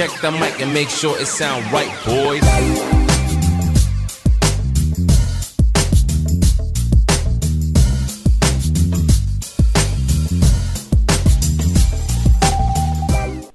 [0.00, 2.40] check the mic and make sure it sound right, boys.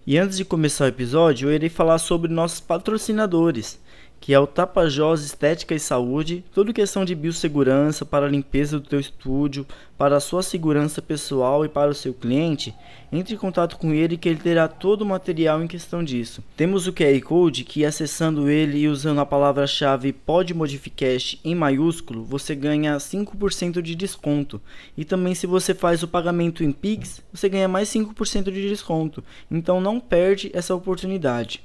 [0.05, 3.79] E antes de começar o episódio, eu irei falar sobre nossos patrocinadores
[4.25, 8.87] que é o Tapajós Estética e Saúde, tudo questão de biossegurança para a limpeza do
[8.87, 9.67] teu estúdio,
[9.99, 12.73] para a sua segurança pessoal e para o seu cliente,
[13.11, 16.43] entre em contato com ele que ele terá todo o material em questão disso.
[16.57, 22.55] Temos o QR Code que acessando ele e usando a palavra-chave PodModificast em maiúsculo, você
[22.55, 24.59] ganha 5% de desconto.
[24.97, 29.23] E também se você faz o pagamento em Pix, você ganha mais 5% de desconto.
[29.51, 31.61] Então não perde essa oportunidade.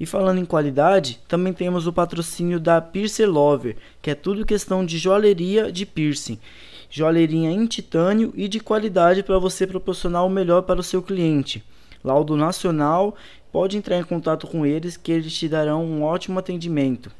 [0.00, 4.82] E falando em qualidade, também temos o patrocínio da Piercer Lover, que é tudo questão
[4.82, 6.38] de joalheria de piercing.
[6.88, 11.62] Joalheria em titânio e de qualidade para você proporcionar o melhor para o seu cliente.
[12.02, 13.14] Laudo nacional,
[13.52, 17.12] pode entrar em contato com eles que eles te darão um ótimo atendimento.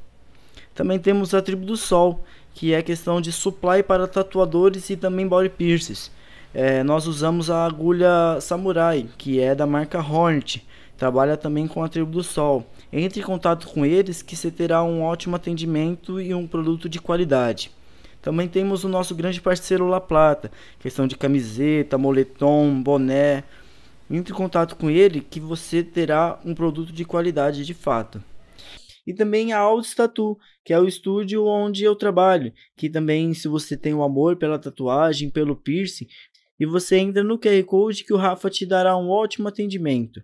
[0.75, 5.29] Também temos a Tribo do Sol, que é questão de supply para tatuadores e também
[5.29, 6.11] body piercings.
[6.55, 10.65] É, nós usamos a agulha Samurai, que é da marca Hornet
[11.01, 12.63] Trabalha também com a Tribo do Sol.
[12.93, 17.01] Entre em contato com eles que você terá um ótimo atendimento e um produto de
[17.01, 17.71] qualidade.
[18.21, 23.45] Também temos o nosso grande parceiro La Plata, questão de camiseta, moletom, boné.
[24.11, 28.23] Entre em contato com ele que você terá um produto de qualidade de fato.
[29.07, 33.49] E também a Aldis Tattoo, que é o estúdio onde eu trabalho, que também se
[33.49, 36.07] você tem o um amor pela tatuagem, pelo piercing,
[36.59, 40.21] e você entra no QR Code que o Rafa te dará um ótimo atendimento.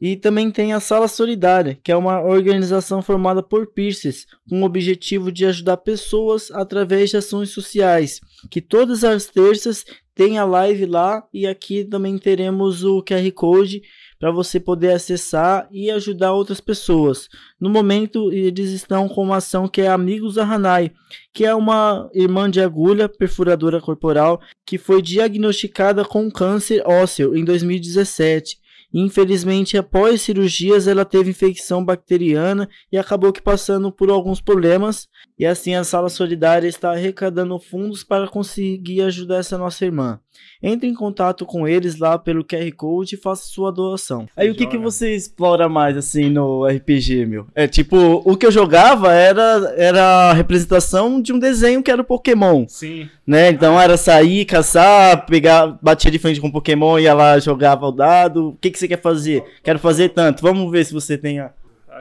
[0.00, 4.64] E também tem a Sala Solidária, que é uma organização formada por piercers, com o
[4.64, 8.20] objetivo de ajudar pessoas através de ações sociais.
[8.48, 13.82] Que todas as terças tem a live lá e aqui também teremos o QR Code
[14.18, 17.28] para você poder acessar e ajudar outras pessoas.
[17.60, 20.92] No momento, eles estão com uma ação que é Amigos da Hanai,
[21.32, 27.44] que é uma irmã de agulha perfuradora corporal que foi diagnosticada com câncer ósseo em
[27.44, 35.08] 2017 Infelizmente, após cirurgias, ela teve infecção bacteriana e acabou que passando por alguns problemas.
[35.38, 40.18] E assim a Sala Solidária está arrecadando fundos para conseguir ajudar essa nossa irmã.
[40.60, 44.26] Entre em contato com eles lá pelo QR Code e faça sua doação.
[44.36, 47.46] Aí o que, que você explora mais assim no RPG, meu?
[47.54, 52.02] É tipo, o que eu jogava era, era a representação de um desenho que era
[52.02, 52.66] o Pokémon.
[52.66, 53.08] Sim.
[53.24, 53.50] Né?
[53.50, 57.92] Então era sair, caçar, pegar, batia de frente com o Pokémon, ia lá, jogava o
[57.92, 58.48] dado.
[58.48, 59.44] O que, que você quer fazer?
[59.62, 60.42] Quero fazer tanto.
[60.42, 61.52] Vamos ver se você tem a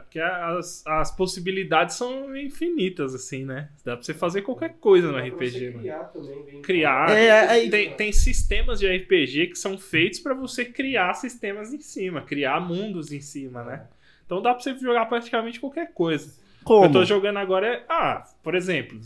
[0.01, 3.69] que as, as possibilidades são infinitas, assim, né?
[3.83, 5.73] Dá pra você fazer qualquer coisa no RPG.
[5.73, 6.61] criar também.
[6.61, 7.09] Criar.
[7.09, 11.79] É, é, tem, tem sistemas de RPG que são feitos para você criar sistemas em
[11.79, 13.87] cima, criar mundos em cima, né?
[14.25, 16.33] Então dá pra você jogar praticamente qualquer coisa.
[16.63, 16.85] Como?
[16.85, 17.85] Eu tô jogando agora é.
[17.87, 18.99] Ah, por exemplo,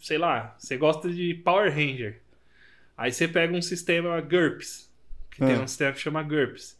[0.00, 2.20] sei lá, você gosta de Power Ranger.
[2.96, 4.90] Aí você pega um sistema GURPS,
[5.30, 5.60] que tem ah.
[5.60, 6.76] um sistema que chama GURPS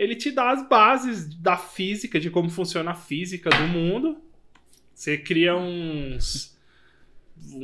[0.00, 4.16] ele te dá as bases da física, de como funciona a física do mundo.
[4.94, 6.58] Você cria uns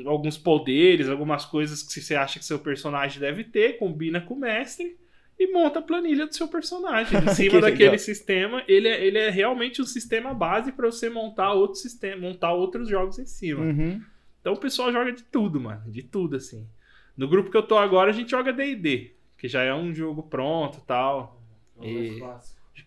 [0.04, 4.38] alguns poderes, algumas coisas que você acha que seu personagem deve ter, combina com o
[4.38, 4.98] mestre
[5.38, 7.19] e monta a planilha do seu personagem.
[7.19, 7.98] Em cima daquele legal.
[7.98, 12.52] sistema, ele é, ele é realmente um sistema base para você montar outro sistema, montar
[12.52, 13.62] outros jogos em cima.
[13.62, 14.02] Uhum.
[14.42, 16.69] Então o pessoal joga de tudo, mano, de tudo assim.
[17.16, 20.22] No grupo que eu tô agora, a gente joga D&D, que já é um jogo
[20.22, 21.45] pronto, tal.
[21.82, 22.22] E...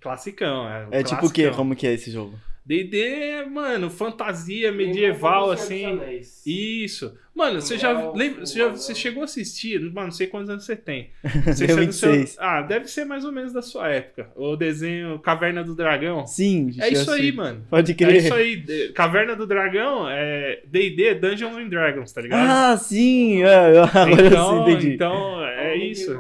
[0.02, 0.88] Classicão, é.
[0.92, 1.52] É tipo o quê?
[1.52, 2.40] Como que é esse jogo?
[2.70, 6.00] D&D, mano, fantasia medieval, assim.
[6.46, 7.18] Isso.
[7.34, 10.66] Mano, você já lembra, você, já, você chegou a assistir, mano, não sei quantos anos
[10.66, 11.10] você tem.
[11.48, 12.30] Você é 26.
[12.32, 14.30] Seu, ah, deve ser mais ou menos da sua época.
[14.36, 16.28] O desenho Caverna do Dragão.
[16.28, 16.70] Sim.
[16.80, 17.66] É isso aí, mano.
[17.70, 18.14] Pode crer.
[18.14, 18.92] É isso aí.
[18.94, 22.48] Caverna do Dragão é D&D, Dungeons and Dragons, tá ligado?
[22.48, 23.42] Ah, sim.
[23.42, 24.94] É, agora então, eu entendi.
[24.94, 26.20] Então, é, é isso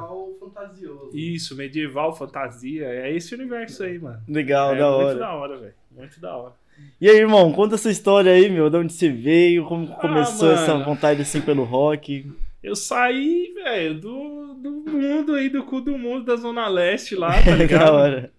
[1.13, 2.85] Isso, medieval, fantasia.
[2.85, 4.21] É esse universo aí, mano.
[4.27, 5.05] Legal, é da hora.
[5.05, 5.73] Muito da hora, velho.
[5.91, 6.53] Muito da hora.
[7.01, 8.69] E aí, irmão, conta essa história aí, meu.
[8.69, 10.61] De onde você veio, como ah, começou mano.
[10.61, 12.31] essa vontade assim pelo rock.
[12.61, 17.31] Eu saí, velho, do, do mundo aí, do cu do mundo da Zona Leste lá,
[17.41, 17.85] tá ligado?
[17.85, 18.33] da hora.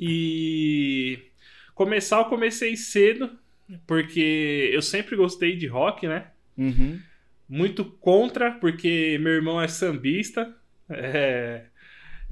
[0.00, 1.18] E
[1.74, 3.30] começar eu comecei cedo,
[3.86, 6.28] porque eu sempre gostei de rock, né?
[6.56, 6.98] Uhum.
[7.48, 10.54] Muito contra, porque meu irmão é sambista.
[10.88, 11.64] É,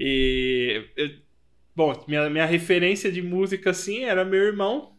[0.01, 0.85] e.
[0.97, 1.11] Eu,
[1.77, 4.97] bom, minha, minha referência de música, assim, era meu irmão.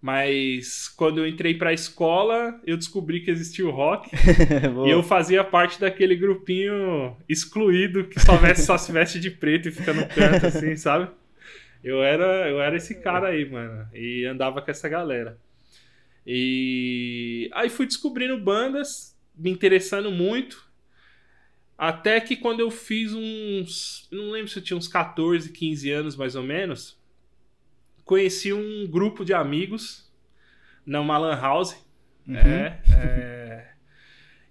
[0.00, 4.08] Mas quando eu entrei pra escola, eu descobri que existia o rock.
[4.86, 9.68] e eu fazia parte daquele grupinho excluído que só, veste, só se veste de preto
[9.68, 11.10] e fica no canto, assim, sabe?
[11.82, 13.88] Eu era, eu era esse cara aí, mano.
[13.92, 15.36] E andava com essa galera.
[16.24, 20.67] E aí fui descobrindo bandas, me interessando muito.
[21.78, 24.08] Até que quando eu fiz uns.
[24.10, 26.98] Não lembro se eu tinha uns 14, 15 anos mais ou menos.
[28.04, 30.10] Conheci um grupo de amigos
[30.84, 31.76] numa Lan House.
[32.26, 32.36] Uhum.
[32.36, 33.66] É, é,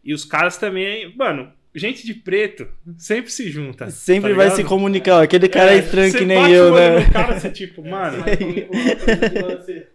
[0.03, 1.13] E os caras também.
[1.17, 3.91] Mano, gente de preto sempre se junta.
[3.91, 5.21] Sempre tá vai se comunicar.
[5.21, 7.05] Aquele cara É, estranho você que nem bate eu, o olho né?
[7.07, 8.23] no cara, você tipo, mano.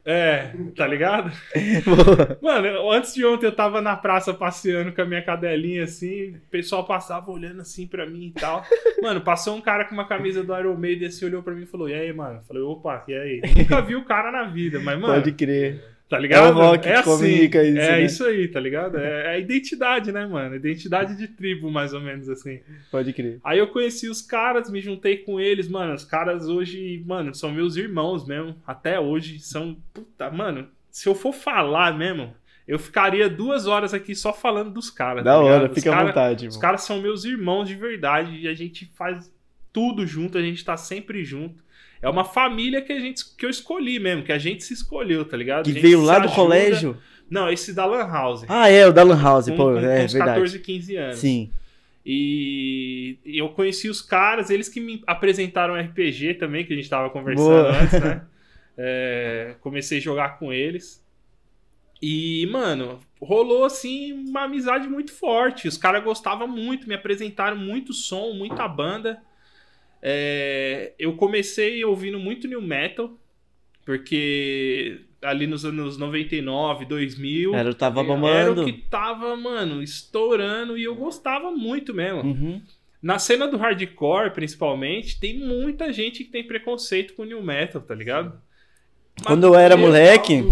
[0.04, 1.30] É, tá ligado?
[2.42, 6.50] Mano, antes de ontem eu tava na praça passeando com a minha cadelinha assim, o
[6.50, 8.64] pessoal passava olhando assim pra mim e tal.
[9.00, 11.66] Mano, passou um cara com uma camisa do Iron Maiden assim, olhou pra mim e
[11.66, 12.38] falou: E aí, mano?
[12.38, 13.40] Eu falei: opa, e aí?
[13.56, 15.91] Nunca vi o cara na vida, mas, mano, Pode crer.
[16.12, 16.46] Tá ligado?
[16.46, 18.04] É o rock que comunica isso, É né?
[18.04, 18.98] isso aí, tá ligado?
[18.98, 20.54] É, é a identidade, né, mano?
[20.54, 22.60] Identidade de tribo, mais ou menos assim.
[22.90, 23.40] Pode crer.
[23.42, 25.94] Aí eu conheci os caras, me juntei com eles, mano.
[25.94, 28.54] Os caras hoje, mano, são meus irmãos mesmo.
[28.66, 29.74] Até hoje são.
[29.94, 32.34] Puta, mano, se eu for falar mesmo,
[32.68, 35.24] eu ficaria duas horas aqui só falando dos caras.
[35.24, 35.68] Da tá hora?
[35.70, 38.84] Os fica à cara- vontade, Os caras são meus irmãos de verdade e a gente
[38.94, 39.32] faz
[39.72, 41.64] tudo junto, a gente tá sempre junto.
[42.02, 45.24] É uma família que a gente que eu escolhi mesmo, que a gente se escolheu,
[45.24, 45.64] tá ligado?
[45.64, 46.34] Que veio lá do ajuda.
[46.34, 46.98] colégio.
[47.30, 48.44] Não, esse da Lan House.
[48.48, 50.34] Ah, é, o da Lan House, com, pô, com- é com uns verdade.
[50.34, 51.16] 14, 15 anos.
[51.18, 51.50] Sim.
[52.04, 56.90] E e eu conheci os caras, eles que me apresentaram RPG também, que a gente
[56.90, 57.80] tava conversando Boa.
[57.82, 58.22] antes, né?
[58.74, 61.04] É, comecei a jogar com eles.
[62.00, 65.68] E, mano, rolou assim uma amizade muito forte.
[65.68, 69.20] Os caras gostavam muito, me apresentaram muito som, muita banda.
[70.02, 73.16] É, eu comecei ouvindo muito new metal,
[73.84, 78.62] porque ali nos anos 99, 2000, Era, eu tava era bombando.
[78.62, 82.22] o que tava, mano, estourando e eu gostava muito mesmo.
[82.22, 82.60] Uhum.
[83.00, 87.94] Na cena do hardcore, principalmente, tem muita gente que tem preconceito com new metal, tá
[87.94, 88.40] ligado?
[89.24, 90.44] Quando eu era moleque.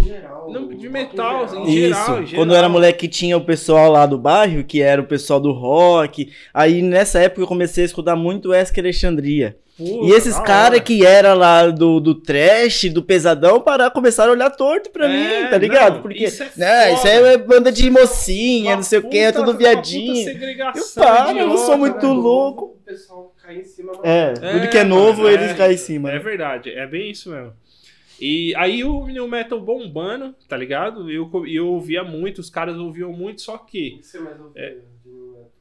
[0.48, 2.40] Não, de metal, assim, em Isso, geral, em geral.
[2.44, 5.52] quando eu era moleque tinha o pessoal lá do bairro, que era o pessoal do
[5.52, 6.28] rock.
[6.52, 9.56] Aí nessa época eu comecei a escutar muito Wesker Alexandria.
[9.78, 14.32] Puta, E esses caras que era lá do, do trash, do pesadão, para começar a
[14.32, 15.94] olhar torto pra É, mim, tá ligado?
[15.94, 19.18] não, Porque isso é né, isso é banda de mocinha, Uma não sei o que,
[19.18, 20.28] é tudo viadinho.
[20.28, 22.12] Eu paro, eu não sou muito né?
[22.12, 22.64] louco.
[22.64, 23.92] O pessoal cai em cima.
[24.02, 26.10] É, mas- tudo que é novo, eles caem em cima.
[26.10, 26.18] É né?
[26.18, 27.52] verdade, é bem isso mesmo.
[28.20, 31.11] E aí o New Metal bombando, tá ligado?
[31.11, 34.62] Eu, co- eu ouvia muito, os caras ouviam muito, só O que, você mais ouvia
[34.62, 34.76] É.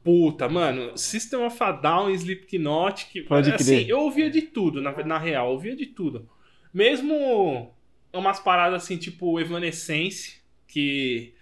[0.04, 3.88] puta, mano, System of a Down, Slipknot, que, Pode assim, crer.
[3.88, 6.28] eu ouvia de tudo, na, na real, eu ouvia de tudo.
[6.72, 7.74] Mesmo
[8.12, 11.34] umas paradas assim, tipo Evanescence, que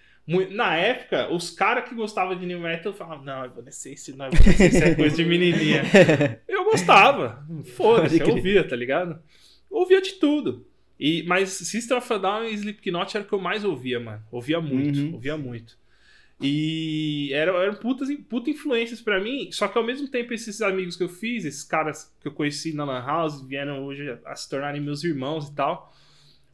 [0.51, 4.95] na época, os caras que gostavam de New Metal falavam, não, Evanescence não, Evanescence é
[4.95, 5.81] coisa de menininha.
[6.47, 7.43] Eu gostava.
[7.75, 9.19] Foda-se, eu ouvia, tá ligado?
[9.71, 10.67] Eu ouvia de tudo.
[10.99, 14.21] E, mas System of a Down e Slipknot era o que eu mais ouvia, mano.
[14.31, 15.13] Ouvia muito, Uhum.
[15.13, 15.77] ouvia muito.
[16.41, 19.49] E eram, eram putas, puta influências pra mim.
[19.51, 22.73] Só que ao mesmo tempo, esses amigos que eu fiz, esses caras que eu conheci
[22.73, 25.93] na Lan House, vieram hoje a se tornarem meus irmãos e tal.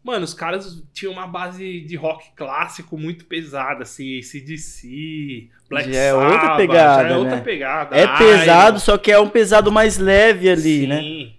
[0.03, 5.99] Mano, os caras tinham uma base de rock clássico muito pesada, assim, ACDC, Black Já
[5.99, 7.41] é outra pegada, já é outra né?
[7.41, 7.95] pegada.
[7.97, 8.17] É Iron.
[8.17, 10.87] pesado, só que é um pesado mais leve ali, Sim.
[10.87, 10.99] né?
[10.99, 11.31] Aham.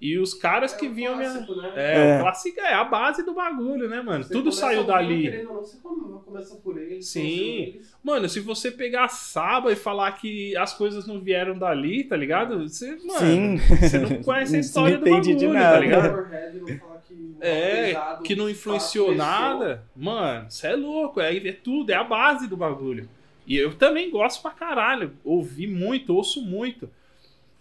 [0.00, 1.16] E os caras que É o vinham.
[1.16, 1.30] Minha...
[1.30, 1.72] clássico, né?
[1.74, 2.16] É, É.
[2.18, 4.22] o clássico é a base do bagulho, né, mano?
[4.24, 5.22] Você Tudo saiu dali.
[5.22, 7.06] querendo ou não, Você come- começa por eles.
[7.08, 7.62] Sim.
[7.62, 7.96] eles.
[8.04, 12.14] Mano, se você pegar a Saba e falar que as coisas não vieram dali, tá
[12.16, 12.68] ligado?
[12.68, 13.56] Você, mano, Sim.
[13.56, 15.78] você não conhece a Não história do bagulho, de tá nada.
[15.80, 16.10] ligado?
[16.16, 19.82] Motorhead não fala que o É, que não de influenciou nada.
[19.96, 23.08] Mano, você é louco, é, é tudo, é a base do bagulho.
[23.46, 26.90] E eu também gosto pra caralho, ouvi muito, ouço muito.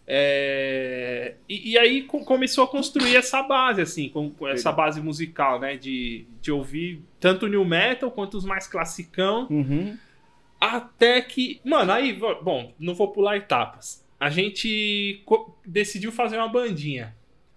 [0.07, 5.01] É, E, e aí co- começou a construir essa base, assim, com, com essa base
[5.01, 5.77] musical, né?
[5.77, 9.47] De, de ouvir tanto new metal quanto os mais classicão.
[9.49, 9.97] Uhum.
[10.59, 11.59] Até que.
[11.63, 14.03] Mano, aí, bom, não vou pular etapas.
[14.19, 15.21] A gente
[15.65, 17.15] decidiu fazer uma bandinha.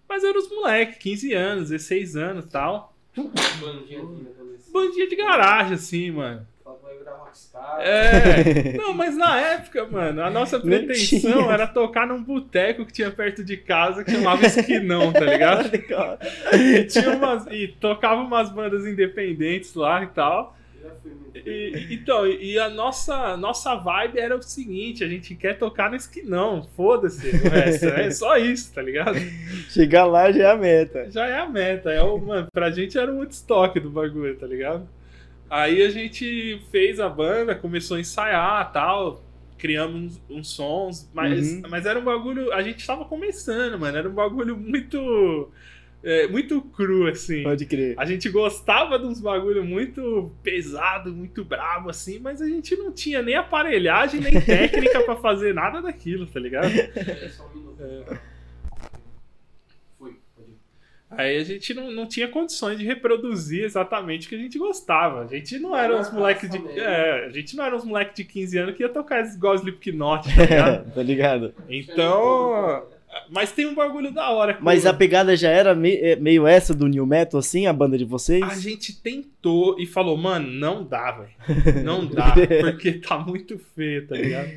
[0.08, 2.94] Mas eram os moleques, 15 anos, 16 anos e tal.
[3.14, 4.30] Bandinha aqui, né,
[4.72, 6.46] Bandinha de garagem, assim, mano.
[6.68, 7.76] Fala que vai virar rockstar.
[7.80, 8.72] É.
[8.76, 13.42] Não, mas na época, mano, a nossa pretensão era tocar num boteco que tinha perto
[13.42, 15.68] de casa que chamava Esquinão, tá ligado?
[15.72, 16.18] Legal.
[16.52, 20.56] E, tinha umas, e tocava umas bandas independentes lá e tal.
[21.34, 25.88] E- então, e e a nossa, nossa vibe era o seguinte: a gente quer tocar
[25.88, 29.18] no esquinão, foda-se o resto, é só isso, tá ligado?
[29.70, 31.10] Chegar lá já é a meta.
[31.10, 34.46] Já é a meta, é o, mano, pra gente era o Woodstock do bagulho, tá
[34.46, 34.86] ligado?
[35.50, 39.22] Aí a gente fez a banda, começou a ensaiar tal,
[39.56, 41.62] criamos uns, uns sons, mas, Uhum.
[41.68, 45.50] mas era um bagulho, a gente tava começando, mano, era um bagulho muito
[46.02, 47.42] é, muito cru, assim.
[47.42, 47.94] Pode crer.
[47.98, 52.92] A gente gostava de uns bagulho muito pesado, muito bravo, assim, mas a gente não
[52.92, 56.68] tinha nem aparelhagem, nem técnica pra fazer nada daquilo, tá ligado?
[56.94, 57.78] É só um minuto.
[59.98, 60.56] Foi, pode ir.
[61.10, 65.22] Aí a gente não, não tinha condições de reproduzir exatamente o que a gente gostava.
[65.22, 66.58] A gente não era uns moleques de.
[66.58, 66.78] mesmo.
[66.78, 69.54] É, a gente não era uns moleques de 15 anos que ia tocar esses igual
[69.54, 70.90] Slipknot, tá ligado?
[70.94, 71.54] tá ligado?
[71.68, 72.82] Então.
[73.30, 74.58] Mas tem um bagulho da hora.
[74.60, 77.96] Mas a pegada já era me- é, meio essa do New Metal, assim, a banda
[77.96, 78.42] de vocês?
[78.44, 81.82] A gente tentou e falou, mano, não dá, velho.
[81.84, 84.50] Não dá, porque tá muito feio, tá ligado?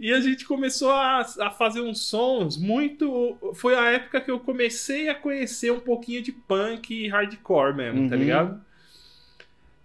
[0.00, 3.36] E a gente começou a, a fazer uns sons muito.
[3.54, 8.08] Foi a época que eu comecei a conhecer um pouquinho de punk e hardcore mesmo,
[8.08, 8.20] tá Uhum.
[8.22, 8.60] ligado?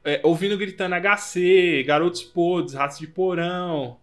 [0.05, 3.97] É, ouvindo gritando HC, Garotos Podres, Ratos de Porão.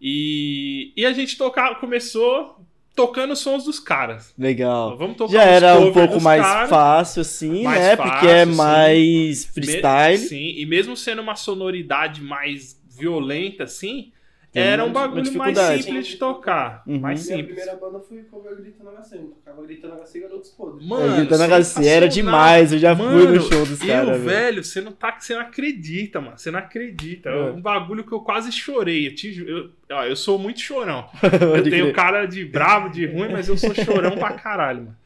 [0.00, 2.60] E, e a gente tocar, começou
[2.94, 4.32] tocando os sons dos caras.
[4.38, 4.96] Legal.
[4.96, 6.70] Vamos tocar Já era um pouco mais caras.
[6.70, 7.96] fácil, assim, Mais né?
[7.96, 8.56] Porque é fácil, sim.
[8.56, 10.18] mais freestyle.
[10.20, 14.12] Me- sim, e mesmo sendo uma sonoridade mais violenta, assim,
[14.50, 16.82] Tem era um bagulho mais simples de tocar.
[16.86, 16.98] Uhum.
[17.00, 17.54] Mais Minha simples.
[17.56, 19.14] primeira banda foi cover Gritando HC.
[19.16, 20.88] Eu tocava Gritando HC e Garotos Podres.
[20.88, 22.08] Mano, Gritando HC era sensacional.
[22.08, 24.24] demais, eu já fui Mano, no show dos eu, caras, velho.
[24.24, 26.38] velho, você não tá, você não acredita, mano.
[26.38, 27.28] Você não acredita.
[27.28, 29.06] É um bagulho que eu quase chorei.
[29.08, 31.06] Eu, te, eu, ó, eu sou muito chorão.
[31.22, 31.94] Eu tenho crer.
[31.94, 34.96] cara de bravo, de ruim, mas eu sou chorão pra caralho, mano.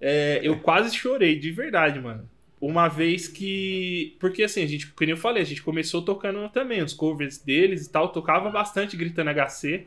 [0.00, 2.28] É, eu quase chorei, de verdade, mano.
[2.62, 4.16] Uma vez que.
[4.20, 7.86] Porque assim, a gente, como eu falei, a gente começou tocando também os covers deles
[7.86, 9.84] e tal, tocava bastante gritando HC.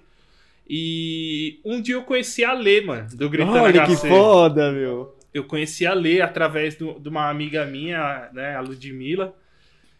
[0.69, 4.09] E um dia eu conheci a Lê, mano, do Gritando Olha que HC.
[4.09, 5.15] foda, meu.
[5.33, 9.33] Eu conheci a Lê através do- de uma amiga minha, né, a Ludmilla.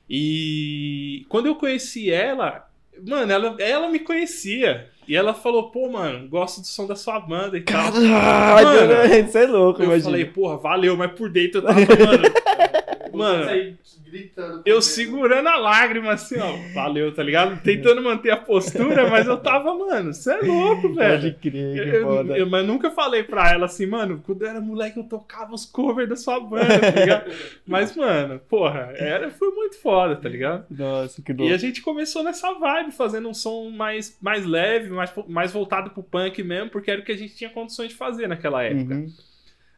[0.09, 2.67] E quando eu conheci ela,
[3.07, 4.87] mano, ela, ela me conhecia.
[5.07, 7.91] E ela falou, pô, mano, gosto do som da sua banda e tal.
[7.91, 10.03] Caralho, Mano, isso é louco, Eu imagina.
[10.05, 12.23] falei, porra, valeu, mas por dentro eu tava, mano,
[13.17, 14.61] Mano, gritando.
[14.65, 17.61] eu segurando a lágrima assim, ó, valeu, tá ligado?
[17.61, 21.35] Tentando manter a postura, mas eu tava, mano, você é louco, Pode velho.
[21.41, 21.95] crer, Eu, que
[22.31, 25.53] eu- eu- mas nunca falei pra ela assim, mano, quando eu era moleque eu tocava
[25.53, 27.31] os covers da sua banda, tá ligado?
[27.65, 30.65] Mas, mano, porra, era, foi muito foda, tá ligado?
[30.69, 31.53] Nossa, que E louco.
[31.53, 36.03] a gente começou nessa vibe, fazendo um som mais, mais leve, mais, mais voltado pro
[36.03, 38.93] punk mesmo, porque era o que a gente tinha condições de fazer naquela época.
[38.95, 39.07] Uhum.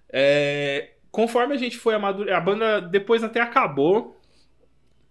[0.10, 4.22] É, conforme a gente foi amadurecendo, a banda depois até acabou.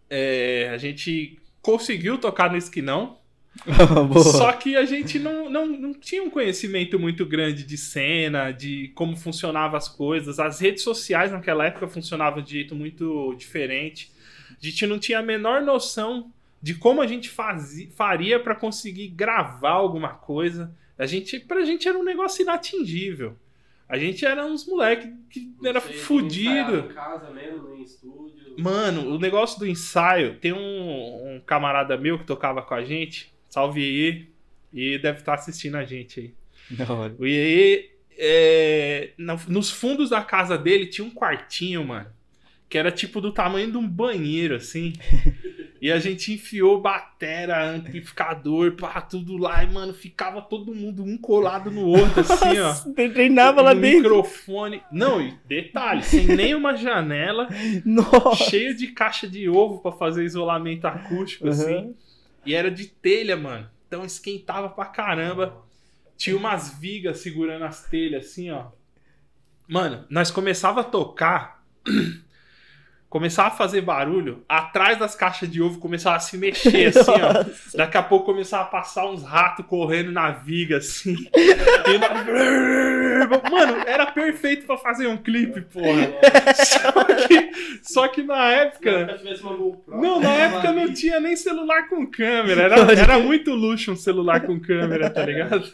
[0.09, 3.19] É, a gente conseguiu tocar no esquinão,
[4.39, 8.93] só que a gente não, não, não tinha um conhecimento muito grande de cena, de
[8.95, 10.39] como funcionavam as coisas.
[10.39, 14.13] As redes sociais naquela época funcionavam de jeito muito diferente.
[14.51, 16.31] A gente não tinha a menor noção
[16.63, 20.73] de como a gente fazia, faria para conseguir gravar alguma coisa.
[20.97, 23.37] A gente, pra gente era um negócio inatingível.
[23.89, 26.85] A gente era uns moleque que era Você fudido.
[26.95, 28.37] casa mesmo, em estúdio.
[28.59, 33.33] Mano, o negócio do ensaio, tem um, um camarada meu que tocava com a gente,
[33.49, 34.27] salve Iê,
[34.73, 36.35] e deve estar assistindo a gente aí.
[36.89, 37.15] Hora.
[37.19, 42.09] O Iê, é, no- nos fundos da casa dele tinha um quartinho, mano,
[42.69, 44.95] que era tipo do tamanho de um banheiro, assim.
[45.81, 51.19] E a gente enfiou batera, amplificador, pá, tudo lá, e, mano, ficava todo mundo um
[51.19, 52.75] colado no outro, assim, ó.
[52.95, 53.99] Treinava lá dentro.
[54.17, 54.83] microfone.
[54.91, 57.49] Não, e detalhe, sem nenhuma janela,
[57.85, 58.45] Nossa.
[58.45, 61.75] cheio de caixa de ovo pra fazer isolamento acústico, assim.
[61.77, 61.95] Uhum.
[62.45, 63.69] E era de telha, mano.
[63.87, 65.63] Então esquentava pra caramba.
[66.17, 68.69] Tinha umas vigas segurando as telhas, assim, ó.
[69.69, 71.63] Mano, nós começava a tocar.
[73.09, 74.43] começava a fazer barulho.
[74.49, 77.45] Atrás das caixas de ovo começava a se mexer, assim, ó.
[77.77, 81.17] Daqui a pouco começava a passar uns ratos correndo na viga, assim.
[81.35, 86.13] E na- Mano, era perfeito pra fazer um clipe, porra.
[86.55, 87.51] Só que,
[87.83, 88.91] só que na época.
[89.89, 92.63] Não, na época não tinha nem celular com câmera.
[92.63, 95.73] Era, era muito luxo um celular com câmera, tá ligado?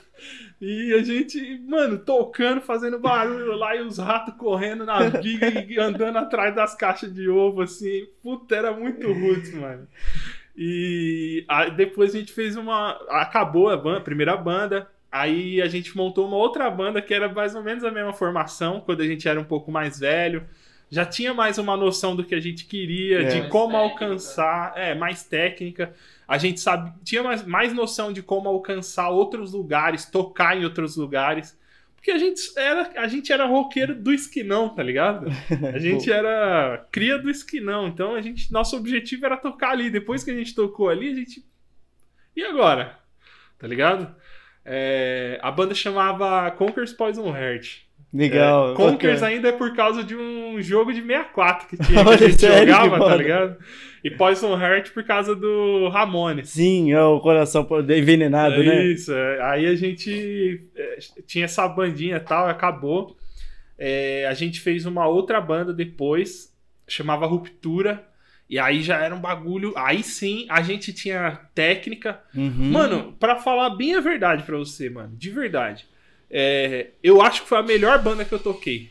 [0.64, 5.76] E a gente, mano, tocando, fazendo barulho lá e os ratos correndo na viga e
[5.82, 8.06] andando atrás das caixas de ovo, assim.
[8.22, 9.88] Puta, era muito roots, mano.
[10.56, 12.92] E aí depois a gente fez uma.
[13.08, 14.88] Acabou a, banda, a primeira banda.
[15.10, 18.80] Aí a gente montou uma outra banda que era mais ou menos a mesma formação,
[18.80, 20.46] quando a gente era um pouco mais velho.
[20.92, 23.24] Já tinha mais uma noção do que a gente queria, É.
[23.24, 24.04] de Mais como técnica.
[24.04, 24.72] alcançar.
[24.76, 25.94] É, mais técnica.
[26.28, 30.94] A gente sabe, tinha mais, mais noção de como alcançar outros lugares, tocar em outros
[30.96, 31.58] lugares.
[31.96, 35.28] Porque a gente era, a gente era roqueiro do esquinão, tá ligado?
[35.74, 39.88] A gente era cria do esquinão, então a gente, nosso objetivo era tocar ali.
[39.88, 41.42] Depois que a gente tocou ali, a gente.
[42.36, 42.98] E agora?
[43.58, 44.14] Tá ligado?
[44.64, 47.82] É, a banda chamava Conquer's Poison Heart.
[48.12, 48.72] Legal.
[48.72, 49.26] É, Conkers bacana.
[49.36, 52.74] ainda é por causa de um jogo de 64 que tinha, que a gente sério,
[52.74, 53.56] jogava, tá ligado?
[54.04, 56.50] E Poison Heart por causa do Ramones.
[56.50, 58.84] Sim, é o coração envenenado, É né?
[58.86, 59.40] Isso, é.
[59.42, 63.16] aí a gente é, tinha essa bandinha e tal, acabou.
[63.78, 66.52] É, a gente fez uma outra banda depois,
[66.86, 68.04] chamava Ruptura.
[68.50, 69.72] E aí já era um bagulho.
[69.76, 72.20] Aí sim a gente tinha técnica.
[72.34, 72.70] Uhum.
[72.70, 75.86] Mano, pra falar bem a verdade pra você, mano, de verdade.
[76.34, 78.90] É, eu acho que foi a melhor banda que eu toquei.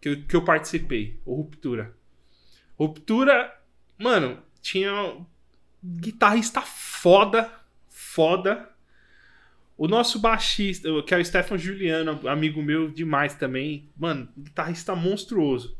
[0.00, 1.18] Que eu, que eu participei.
[1.26, 1.92] O Ruptura.
[2.78, 3.52] Ruptura,
[3.98, 5.26] mano, tinha um
[5.82, 7.52] guitarrista foda.
[7.88, 8.70] Foda.
[9.76, 13.88] O nosso baixista, que é o Stefan Juliano, amigo meu demais também.
[13.96, 15.76] Mano, guitarrista monstruoso.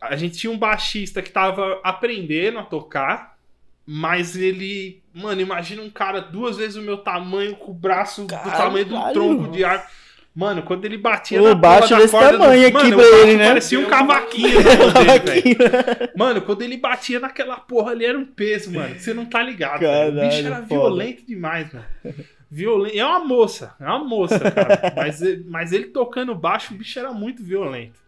[0.00, 3.37] A gente tinha um baixista que tava aprendendo a tocar,
[3.90, 5.02] mas ele.
[5.14, 8.94] Mano, imagina um cara duas vezes o meu tamanho, com o braço do tamanho do
[8.94, 9.14] Caralho.
[9.14, 9.88] tronco de árvore.
[10.36, 12.96] Mano, quando ele batia O na baixo porra da desse corda do- tamanho aqui Mano,
[12.96, 13.48] pra ele, né?
[13.48, 15.56] Parecia um cavaquinho dele.
[16.16, 18.94] Mano, quando ele batia naquela porra ali era um peso, mano.
[18.96, 19.80] Você não tá ligado.
[19.80, 20.10] velho.
[20.10, 20.66] O bicho Caralho, era foda.
[20.68, 21.86] violento demais, mano.
[22.50, 22.96] Violento.
[22.98, 24.92] É uma moça, é uma moça, cara.
[24.96, 27.98] mas, ele- mas ele tocando baixo, o bicho era muito violento.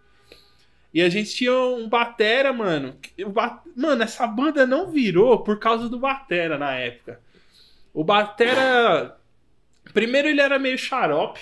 [0.93, 2.97] E a gente tinha um Batera, mano.
[3.01, 7.21] que- o Ba- Mano, essa banda não virou por causa do Batera na época.
[7.95, 9.17] O Batera.
[9.95, 11.41] Primeiro ele era meio xarope.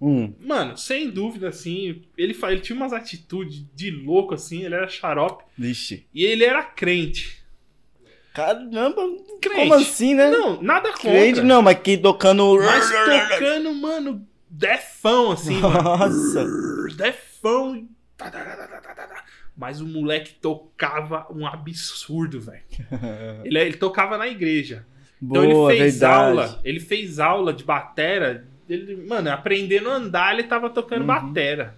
[0.00, 0.32] Hum.
[0.40, 2.02] Mano, sem dúvida, assim.
[2.18, 4.62] Ele, fa- ele tinha umas atitudes de louco, assim.
[4.64, 5.44] Ele era xarope.
[5.56, 6.06] Vixe.
[6.14, 7.42] E ele era crente.
[8.34, 9.02] Caramba,
[9.40, 9.60] Crente.
[9.60, 10.28] como assim, né?
[10.30, 11.10] Não, nada contra.
[11.10, 12.58] Crente não, mas que tocando.
[12.58, 12.90] Mas
[13.30, 15.82] tocando, mano, defão, assim, mano.
[15.82, 16.46] Nossa.
[16.94, 17.88] Defão.
[18.16, 19.24] Tá, tá, tá.
[19.56, 22.62] Mas o moleque tocava um absurdo, velho.
[23.44, 24.84] Ele, ele tocava na igreja.
[25.22, 26.14] Então Boa, ele fez verdade.
[26.28, 26.60] aula.
[26.62, 28.44] Ele fez aula de batera.
[28.68, 31.06] Ele, mano, aprendendo a andar, ele tava tocando Uhum.
[31.06, 31.74] batera.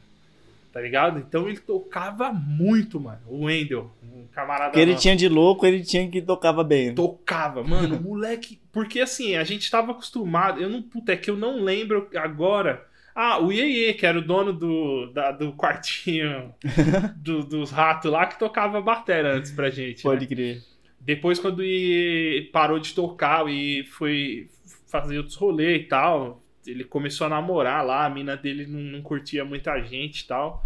[0.72, 1.18] Tá ligado?
[1.20, 3.20] Então ele tocava muito, mano.
[3.26, 5.02] O Wendel, um camarada que ele nosso.
[5.02, 6.94] tinha de louco, ele tinha que tocava bem.
[6.94, 8.60] tocava, mano, o moleque.
[8.72, 10.60] Porque assim, a gente tava acostumado.
[10.60, 10.82] Eu não.
[10.82, 12.86] Puta, é que eu não lembro agora.
[13.20, 16.54] Ah, o Iê, que era o dono do, da- do quartinho
[17.16, 20.04] do- dos ratos lá, que tocava batera antes pra gente.
[20.04, 20.26] Pode né?
[20.28, 20.62] crer.
[21.00, 24.48] Depois, quando o Iê parou de tocar e foi
[24.86, 29.02] fazer outros rolês e tal, ele começou a namorar lá, a mina dele não, não
[29.02, 30.64] curtia muita gente e tal.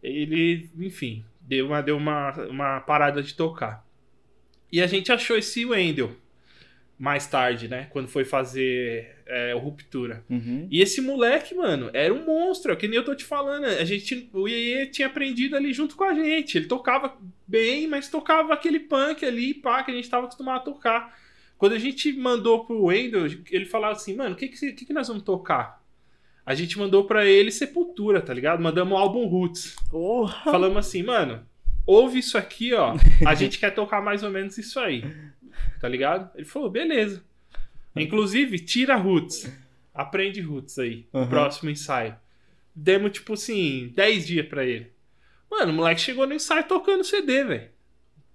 [0.00, 3.84] Ele, enfim, deu uma, deu uma, uma parada de tocar.
[4.70, 6.12] E a gente achou esse Wendel
[7.02, 7.88] mais tarde, né?
[7.90, 10.24] Quando foi fazer é, o Ruptura.
[10.30, 10.68] Uhum.
[10.70, 13.64] E esse moleque, mano, era um monstro, é que nem eu tô te falando.
[13.64, 16.56] A gente, o Iê tinha aprendido ali junto com a gente.
[16.56, 20.64] Ele tocava bem, mas tocava aquele punk ali, pá, que a gente tava acostumado a
[20.64, 21.18] tocar.
[21.58, 24.92] Quando a gente mandou pro Wendel, ele falava assim, mano, o que, que, que que
[24.92, 25.82] nós vamos tocar?
[26.46, 28.62] A gente mandou pra ele Sepultura, tá ligado?
[28.62, 29.74] Mandamos o álbum Roots.
[29.90, 30.52] Porra.
[30.52, 31.44] Falamos assim, mano,
[31.84, 32.94] ouve isso aqui, ó.
[33.26, 35.02] A gente quer tocar mais ou menos isso aí.
[35.80, 36.30] Tá ligado?
[36.36, 37.22] Ele falou, beleza.
[37.96, 39.50] Inclusive, tira Roots.
[39.94, 41.06] Aprende Roots aí.
[41.12, 41.26] Uhum.
[41.26, 42.14] Próximo ensaio.
[42.74, 44.90] Demos, tipo assim, 10 dias pra ele.
[45.50, 47.68] Mano, o moleque chegou no ensaio tocando CD, velho.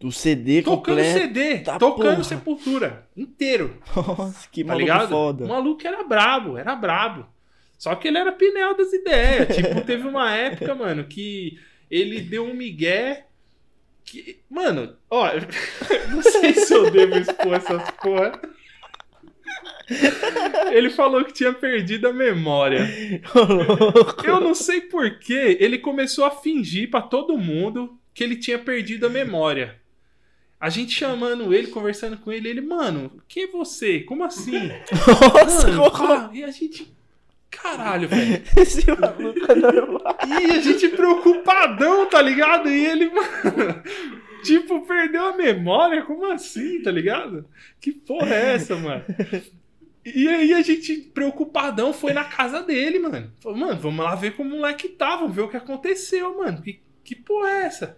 [0.04, 1.20] O CD Tocando completo.
[1.20, 1.60] CD.
[1.60, 2.24] Tá tocando porra.
[2.24, 3.08] Sepultura.
[3.18, 3.82] Inteiro.
[3.96, 5.10] Nossa, que Tá maluco ligado?
[5.10, 5.46] foda.
[5.46, 7.26] O maluco era brabo, era brabo.
[7.80, 9.56] Só que ele era pinel das ideias.
[9.56, 11.60] tipo, teve uma época, mano, que
[11.90, 13.26] ele deu um migué.
[14.08, 15.30] Que, mano, ó,
[16.10, 18.40] não sei se eu devo expor essas porra.
[20.72, 22.88] Ele falou que tinha perdido a memória.
[24.24, 25.58] Eu não sei porquê.
[25.60, 29.80] Ele começou a fingir pra todo mundo que ele tinha perdido a memória.
[30.60, 34.00] A gente chamando ele, conversando com ele, ele, mano, quem é você?
[34.00, 34.72] Como assim?
[35.34, 36.97] Nossa, Mano, pá, e a gente.
[37.50, 38.44] Caralho, velho.
[38.58, 40.18] esse maluco é normal.
[40.28, 42.70] E a gente preocupadão, tá ligado?
[42.70, 43.84] E ele, mano.
[44.44, 46.04] Tipo, perdeu a memória?
[46.04, 47.46] Como assim, tá ligado?
[47.80, 49.04] Que porra é essa, mano?
[50.06, 53.32] E aí a gente, preocupadão, foi na casa dele, mano.
[53.42, 56.62] Falou, mano, vamos lá ver como o moleque tá, vamos ver o que aconteceu, mano.
[56.62, 57.98] Que, que porra é essa?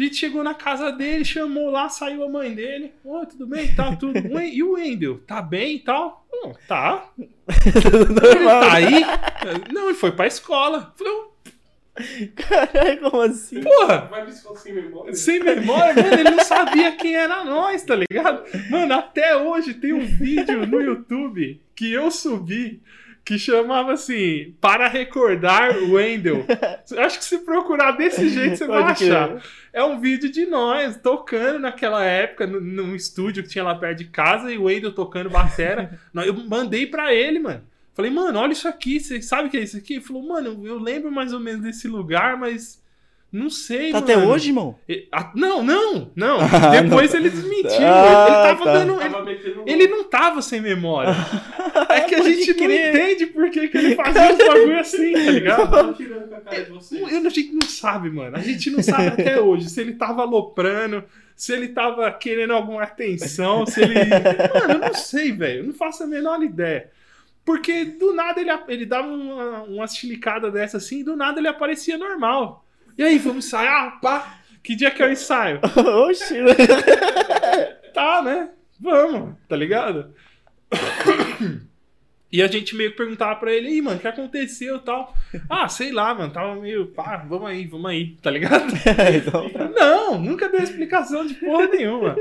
[0.00, 2.92] A gente chegou na casa dele, chamou lá, saiu a mãe dele.
[3.04, 3.74] Oi, tudo bem?
[3.74, 4.14] Tá tudo.
[4.34, 5.18] Wen- E o Wendel?
[5.26, 6.26] Tá bem e tal?
[6.32, 7.04] Não, tá.
[7.46, 9.04] Ele tá aí?
[9.70, 10.94] Não, ele foi pra escola.
[10.96, 11.30] Falei, "Ô,
[12.34, 13.60] Caralho, como assim?
[13.60, 14.24] porra, Vai
[14.56, 15.12] sem memória.
[15.14, 18.44] sem memória, mano, ele não sabia quem era nós, tá ligado?
[18.70, 22.80] Mano, até hoje tem um vídeo no YouTube que eu subi
[23.24, 26.44] que chamava assim, para recordar o Wendel.
[26.98, 29.12] Acho que se procurar desse jeito você vai Pode crer.
[29.16, 29.42] achar.
[29.72, 33.98] É um vídeo de nós tocando naquela época no- num estúdio que tinha lá perto
[33.98, 35.98] de casa e o Wendel tocando batera.
[36.26, 37.62] Eu mandei pra ele, mano.
[37.94, 39.94] Falei, mano, olha isso aqui, você sabe o que é isso aqui?
[39.94, 42.79] Ele falou, mano, eu lembro mais ou menos desse lugar, mas
[43.32, 44.12] não sei, Tá mano.
[44.12, 44.76] até hoje, irmão?
[45.34, 46.38] Não, não, não.
[46.52, 47.86] Ah, Depois ele desmentiu.
[47.86, 48.72] Ah, ele, ele tava tá.
[48.72, 49.00] dando.
[49.00, 51.14] Ele, ele não tava sem memória.
[51.88, 52.68] É que a Pode gente crer.
[52.92, 55.94] não entende por que, que ele fazia os bagulho assim, tá ligado?
[56.70, 57.12] Vocês.
[57.12, 58.36] Eu, a gente não sabe, mano.
[58.36, 61.04] A gente não sabe até hoje se ele tava aloprando,
[61.36, 63.94] se ele tava querendo alguma atenção, se ele.
[64.54, 65.60] Mano, eu não sei, velho.
[65.60, 66.90] Eu não faço a menor ideia.
[67.44, 71.48] Porque do nada ele, ele dava uma, uma chilicada dessa assim, e do nada ele
[71.48, 72.64] aparecia normal.
[72.96, 74.00] E aí, vamos ensaiar?
[74.00, 74.38] Pá!
[74.62, 75.60] Que dia que é o ensaio?
[76.08, 76.36] Oxi,
[77.94, 78.50] Tá, né?
[78.78, 80.14] Vamos, tá ligado?
[82.32, 85.12] E a gente meio que perguntava pra ele, aí, mano, o que aconteceu e tal?
[85.48, 88.72] Ah, sei lá, mano, tava meio, pá, vamos aí, vamos aí, tá ligado?
[89.16, 92.14] então, Não, nunca deu explicação de porra nenhuma.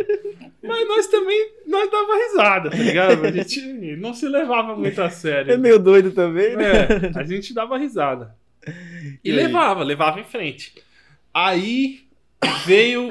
[0.64, 3.26] Mas nós também, nós dava risada, tá ligado?
[3.26, 3.62] A gente
[3.98, 5.60] não se levava muito a é sério.
[5.60, 6.72] meio doido também, né?
[7.14, 8.36] É, a gente dava risada.
[9.24, 10.74] E, E levava, levava em frente.
[11.34, 12.02] Aí
[12.66, 13.10] veio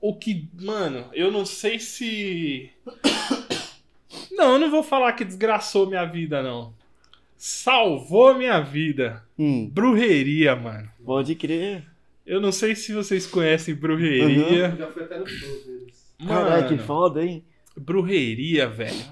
[0.00, 2.70] o que, mano, eu não sei se.
[4.30, 6.74] Não, eu não vou falar que desgraçou minha vida, não.
[7.36, 9.22] Salvou minha vida.
[9.38, 10.90] Hum, Brujeria, mano.
[11.04, 11.84] pode crer.
[12.26, 14.68] Eu não sei se vocês conhecem brujeria.
[14.68, 16.14] Eu já fui até no show deles.
[16.26, 17.44] Caralho, que foda, hein?
[17.76, 19.04] brujeria, velho.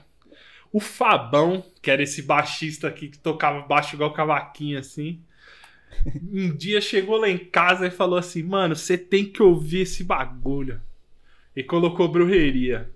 [0.73, 5.21] O Fabão, que era esse baixista aqui que tocava baixo igual cavaquinho assim.
[6.33, 10.05] Um dia chegou lá em casa e falou assim: Mano, você tem que ouvir esse
[10.05, 10.81] bagulho.
[11.55, 12.91] E colocou brujeria.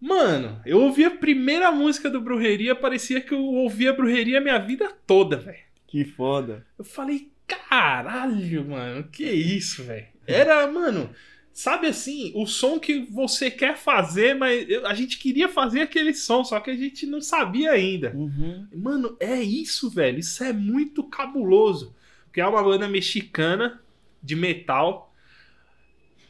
[0.00, 4.58] Mano, eu ouvi a primeira música do Brujeria, parecia que eu ouvia Brujeria a minha
[4.58, 5.64] vida toda, velho.
[5.86, 6.66] Que foda.
[6.78, 10.06] Eu falei, caralho, mano, que isso, velho?
[10.26, 11.08] Era, mano,
[11.54, 16.12] sabe assim, o som que você quer fazer, mas eu- a gente queria fazer aquele
[16.12, 18.12] som, só que a gente não sabia ainda.
[18.14, 18.66] Uhum.
[18.74, 20.18] Mano, é isso, velho.
[20.18, 21.94] Isso é muito cabuloso.
[22.26, 23.80] Porque é uma banda mexicana
[24.20, 25.14] de metal.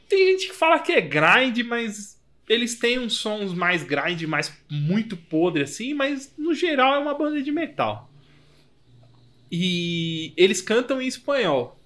[0.07, 4.53] Tem gente que fala que é grind, mas eles têm uns sons mais grind, mais
[4.71, 8.11] muito podre assim, mas no geral é uma banda de metal.
[9.51, 11.81] E eles cantam em espanhol.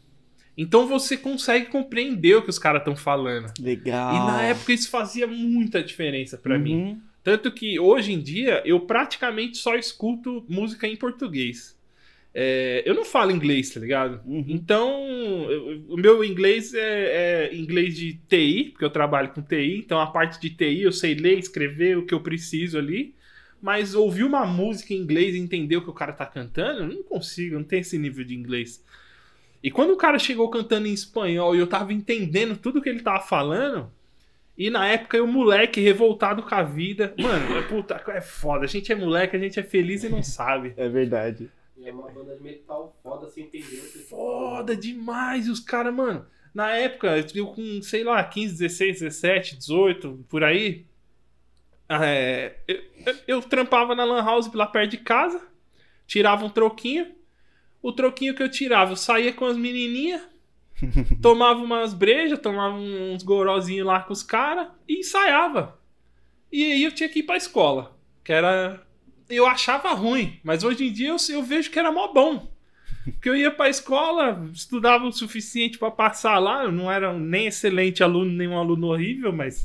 [0.59, 3.53] Então você consegue compreender o que os caras estão falando.
[3.61, 4.15] Legal.
[4.15, 6.75] E na época isso fazia muita diferença pra mim.
[6.75, 7.01] Uhum.
[7.23, 11.79] Tanto que hoje em dia eu praticamente só escuto música em português.
[12.35, 14.21] É, eu não falo inglês, tá ligado?
[14.27, 14.45] Uhum.
[14.49, 14.91] Então,
[15.51, 19.99] eu- o meu inglês é, é inglês de TI, porque eu trabalho com TI, então
[20.01, 23.15] a parte de TI eu sei ler, escrever o que eu preciso ali.
[23.61, 26.87] Mas ouvir uma música em inglês e entender o que o cara tá cantando, eu
[26.89, 28.85] não consigo, eu não tenho esse nível de inglês.
[29.63, 33.01] E quando o cara chegou cantando em espanhol e eu tava entendendo tudo que ele
[33.03, 33.91] tava falando,
[34.57, 37.15] e na época eu, moleque, revoltado com a vida.
[37.19, 38.65] Mano, é, puta, é foda.
[38.65, 40.75] A gente é moleque, a gente é feliz e não sabe.
[40.77, 41.51] É verdade.
[41.77, 45.47] E é uma banda de metal foda sem entender o que Foda demais.
[45.47, 50.43] E os caras, mano, na época, eu com, sei lá, 15, 16, 17, 18, por
[50.43, 50.85] aí.
[51.89, 55.41] é, eu, eu- eu trampava na Lan House lá perto de casa,
[56.07, 57.07] tirava um troquinho.
[57.83, 60.23] O troquinho que eu tirava, eu saía com as menininhas,
[61.23, 65.79] tomava umas brejas, tomava uns gorozinhos lá com os caras e ensaiava.
[66.51, 68.83] E aí eu tinha que ir pra escola, que era.
[69.29, 72.51] Eu achava ruim, mas hoje em dia eu, eu vejo que era mó bom.
[73.05, 77.47] Porque eu ia pra escola, estudava o suficiente pra passar lá, eu não era nem
[77.47, 79.65] excelente aluno, nem um aluno horrível, mas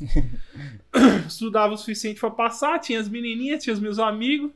[1.26, 4.50] estudava o suficiente pra passar, tinha as menininhas, tinha os meus amigos.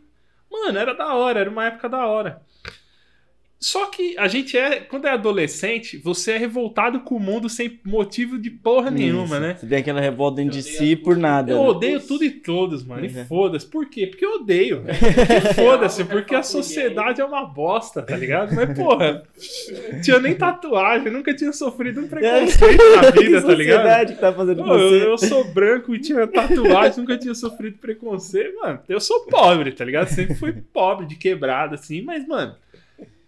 [0.51, 2.42] Mano, era da hora, era uma época da hora.
[3.61, 7.81] Só que a gente é, quando é adolescente, você é revoltado com o mundo sem
[7.85, 9.40] motivo de porra nenhuma, Isso.
[9.40, 9.57] né?
[9.59, 11.51] Você tem aquela revolta dentro de Eu si por nada.
[11.51, 11.68] Eu né?
[11.68, 13.05] odeio tudo e todos, mano.
[13.05, 13.25] E Uhum.
[13.27, 13.66] foda-se.
[13.66, 14.07] Por quê?
[14.07, 14.85] Porque eu odeio.
[15.51, 18.55] E Foda-se, Eu porque a sociedade é uma bosta, tá ligado?
[18.55, 19.23] Mas, porra,
[20.05, 23.77] tinha nem tatuagem, nunca tinha sofrido um preconceito na vida, tá ligado?
[23.83, 25.07] sociedade que tá fazendo Pô, eu, você.
[25.07, 28.55] eu sou branco e tinha tatuagem, nunca tinha sofrido preconceito.
[28.61, 30.09] Mano, eu sou pobre, tá ligado?
[30.09, 32.55] Sempre fui pobre, de quebrada, assim, mas, mano.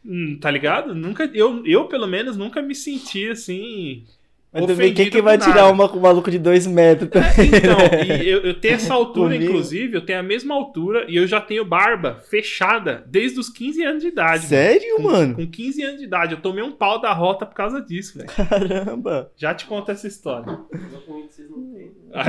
[0.05, 0.95] Hum, Tá ligado?
[0.95, 4.05] Nunca, eu, eu, pelo menos, nunca me senti assim.
[4.53, 7.09] Mas também quem que vai tirar uma com o maluco de dois metros?
[7.09, 7.21] tá?
[7.39, 9.45] Então, e eu, eu tenho essa altura, Comigo.
[9.45, 13.85] inclusive, eu tenho a mesma altura e eu já tenho barba fechada desde os 15
[13.85, 14.47] anos de idade.
[14.47, 15.35] Sério, Com, mano?
[15.37, 16.35] com 15 anos de idade.
[16.35, 18.29] Eu tomei um pau da rota por causa disso, velho.
[18.29, 19.31] Caramba.
[19.37, 20.51] Já te conto essa história.
[20.51, 21.79] Eu com não.
[22.13, 22.27] Aí,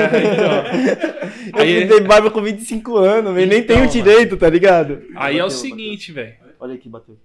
[1.55, 1.57] ó.
[1.57, 3.91] Eu Aí- barba com 25 anos, nem Então, tem o mano.
[3.91, 5.01] direito, tá ligado?
[5.15, 6.35] aí é o Bateu, seguinte, velho.
[6.39, 6.53] bateu.
[6.59, 7.17] Olha aqui, bateu.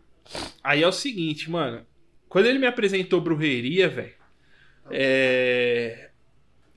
[0.63, 1.87] Aí é o seguinte, mano.
[2.29, 4.15] Quando ele me apresentou Brujeria, velho.
[4.91, 6.11] É...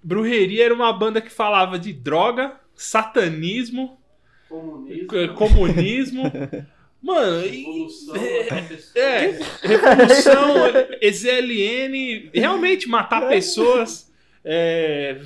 [0.03, 3.99] Brujeria era uma banda que falava de droga, satanismo,
[4.47, 5.09] Comunismo.
[5.12, 6.23] c- comunismo,
[7.01, 10.55] Mano, e- Evolução, é, é, revolução,
[11.01, 14.12] EZLN, realmente matar pessoas.
[14.43, 15.17] é,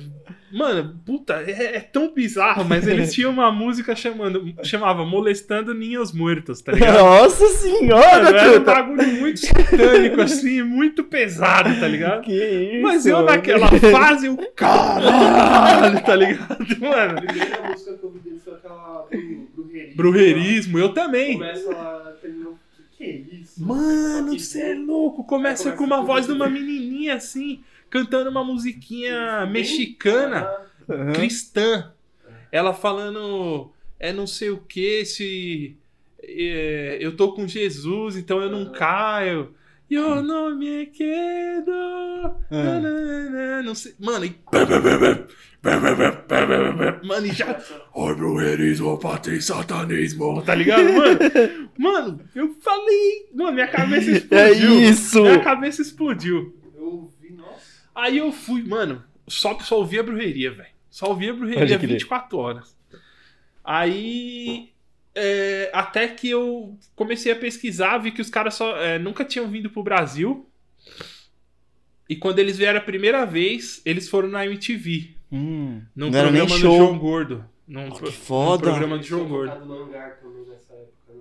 [0.54, 6.12] mano, puta, é, é tão bizarro, mas eles tinham uma música chamando, chamava Molestando Ninhos
[6.12, 6.98] Muertos, tá ligado?
[6.98, 12.22] Nossa Mano, senhora, era um bagulho muito satânico, assim, muito pesado, tá ligado?
[12.22, 12.82] Que isso?
[12.82, 13.28] Mas eu mano.
[13.28, 17.18] naquela fase, eu, caralho, tá ligado, mano?
[17.18, 19.96] A primeira música que eu vi dele foi aquela do Brujerismo.
[19.96, 21.34] Brujerismo, eu também.
[21.34, 22.58] Começa lá, terminou.
[22.76, 23.64] Que que é isso?
[23.64, 24.86] Mano, você é ideia.
[24.86, 25.24] louco.
[25.24, 27.60] Começa Aí com uma começa voz de uma menininha assim,
[27.94, 30.50] cantando uma musiquinha mexicana,
[30.90, 31.12] Aham.
[31.12, 31.92] cristã.
[32.50, 35.76] Ela falando, é não sei o que, se
[36.20, 38.72] é, eu tô com Jesus, então eu não Aham.
[38.72, 39.54] caio.
[39.88, 41.70] Eu não me quedo.
[41.70, 42.34] Ah.
[42.50, 43.94] nanana, Não sei.
[44.00, 44.34] Mano, e.
[47.06, 47.60] Mano, e já.
[47.94, 50.42] Oi, brujerismo, patri, satanismo.
[50.42, 51.18] Tá ligado, mano?
[51.78, 53.28] Mano, eu falei.
[53.34, 54.80] Mano, minha cabeça É explodiu.
[54.80, 55.22] isso!
[55.22, 56.56] Minha cabeça explodiu.
[57.94, 60.68] Aí eu fui, mano, só, só ouvia brujeria, velho.
[60.90, 61.90] Só ouvia brujeria Pode crer.
[61.90, 62.76] 24 horas.
[63.62, 64.70] Aí.
[65.14, 69.48] é, até que eu comecei a pesquisar, vi que os caras só é, nunca tinham
[69.48, 70.48] vindo pro Brasil.
[72.08, 75.14] E quando eles vieram a primeira vez, eles foram na MTV.
[75.32, 76.76] Hum, Num não era nem programa do show.
[76.76, 77.44] João Gordo.
[77.66, 78.66] Num, Que pro- foda.
[78.66, 79.52] num programa do João Gordo.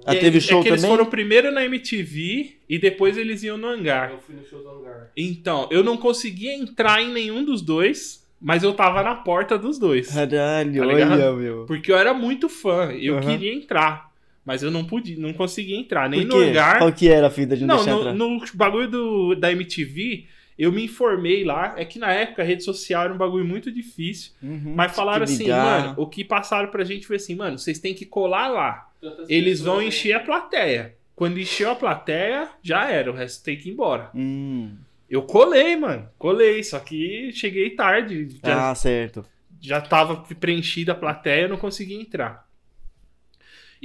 [0.05, 0.95] Ah, É- teve é show que eles também?
[0.97, 4.11] foram primeiro na MTV e depois eles iam no hangar.
[4.11, 5.11] Eu fui no show do hangar.
[5.15, 9.79] Então, eu não conseguia entrar em nenhum dos dois, mas eu tava na porta dos
[9.79, 10.07] dois.
[10.13, 11.65] Caralho, Tá olha, meu.
[11.65, 13.21] Porque eu era muito fã, eu Aham.
[13.31, 14.11] queria entrar.
[14.45, 16.77] Mas eu não podia, não conseguia entrar, nem Por no hangar.
[16.79, 18.13] Qual que era a fita de não, Não, deixar no, entrar?
[18.13, 20.25] no bagulho do, da MTV,
[20.57, 21.73] eu me informei lá.
[21.77, 24.31] É que na época a rede social era um bagulho muito difícil.
[24.41, 27.93] Uhum, Mas falaram assim, mano, o que passaram pra gente foi assim, mano, vocês têm
[27.93, 28.89] que colar lá.
[29.01, 30.95] Tantas Eles vão pessoas, encher a plateia.
[31.15, 34.09] Quando encheu a plateia, já era, o resto tem que ir embora.
[34.15, 34.75] Hum.
[35.09, 36.09] Eu colei, mano.
[36.17, 38.29] Colei, só que cheguei tarde.
[38.43, 39.23] Já, Ah, certo.
[39.61, 42.47] já tava preenchida a plateia, eu não conseguia entrar.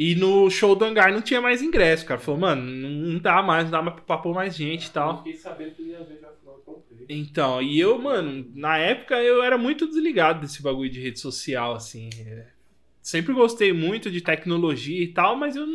[0.01, 2.21] E no show do hangar não tinha mais ingresso, cara.
[2.21, 5.17] Falou, mano, não dá mais, não dá mais pra pôr mais gente e Eu tal.
[5.19, 7.05] fiquei sabendo que ia ver já eu comprei.
[7.09, 11.75] Então, e eu, mano, na época eu era muito desligado desse bagulho de rede social,
[11.75, 12.11] assim.
[13.03, 15.67] Sempre gostei muito de tecnologia e tal, mas eu,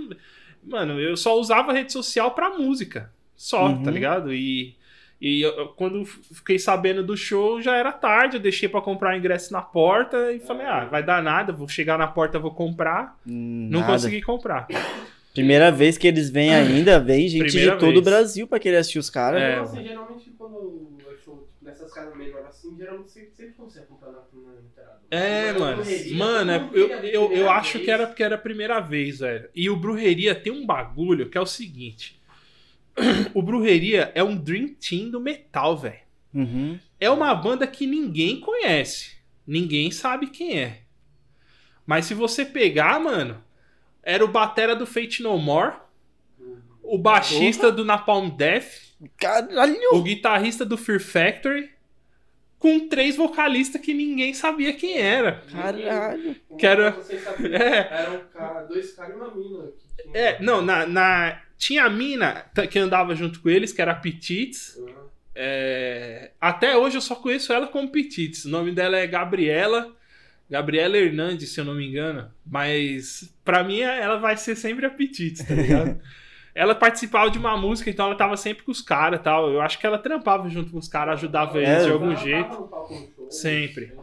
[0.63, 3.12] mano, eu só usava rede social pra música.
[3.36, 3.83] Só, Uhum.
[3.83, 4.33] tá ligado?
[4.33, 4.75] E,
[5.25, 9.13] e eu- eu- quando fiquei sabendo do show, já era tarde, eu deixei pra comprar
[9.13, 12.51] o ingresso na porta e falei, ah, vai dar nada, vou chegar na porta, vou
[12.53, 13.17] comprar.
[13.25, 13.93] Hum, Não nada.
[13.93, 14.67] consegui comprar.
[15.33, 17.99] Primeira vez que eles vêm ainda, vem gente Primeira de todo vez.
[17.99, 19.41] o Brasil pra querer assistir os caras.
[19.41, 24.19] É, assim, geralmente quando é show nessas casas menores assim, geralmente sempre, consegue comprar na,
[24.19, 24.99] entrada.
[25.09, 26.47] É, Mas na mano.
[26.47, 29.49] Mano, é- eu, eu, eu acho que era porque era a primeira vez, velho.
[29.55, 32.21] E o Brujeria tem um bagulho que é o seguinte.
[33.34, 35.99] O Brujeria é um Dream Team do metal, velho.
[36.34, 36.79] Uhum.
[36.99, 39.13] É uma banda que ninguém conhece.
[39.45, 40.79] Ninguém sabe quem é.
[41.86, 43.43] Mas se você pegar, mano,
[44.01, 45.75] era o batera do Fate No More,
[46.82, 48.67] o baixista do Napalm Death,
[49.17, 49.75] Caralho!
[49.93, 51.69] o guitarrista do Fear Factory,
[52.60, 55.43] com três vocalistas que ninguém sabia quem era.
[55.51, 56.36] Caralho!
[56.58, 57.77] Que era- Você sabia, É.
[57.91, 59.69] Eram ca- dois caras e uma mina.
[60.13, 63.95] É, não, na, na- tinha a mina que andava junto com eles, que era a
[63.95, 64.76] Petites.
[64.76, 64.93] Uhum.
[65.34, 68.43] É, até hoje eu só conheço ela como Petites.
[68.43, 69.95] O nome dela é Gabriela.
[70.49, 72.30] Gabriela Hernandes, se eu não me engano.
[72.45, 76.02] Mas pra mim ela vai ser sempre a Petites, tá ligado?
[76.54, 79.49] ela participava de uma música, então ela tava sempre com os caras e tal.
[79.49, 82.49] Eu acho que ela trampava junto com os caras, ajudava eles É, de algum jeito.
[82.54, 83.93] show, Sempre.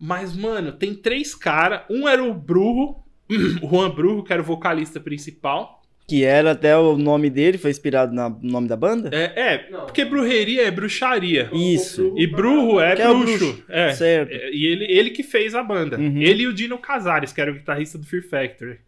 [0.00, 1.82] Mas, mano, tem três caras.
[1.90, 2.96] Um era o Brujo,
[3.62, 5.83] o Juan Brujo, que era o vocalista principal.
[6.06, 9.08] Que era até o nome dele, foi inspirado no nome da banda?
[9.10, 9.86] É, é Não.
[9.86, 11.48] porque brujeria é bruxaria.
[11.52, 12.12] Isso.
[12.16, 13.38] E Brujo é é bruxo.
[13.38, 13.64] bruxo.
[13.70, 13.92] É.
[13.94, 14.30] Certo.
[14.32, 15.96] É, E ele, ele que fez a banda.
[15.98, 16.20] Uhum.
[16.20, 18.78] Ele e o Dino Casares, que era o guitarrista do Fear Factory.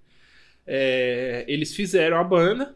[0.67, 2.75] É, eles fizeram a banda.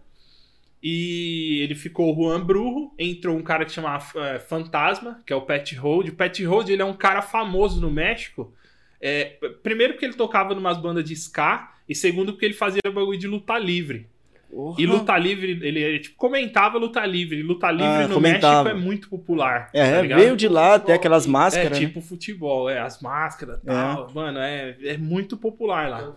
[0.82, 2.92] E ele ficou o Juan Brujo.
[2.98, 6.08] Entrou um cara que chama é, Fantasma, que é o Pat Hold.
[6.08, 8.54] O Pat Hold ele é um cara famoso no México.
[8.98, 11.74] É, primeiro porque ele tocava numas bandas de ska.
[11.86, 14.06] E segundo porque ele fazia bagulho de luta livre.
[14.50, 14.80] Porra.
[14.80, 17.40] E luta livre, ele, ele, tipo, comentava luta livre.
[17.42, 18.64] Luta livre Ah, no comentava.
[18.64, 19.70] México é muito popular.
[19.72, 20.18] É, tá ligado?
[20.18, 21.86] veio de lá até aquelas máscaras, É né?
[21.86, 24.10] tipo futebol, é, as máscaras e tal.
[24.12, 26.12] Mano, é, é muito popular lá.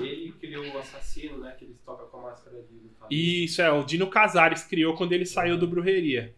[0.00, 1.52] Ele criou o assassino, né?
[1.58, 3.08] Que eles tocam com a máscara de lutar.
[3.10, 6.32] Isso, é, o Dino Casares criou quando ele saiu do Brujeria.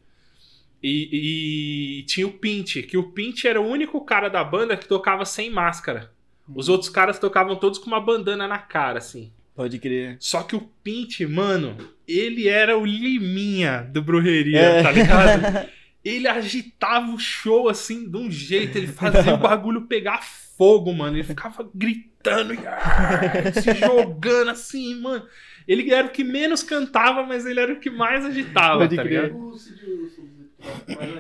[0.83, 4.87] E, e tinha o Pint, que o Pint era o único cara da banda que
[4.89, 6.11] tocava sem máscara.
[6.55, 9.33] Os outros caras tocavam todos com uma bandana na cara, assim.
[9.55, 10.17] Pode crer.
[10.19, 11.77] Só que o Pint, mano,
[12.09, 14.83] ele era o liminha do Brujeria, É.
[14.83, 15.69] tá ligado?
[16.05, 21.17] Ele agitava o show assim, de um jeito, ele fazia o bagulho pegar fogo, mano.
[21.17, 25.25] Ele ficava gritando, e, ah, se jogando assim, mano.
[25.67, 29.03] Ele era o que menos cantava, mas ele era o que mais agitava, Pode tá
[29.03, 29.23] crer.
[29.33, 29.55] ligado?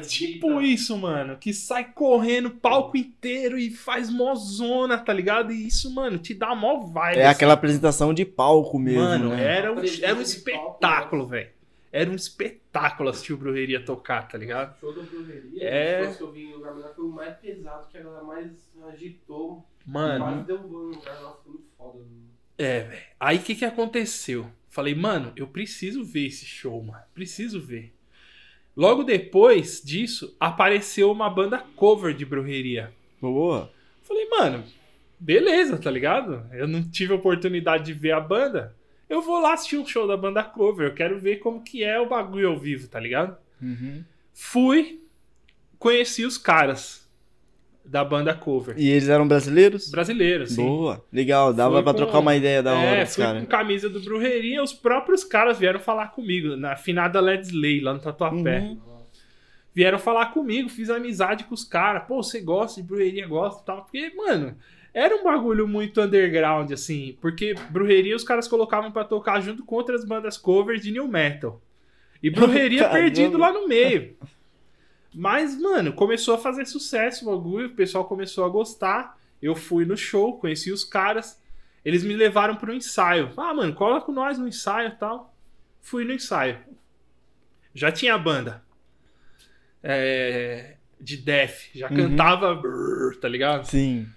[0.09, 1.37] Tipo isso, mano.
[1.37, 5.53] Que sai correndo o palco inteiro e faz mó zona, tá ligado?
[5.53, 7.19] E isso, mano, te dá mó vibe.
[7.19, 7.31] É assim.
[7.37, 9.43] aquela apresentação de palco mesmo, Mano, né?
[9.45, 11.51] era um, era um espetáculo, velho.
[11.93, 14.75] Era um espetáculo assistir o Brujeria tocar, tá ligado?
[14.77, 16.13] O show da brujeria, É.
[16.13, 18.51] que eu vi em lugar menor foi o mais pesado, que a galera mais
[18.93, 19.65] agitou.
[19.87, 21.99] Mano, Quase deu um no lugar, nossa, foi muito foda.
[21.99, 22.11] mano.
[22.59, 23.03] é, velho.
[23.21, 24.51] Aí o que que aconteceu?
[24.69, 27.01] Falei, mano, eu preciso ver esse show, mano.
[27.15, 27.94] Preciso ver.
[28.77, 32.93] Logo depois disso, apareceu uma banda cover de Brujeria.
[33.21, 33.71] Boa.
[34.03, 34.65] Falei, mano,
[35.19, 36.45] beleza, tá ligado?
[36.53, 38.75] Eu não tive a oportunidade de ver a banda.
[39.09, 40.89] Eu vou lá assistir um show da banda cover.
[40.89, 43.37] Eu quero ver como que é o bagulho ao vivo, tá ligado?
[43.63, 44.03] Uhum.
[44.33, 45.01] Fui,
[45.79, 47.04] conheci os caras
[47.85, 48.75] da banda cover.
[48.79, 49.91] E eles eram brasileiros?
[49.91, 50.65] Brasileiros, sim.
[50.65, 51.05] Boa.
[51.13, 53.43] Legal, dava Fui pra com- trocar uma ideia da hora é, fui caras.
[53.43, 54.63] com camisa do Brujeria.
[54.63, 58.61] Os próprios caras vieram falar comigo na finada Let's Lay, lá no Tatuapé.
[58.61, 58.79] Uhum.
[59.75, 62.05] Vieram falar comigo, fiz amizade com os caras.
[62.07, 63.83] Pô, você gosta de brujeria, gosta e tal.
[63.83, 64.57] Porque, mano,
[64.93, 67.17] era um bagulho muito underground, assim.
[67.21, 71.61] Porque brujeria os caras colocavam pra tocar junto com outras bandas cover de new metal.
[72.23, 74.17] E brujeria perdido lá no meio.
[75.15, 79.17] Mas, mano, começou a fazer sucesso o bagulho, o pessoal começou a gostar.
[79.41, 81.41] Eu fui no show, conheci os caras.
[81.85, 83.31] Eles me levaram pro ensaio.
[83.37, 85.35] Ah, mano, cola com nós no ensaio e tal.
[85.81, 86.59] Fui no ensaio.
[87.75, 88.63] Já tinha a banda.
[89.83, 91.69] É, de death.
[91.75, 91.97] Já Uhum.
[91.97, 93.65] cantava, brrr, tá ligado?
[93.67, 94.09] Sim.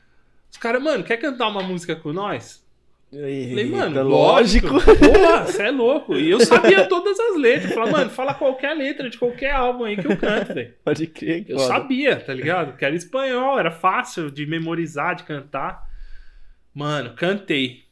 [0.49, 2.65] Os caras, mano, quer cantar uma música com nós?
[3.09, 4.67] Falei, mano, lógico.
[4.67, 6.15] Porra, você é louco.
[6.15, 7.73] E eu sabia todas as letras.
[7.73, 10.73] Falei, mano, fala qualquer letra de qualquer álbum aí que eu canto, velho.
[10.83, 11.45] Pode crer.
[11.47, 11.67] Eu foda.
[11.73, 12.75] sabia, tá ligado?
[12.77, 15.87] Que era espanhol, era fácil de memorizar, de cantar.
[16.73, 17.83] Mano, cantei.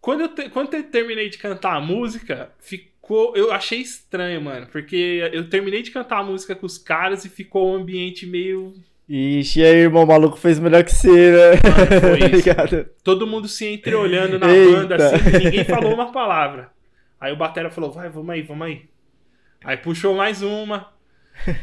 [0.00, 3.36] Quando eu, te- quando eu terminei de cantar a música, ficou.
[3.36, 4.68] Eu achei estranho, mano.
[4.68, 8.72] Porque eu terminei de cantar a música com os caras e ficou um ambiente meio.
[9.08, 11.50] Ixi, aí, irmão, o maluco fez melhor que você, né?
[11.62, 12.90] Mano, foi isso.
[13.04, 14.72] Todo mundo se entreolhando na Eita.
[14.72, 16.70] banda, assim, e ninguém falou uma palavra.
[17.20, 18.82] Aí o Batera falou: vai, vamos aí, vamos aí.
[19.64, 20.88] Aí puxou mais uma.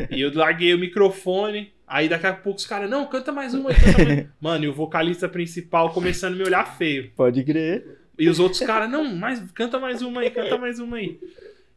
[0.09, 1.73] E eu larguei o microfone.
[1.85, 4.27] Aí daqui a pouco os caras, não, canta mais uma aí, canta mais.
[4.39, 7.11] Mano, e o vocalista principal começando a me olhar feio.
[7.15, 7.99] Pode crer.
[8.17, 11.19] E os outros caras, não, mais, canta mais uma aí, canta mais uma aí.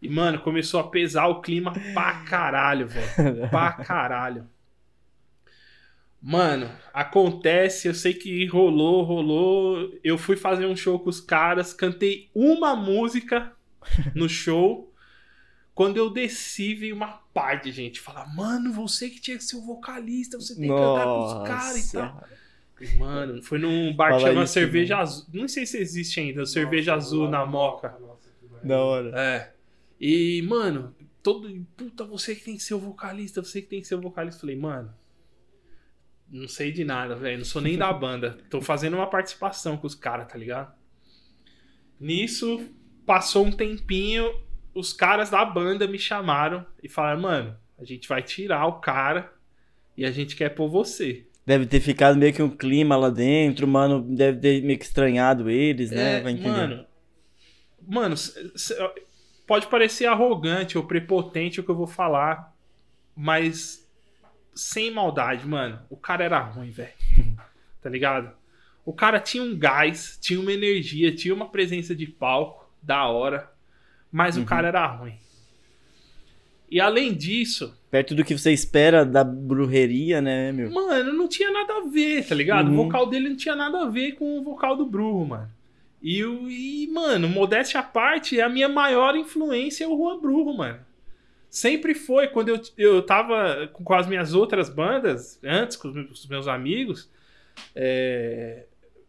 [0.01, 3.49] E, mano, começou a pesar o clima pra caralho, velho.
[3.51, 4.47] Pra caralho.
[6.29, 9.97] Mano, acontece, eu sei que rolou, rolou.
[10.03, 13.53] Eu fui fazer um show com os caras, cantei uma música
[14.13, 14.93] no show.
[15.73, 19.55] Quando eu desci, veio uma parte de gente falar: Mano, você que tinha que ser
[19.55, 22.25] o vocalista, você tem que cantar com os caras e tal.
[22.99, 25.27] Mano, foi num bar que Fala chama isso, Cerveja Azul.
[25.33, 27.97] Não sei se existe ainda, Cerveja Azul na Moca.
[28.01, 28.67] Nossa, que.
[28.67, 29.13] Da hora.
[29.17, 29.53] É.
[30.01, 31.49] E, mano, todo.
[31.77, 34.41] Puta, você que tem que ser o vocalista, você que tem que ser o vocalista.
[34.41, 34.93] Falei, mano.
[36.31, 37.39] Não sei de nada, velho.
[37.39, 38.39] Não sou nem da banda.
[38.51, 40.73] Tô fazendo uma participação com os caras, tá ligado?
[41.99, 42.69] Nisso,
[43.07, 44.31] passou um tempinho,
[44.75, 49.33] os caras da banda me chamaram e falaram, mano, a gente vai tirar o cara
[49.97, 51.27] e a gente quer pôr você.
[51.47, 54.03] Deve ter ficado meio que um clima lá dentro, mano.
[54.03, 56.19] Deve ter meio que estranhado eles, né?
[56.19, 56.51] É, Vai entender.
[56.51, 56.87] mano,
[57.87, 58.15] mano,
[59.47, 62.53] pode parecer arrogante ou prepotente o que eu vou falar,
[63.15, 63.86] mas
[64.57, 66.93] sem maldade, mano, o cara era ruim, velho.
[67.83, 68.33] Tá ligado?
[68.85, 73.49] O cara tinha um gás, tinha uma energia, tinha uma presença de palco da hora,
[74.11, 75.15] mas o cara era ruim.
[76.69, 80.71] E além disso, Perto do que você espera da brujeria, né, meu?
[80.71, 82.67] Mano, não tinha nada a ver, tá ligado?
[82.69, 82.81] Uhum.
[82.81, 85.51] O vocal dele não tinha nada a ver com o vocal do Bruno, mano.
[86.03, 90.57] E, o- e, mano, modéstia à parte, a minha maior influência é o Juan Bruno,
[90.57, 90.79] mano.
[91.49, 96.21] Sempre foi, quando eu, eu tava com as minhas outras bandas, antes, com os meus,
[96.21, 97.11] os meus amigos,
[97.75, 98.65] é,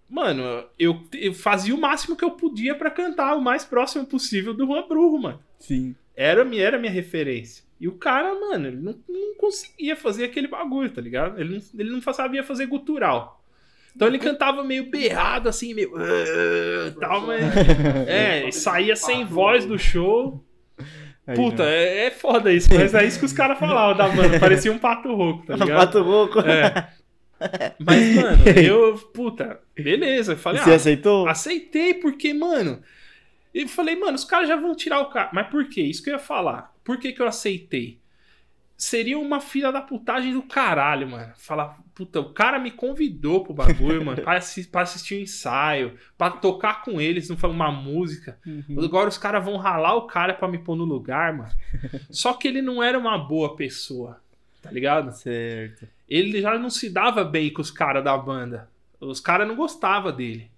[0.10, 4.54] Mano, eu, eu fazia o máximo que eu podia pra cantar o mais próximo possível
[4.54, 5.94] do Juan Bruno, mano Sim.
[6.16, 7.66] era, era a minha referência.
[7.80, 11.40] E o cara, mano, ele não, não conseguia fazer aquele bagulho, tá ligado?
[11.40, 13.44] Ele não, ele não sabia fazer gutural.
[13.96, 15.92] Então ele cantava meio berrado, assim, meio.
[15.96, 17.42] "Ah", tal, mas.
[18.08, 20.44] É, e saía sem voz do show.
[21.28, 21.72] Aí, Puta, meu.
[21.72, 24.40] é, é foda isso, mas é isso que os caras falavam da banda.
[24.40, 25.78] Parecia um pato rouco, tá ligado?
[25.78, 26.40] Pato rouco.
[26.40, 26.90] É.
[27.80, 31.28] Mas, mano, eu, puta, Beleza, eu falei, Você ah, aceitou?
[31.28, 32.82] aceitei, porque, mano.
[33.54, 35.30] Eu falei, mano, os caras já vão tirar o cara.
[35.34, 35.82] Mas por quê?
[35.82, 36.74] Isso que eu ia falar.
[36.84, 38.00] Por que, que eu aceitei?
[38.78, 41.34] Seria uma filha da putagem do caralho, mano.
[41.38, 45.96] Falar, puta, o cara me convidou pro bagulho, mano, pra, assi- pra assistir o ensaio,
[46.16, 48.38] pra tocar com eles, não foi uma música.
[48.46, 48.84] Uhum.
[48.86, 51.50] Agora os caras vão ralar o cara pra me pôr no lugar, mano.
[52.12, 54.22] Só que ele não era uma boa pessoa,
[54.62, 55.12] tá ligado?
[55.12, 55.88] Certo.
[56.08, 58.70] ele já não se dava bem com os caras da banda.
[59.02, 60.52] Os caras não gostavam dele.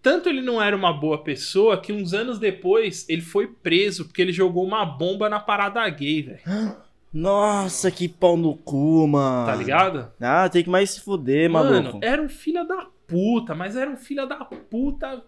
[0.00, 4.22] Tanto ele não era uma boa pessoa que uns anos depois ele foi preso porque
[4.22, 6.76] ele jogou uma bomba na parada gay, velho.
[7.12, 9.46] Nossa, que pau no cu, mano.
[9.46, 10.12] Tá ligado?
[10.20, 12.00] Ah, tem que mais se fuder, Mano, maluco.
[12.02, 15.22] era um filho da puta, mas era um filho da puta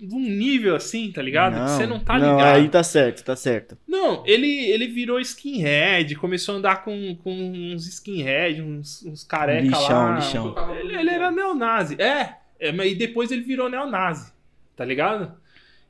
[0.00, 1.54] de um nível assim, tá ligado?
[1.64, 2.38] que você não tá ligado.
[2.38, 3.78] Não, aí tá certo, tá certo.
[3.86, 9.62] Não, ele, ele virou skinhead, começou a andar com, com uns skinhead, uns, uns careca
[9.62, 10.14] Lixão, lá.
[10.16, 10.54] lixão.
[10.74, 11.96] Ele, ele era neonazi.
[12.00, 14.32] É, é, e depois ele virou neonazi,
[14.74, 15.40] tá ligado?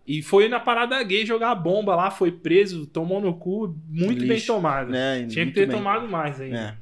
[0.06, 4.30] E foi na parada gay jogar bomba lá, foi preso, tomou no cu, muito bem
[4.30, 4.90] Lixo, tomado.
[4.90, 5.26] né?
[5.28, 5.76] Tinha que ter bem.
[5.76, 6.58] tomado mais ainda.
[6.58, 6.76] É.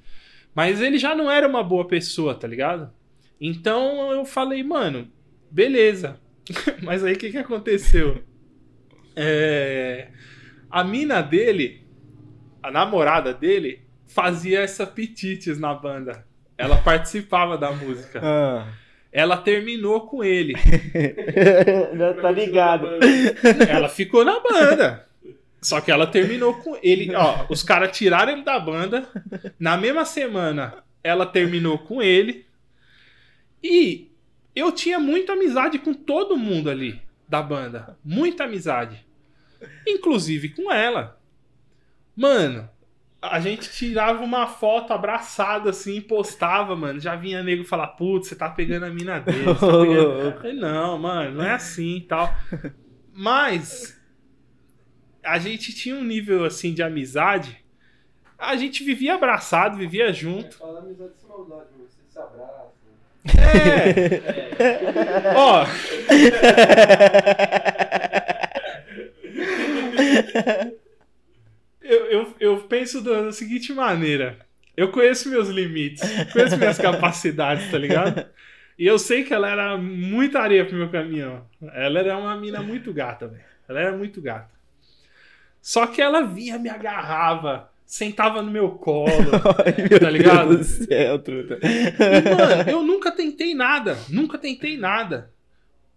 [0.55, 2.91] Mas ele já não era uma boa pessoa, tá ligado?
[3.41, 5.09] Então eu falei, mano,
[5.51, 6.19] beleza.
[6.83, 8.23] Mas aí o que, que aconteceu?
[9.15, 10.09] É,
[10.71, 11.87] A mina dele,
[12.63, 16.27] a namorada dele, fazia essa petites na banda.
[16.57, 18.21] Ela participava da música.
[18.23, 18.67] Ah.
[19.13, 20.55] Ela terminou com ele.
[21.97, 22.87] Já tá ligado.
[23.69, 25.07] Ela ficou na banda.
[25.61, 27.15] Só que ela terminou com ele.
[27.15, 29.09] Ó, os caras tiraram ele da banda.
[29.59, 32.47] Na mesma semana, ela terminou com ele.
[33.63, 34.11] E
[34.55, 37.99] eu tinha muita amizade com todo mundo ali da banda.
[38.05, 39.05] Muita amizade.
[39.87, 41.21] Inclusive com ela.
[42.17, 42.69] Mano,
[43.23, 46.99] a gente tirava uma foto abraçada assim e postava, mano.
[46.99, 49.45] Já vinha nego falar, putz, você tá pegando a mina dele.
[49.45, 50.33] Tá pegando...
[50.37, 52.35] Falei, não, mano, não é assim e tal.
[53.13, 54.01] Mas
[55.23, 57.63] a gente tinha um nível assim de amizade.
[58.39, 60.57] A gente vivia abraçado, vivia junto.
[60.57, 61.89] Fala amizade sem maldade, mano.
[61.89, 62.71] Você se abraça.
[63.37, 65.35] É.
[65.37, 65.67] Ó.
[71.91, 74.39] Eu, eu, eu penso da seguinte maneira.
[74.77, 78.25] Eu conheço meus limites, conheço minhas capacidades, tá ligado?
[78.79, 81.45] E eu sei que ela era muita areia pro meu caminhão.
[81.75, 83.43] Ela era uma mina muito gata, velho.
[83.69, 84.51] Ela era muito gata.
[85.61, 89.11] Só que ela vinha, me agarrava, sentava no meu colo.
[89.67, 90.55] Ai, meu Tá ligado?
[90.55, 91.59] Deus do céu, truta.
[91.63, 93.99] E, mano, eu nunca tentei nada.
[94.09, 95.31] Nunca tentei nada.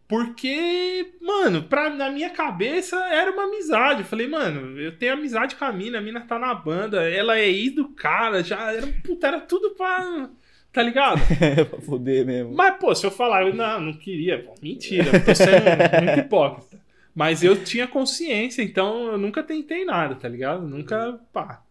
[0.07, 4.01] Porque, mano, pra, na minha cabeça era uma amizade.
[4.01, 7.37] Eu falei, mano, eu tenho amizade com a mina, a mina tá na banda, ela
[7.37, 10.29] é ex do cara, já era, puta, era tudo pra.
[10.71, 11.21] Tá ligado?
[11.39, 12.53] É pra fuder mesmo.
[12.53, 16.19] Mas, pô, se eu falar, eu não, não queria, pô, mentira, eu tô sendo muito
[16.19, 16.81] hipócrita.
[17.15, 20.67] Mas eu tinha consciência, então eu nunca tentei nada, tá ligado?
[20.67, 21.63] Nunca, pá.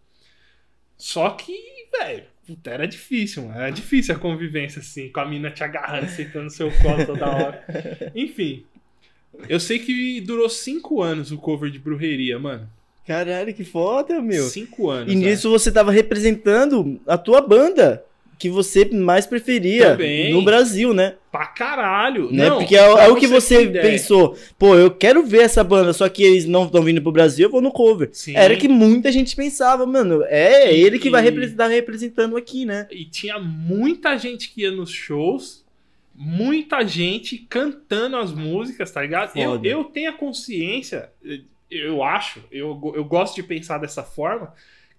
[0.97, 1.53] Só que,
[1.99, 3.57] velho, puta, era difícil, mano.
[3.57, 7.27] Era difícil a convivência, assim, com a mina te agarrando, sentando no seu colo toda
[7.27, 7.67] hora.
[8.15, 8.65] Enfim.
[9.49, 12.69] Eu sei que durou cinco anos o cover de brujeria, mano.
[13.07, 14.45] Caralho, que foda, meu.
[14.45, 15.13] Cinco anos.
[15.13, 15.19] E é.
[15.19, 18.05] nisso você tava representando a tua banda,
[18.43, 20.33] que você mais preferia Também.
[20.33, 21.15] no Brasil, né?
[21.31, 22.29] Pra caralho.
[22.33, 22.49] né?
[22.49, 24.37] Não, Porque é, é o que você pensou.
[24.59, 27.51] Pô, eu quero ver essa banda, só que eles não estão vindo pro Brasil, eu
[27.51, 28.11] vou no cover.
[28.13, 28.37] Sim.
[28.37, 32.65] Era que muita gente pensava, mano, é E- ele que vai e- representar representando aqui,
[32.67, 32.89] né?
[32.91, 35.65] E tinha muita gente que ia nos shows,
[36.15, 39.37] muita gente cantando as músicas, tá ligado?
[39.37, 39.69] Eu, Foda.
[39.69, 41.11] eu tenho a consciência,
[41.71, 44.53] eu acho, eu, eu gosto de pensar dessa forma,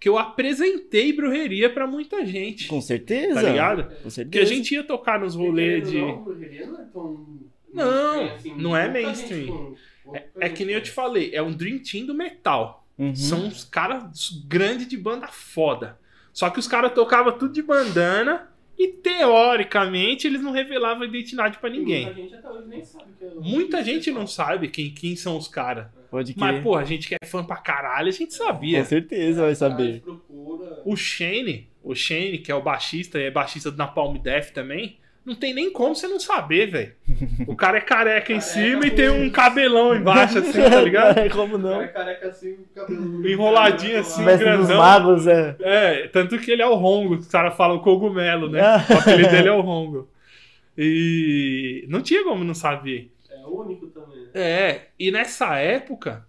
[0.03, 3.35] que eu apresentei brujeria pra muita gente, Com certeza.
[3.35, 3.83] tá ligado?
[3.85, 4.51] Com Porque certeza.
[4.51, 5.97] a gente ia tocar nos rolês de.
[6.01, 7.25] Não, brujeria não é tão.
[7.73, 9.47] Não, mainstream, assim, não é mainstream.
[9.47, 12.85] com- pouca É que nem eu te falei, é um Dream Team do metal.
[12.97, 13.15] Uhum.
[13.15, 15.97] São uns caras grandes de banda foda.
[16.33, 21.59] Só que os caras tocavam tudo de bandana e teoricamente eles não revelavam a identidade
[21.59, 21.77] pra né?
[21.77, 22.05] ninguém.
[22.07, 24.19] Muita gente até hoje nem sabe que é Muita gente pessoal.
[24.19, 25.87] não sabe quem, quem são os caras.
[26.13, 26.61] Pode Mas, crer.
[26.63, 28.85] pô, a gente que é fã pra caralho, a gente Com sabia.
[28.85, 30.03] certeza vai saber.
[30.85, 34.99] O Shane, o Shane, que é o baixista e é baixista do Napalm Death também,
[35.25, 36.93] não tem nem como você não saber, velho.
[37.47, 41.29] O cara é careca em cima e tem um cabelão embaixo, assim, tá ligado?
[41.31, 41.71] Como O não?
[41.71, 44.77] cara é careca assim, com cabelo Enroladinho assim, Mestre dos grandão.
[44.77, 45.55] magos, é.
[45.61, 48.61] É, tanto que ele é o Rongo, os caras falam cogumelo, né?
[48.61, 48.85] Ah.
[48.87, 50.07] O apelido dele é o Rongo.
[50.77, 53.11] E não tinha como não saber.
[53.31, 54.22] É único também.
[54.33, 56.25] É, e nessa época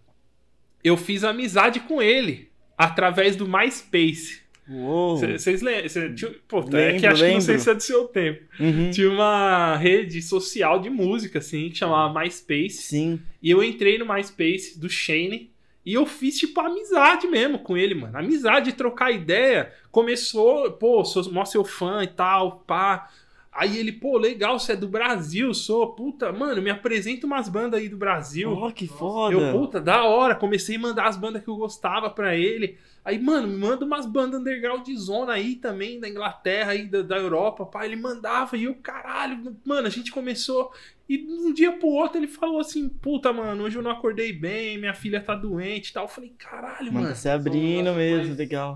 [0.82, 4.42] eu fiz amizade com ele através do MySpace.
[4.66, 5.88] Vocês lembram?
[5.88, 7.64] cê tinha- Pô, é Lembro, que acho que não sei lembro.
[7.64, 8.42] se é do seu tempo.
[8.58, 8.90] Uhum.
[8.90, 12.70] Tinha uma rede social de música, assim, que chamava MySpace.
[12.82, 13.20] Sim.
[13.42, 15.50] E eu entrei no MySpace do Shane
[15.84, 18.16] e eu fiz, tipo, amizade mesmo com ele, mano.
[18.16, 19.70] Amizade, trocar ideia.
[19.90, 23.10] Começou, pô, sou mó seu fã e tal, pá.
[23.56, 25.92] Aí ele, pô, legal, você é do Brasil, sou.
[25.94, 28.50] Puta, mano, me apresenta umas bandas aí do Brasil.
[28.52, 29.36] Oh, que foda.
[29.36, 30.34] Eu, puta, da hora.
[30.34, 32.76] Comecei a mandar as bandas que eu gostava pra ele.
[33.04, 37.02] Aí, mano, me manda umas bandas underground de zona aí também, da Inglaterra aí, da,
[37.02, 37.84] da Europa, pá.
[37.84, 40.72] Ele mandava e eu, caralho, mano, a gente começou.
[41.08, 44.32] E de um dia pro outro ele falou assim: puta, mano, hoje eu não acordei
[44.32, 46.04] bem, minha filha tá doente e tal.
[46.04, 47.08] Eu falei, caralho, Mano, mano.
[47.08, 48.74] tá se abrindo mesmo, mais- legal.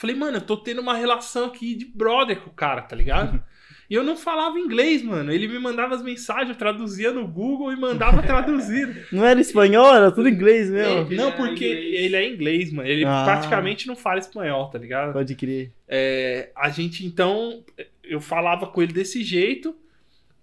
[0.00, 3.40] Falei, mano, eu tô tendo uma relação aqui de brother com o cara, tá ligado?
[3.90, 5.32] E eu não falava inglês, mano.
[5.32, 8.94] Ele me mandava as mensagens, eu traduzia no Google e mandava traduzido.
[9.10, 11.00] Não era espanhol, era tudo inglês mesmo.
[11.08, 12.00] Ele não, é porque inglês.
[12.04, 12.88] ele é inglês, mano.
[12.88, 13.24] Ele Ah.
[13.24, 15.12] praticamente não fala espanhol, tá ligado?
[15.12, 15.72] Pode crer.
[15.88, 17.64] É, a gente, então,
[18.04, 19.74] eu falava com ele desse jeito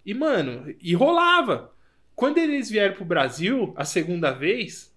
[0.05, 1.71] e, mano, e rolava.
[2.17, 4.93] Quando eles vieram pro Brasil, a segunda vez,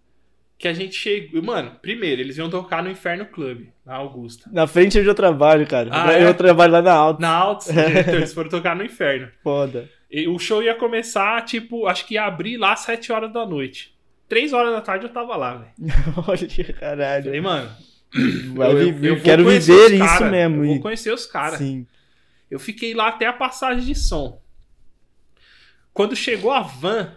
[0.58, 1.40] que a gente chegou.
[1.40, 4.48] Mano, primeiro, eles iam tocar no Inferno Club, na Augusta.
[4.52, 5.90] Na frente onde eu trabalho, cara.
[5.92, 6.32] Ah, eu é?
[6.32, 7.20] trabalho lá na alta.
[7.20, 9.28] Na Altos, então, eles foram tocar no Inferno.
[9.42, 9.90] Foda.
[10.08, 13.44] E o show ia começar, tipo, acho que ia abrir lá às 7 horas da
[13.44, 13.92] noite.
[14.28, 15.72] 3 horas da tarde eu tava lá, velho.
[16.28, 17.24] Olha, caralho.
[17.24, 17.70] Falei, mano.
[18.54, 20.62] Vai eu- eu- viver, eu vou quero viver isso cara, mesmo.
[20.64, 21.58] Eu vou conhecer os caras.
[21.58, 21.84] Sim.
[22.48, 24.40] Eu fiquei lá até a passagem de som.
[25.92, 27.12] Quando chegou a van,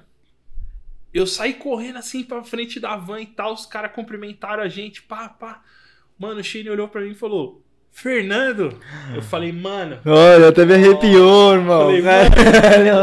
[1.14, 3.54] eu saí correndo assim pra frente da van e tal.
[3.54, 5.62] Os caras cumprimentaram a gente, pá, pá.
[6.18, 8.80] Mano, o Shane olhou pra mim e falou: Fernando.
[9.14, 10.00] Eu falei, mano.
[10.04, 11.82] Olha, até me arrepiou, irmão.
[11.86, 12.94] Falei, Caralho.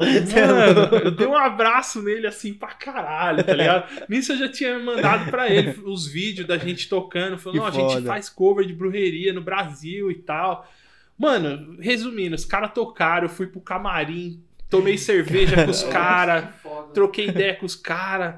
[0.00, 4.06] Mano, eu dei um abraço nele assim pra caralho, tá ligado?
[4.08, 7.70] Nisso eu já tinha mandado pra ele os vídeos da gente tocando, falando, não, a
[7.70, 10.70] gente faz cover de brujeria no Brasil e tal.
[11.18, 14.40] Mano, resumindo, os caras tocaram, eu fui pro camarim,
[14.70, 16.44] tomei cerveja com os caras,
[16.94, 18.36] troquei ideia com os caras.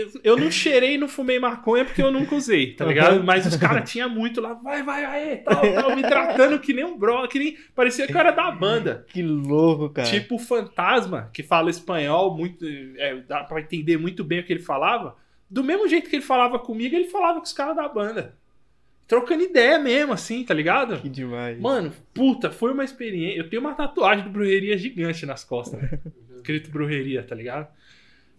[0.00, 3.22] Eu, eu não cheirei e não fumei maconha porque eu nunca usei, tá ligado?
[3.22, 6.84] Mas os caras tinham muito lá, vai, vai, vai, tal, tal, me tratando que nem
[6.84, 7.56] um bro, que nem.
[7.74, 9.04] Parecia que eu era da banda.
[9.08, 10.08] Que louco, cara.
[10.08, 12.64] Tipo o fantasma, que fala espanhol, muito,
[12.96, 15.16] é, dá pra entender muito bem o que ele falava.
[15.48, 18.34] Do mesmo jeito que ele falava comigo, ele falava com os caras da banda.
[19.10, 21.00] Trocando ideia mesmo, assim, tá ligado?
[21.00, 21.58] Que demais.
[21.58, 23.38] Mano, puta, foi uma experiência.
[23.38, 26.00] Eu tenho uma tatuagem do Brujeria gigante nas costas, velho.
[26.36, 27.66] Escrito Brujeria, tá ligado?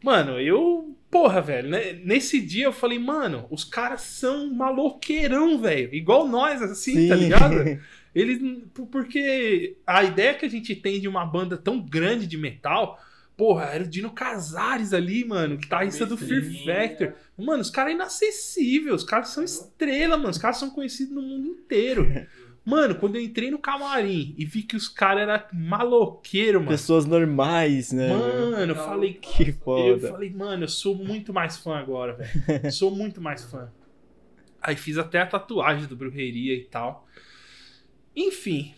[0.04, 0.95] Mano, eu.
[1.10, 1.91] Porra, velho, né?
[2.06, 5.93] nesse dia eu falei, mano, os caras são maloqueirão, velho.
[5.93, 7.54] Igual nós, assim, tá ligado?
[8.16, 8.39] Eles.
[8.74, 12.99] por- Porque a ideia que a gente tem de uma banda tão grande de metal.
[13.38, 17.14] Porra, era o Dino Casares ali, mano, guitarrista do Fear Factor.
[17.38, 20.30] Mano, os caras é inacessível, os caras são estrela, mano.
[20.30, 22.08] Os caras são conhecidos no mundo inteiro.
[22.64, 26.70] Mano, quando eu entrei no camarim e vi que os caras eram maloqueiro, mano.
[26.72, 28.09] Pessoas normais, né?
[28.09, 30.09] Mano, eu falei, Que eu foda.
[30.09, 32.32] falei, mano, eu sou muito mais fã agora, velho.
[32.72, 33.72] sou muito mais fã.
[34.62, 37.07] Aí fiz até a tatuagem do Brujeria e tal.
[38.16, 38.76] Enfim.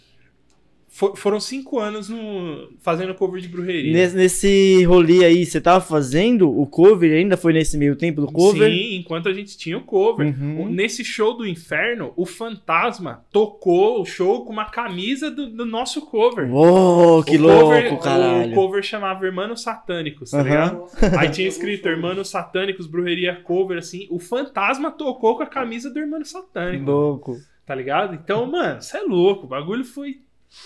[0.94, 3.92] Fo- foram cinco anos no, fazendo cover de Brujeria.
[3.92, 7.36] Nesse, nesse rolê aí, você tava fazendo o cover ainda?
[7.36, 8.72] Foi nesse meio tempo do cover?
[8.72, 10.28] Sim, enquanto a gente tinha o cover.
[10.28, 10.70] Uhum.
[10.70, 16.02] Nesse show do inferno, o Fantasma tocou o show com uma camisa do, do nosso
[16.06, 16.50] cover.
[16.54, 18.52] Uou, que o louco, cover, caralho.
[18.52, 20.44] O cover chamava Hermanos Satânicos, tá Aham.
[20.46, 20.84] ligado?
[21.20, 21.88] Aí tinha escrito.
[21.88, 24.08] Hermanos Satânicos, Brujeria Cover, assim.
[24.10, 27.38] O Fantasma tocou com a camisa do Hermano Satânico, Louco.
[27.66, 28.14] tá ligado?
[28.16, 29.46] Então, mano, você é louco.
[29.46, 30.18] O bagulho foi,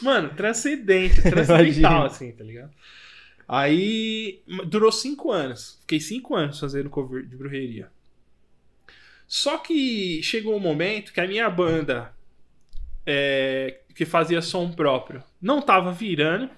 [0.01, 2.71] mano, transcendente, transcendental, assim, tá ligado?
[3.47, 5.77] Aí durou cinco anos.
[5.81, 7.89] Fiquei cinco anos fazendo cover de brujeria.
[9.27, 12.13] Só que chegou um momento que a minha banda,
[13.05, 16.49] é, que fazia som próprio, não tava virando.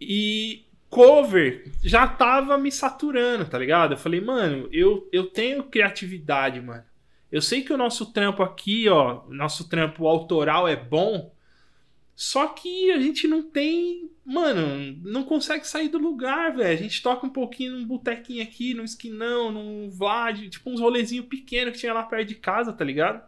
[0.00, 3.94] E cover já tava me saturando, tá ligado?
[3.94, 6.84] Eu falei, mano, eu, eu tenho criatividade, mano.
[7.30, 11.32] Eu sei que o nosso trampo aqui, ó, nosso trampo autoral é bom,
[12.22, 14.10] só que a gente não tem.
[14.26, 16.78] Mano, não consegue sair do lugar, velho.
[16.78, 21.24] A gente toca um pouquinho num botequinho aqui, num esquinão, num Vlad, tipo uns rolezinhos
[21.24, 23.26] pequenos que tinha lá perto de casa, tá ligado?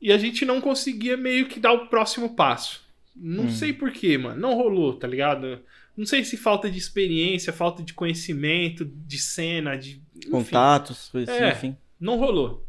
[0.00, 2.82] E a gente não conseguia meio que dar o próximo passo.
[3.14, 3.50] Não Hum.
[3.50, 4.40] sei porquê, mano.
[4.40, 5.60] Não rolou, tá ligado?
[5.94, 10.00] Não sei se falta de experiência, falta de conhecimento, de cena, de.
[10.16, 10.30] enfim.
[10.30, 11.52] Contatos, coisas assim, É.
[11.52, 11.76] enfim.
[12.00, 12.66] Não rolou.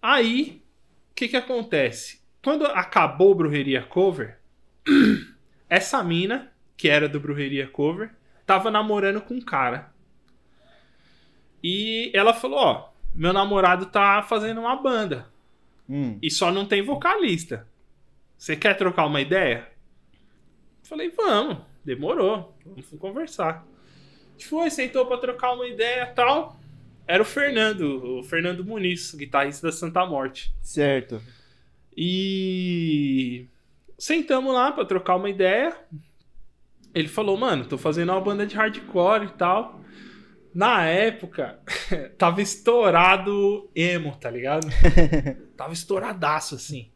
[0.00, 0.62] Aí,
[1.10, 2.21] o que que acontece?
[2.42, 4.38] Quando acabou o Brujeria Cover,
[5.68, 8.10] essa mina, que era do Brujeria Cover,
[8.44, 9.92] tava namorando com um cara.
[11.62, 15.30] E ela falou, ó, meu namorado tá fazendo uma banda
[15.88, 16.18] Hum.
[16.22, 17.66] e só não tem vocalista.
[18.36, 19.68] Você quer trocar uma ideia?
[20.82, 23.64] Falei, vamos, demorou, vamos conversar.
[24.48, 26.58] Foi, sentou pra trocar uma ideia e tal.
[27.06, 30.52] Era o Fernando, o Fernando Muniz, guitarrista da Santa Morte.
[30.60, 31.22] Certo.
[31.96, 33.46] E
[33.98, 35.76] sentamos lá pra trocar uma ideia.
[36.94, 39.80] Ele falou, mano, tô fazendo uma banda de hardcore e tal.
[40.54, 41.60] Na época,
[42.18, 44.66] tava estourado emo, tá ligado?
[45.56, 46.90] tava estouradaço, assim.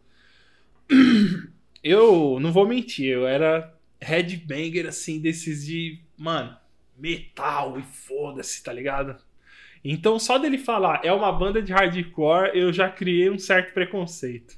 [1.82, 6.56] Eu não vou mentir, eu era headbanger, assim, desses de, mano,
[6.98, 9.16] metal e foda-se, tá ligado?
[9.88, 14.56] Então, só dele falar é uma banda de hardcore, eu já criei um certo preconceito.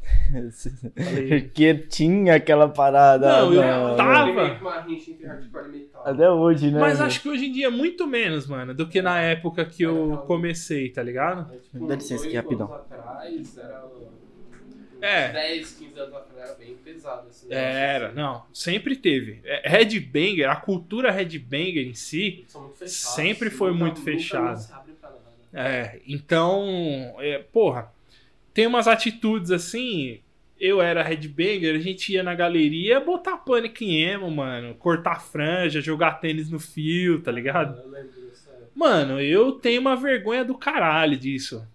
[0.97, 3.27] Falei, Porque tinha aquela parada.
[3.29, 4.35] Não, eu não, tava- não.
[4.35, 6.03] Meio que uma rixa entre hardcore e metal.
[6.05, 6.81] Até hoje, né?
[6.81, 9.83] Mas acho que hoje em dia é muito menos, mano, do que na época que
[9.83, 11.53] eu comecei, tá ligado?
[11.53, 12.73] É, tipo, Dá licença aqui, rapidão.
[12.73, 13.89] atrás, era...
[15.01, 15.29] É.
[15.33, 18.17] 10, 15 anos atrás era bem pesado esse negócio, Era, assim.
[18.17, 19.41] não, sempre teve.
[19.45, 22.45] É, Headbanger, a cultura headbanger em si.
[22.85, 24.11] Sempre foi muito nunca
[25.61, 27.93] é, então, é, porra,
[28.55, 30.21] tem umas atitudes assim.
[30.61, 34.77] Eu era headbanger, a gente ia na galeria botar pânico em emo, mano.
[34.77, 37.77] Cortar franja, jogar tênis no fio, tá ligado?
[38.75, 41.67] Mano, eu tenho uma vergonha do caralho disso.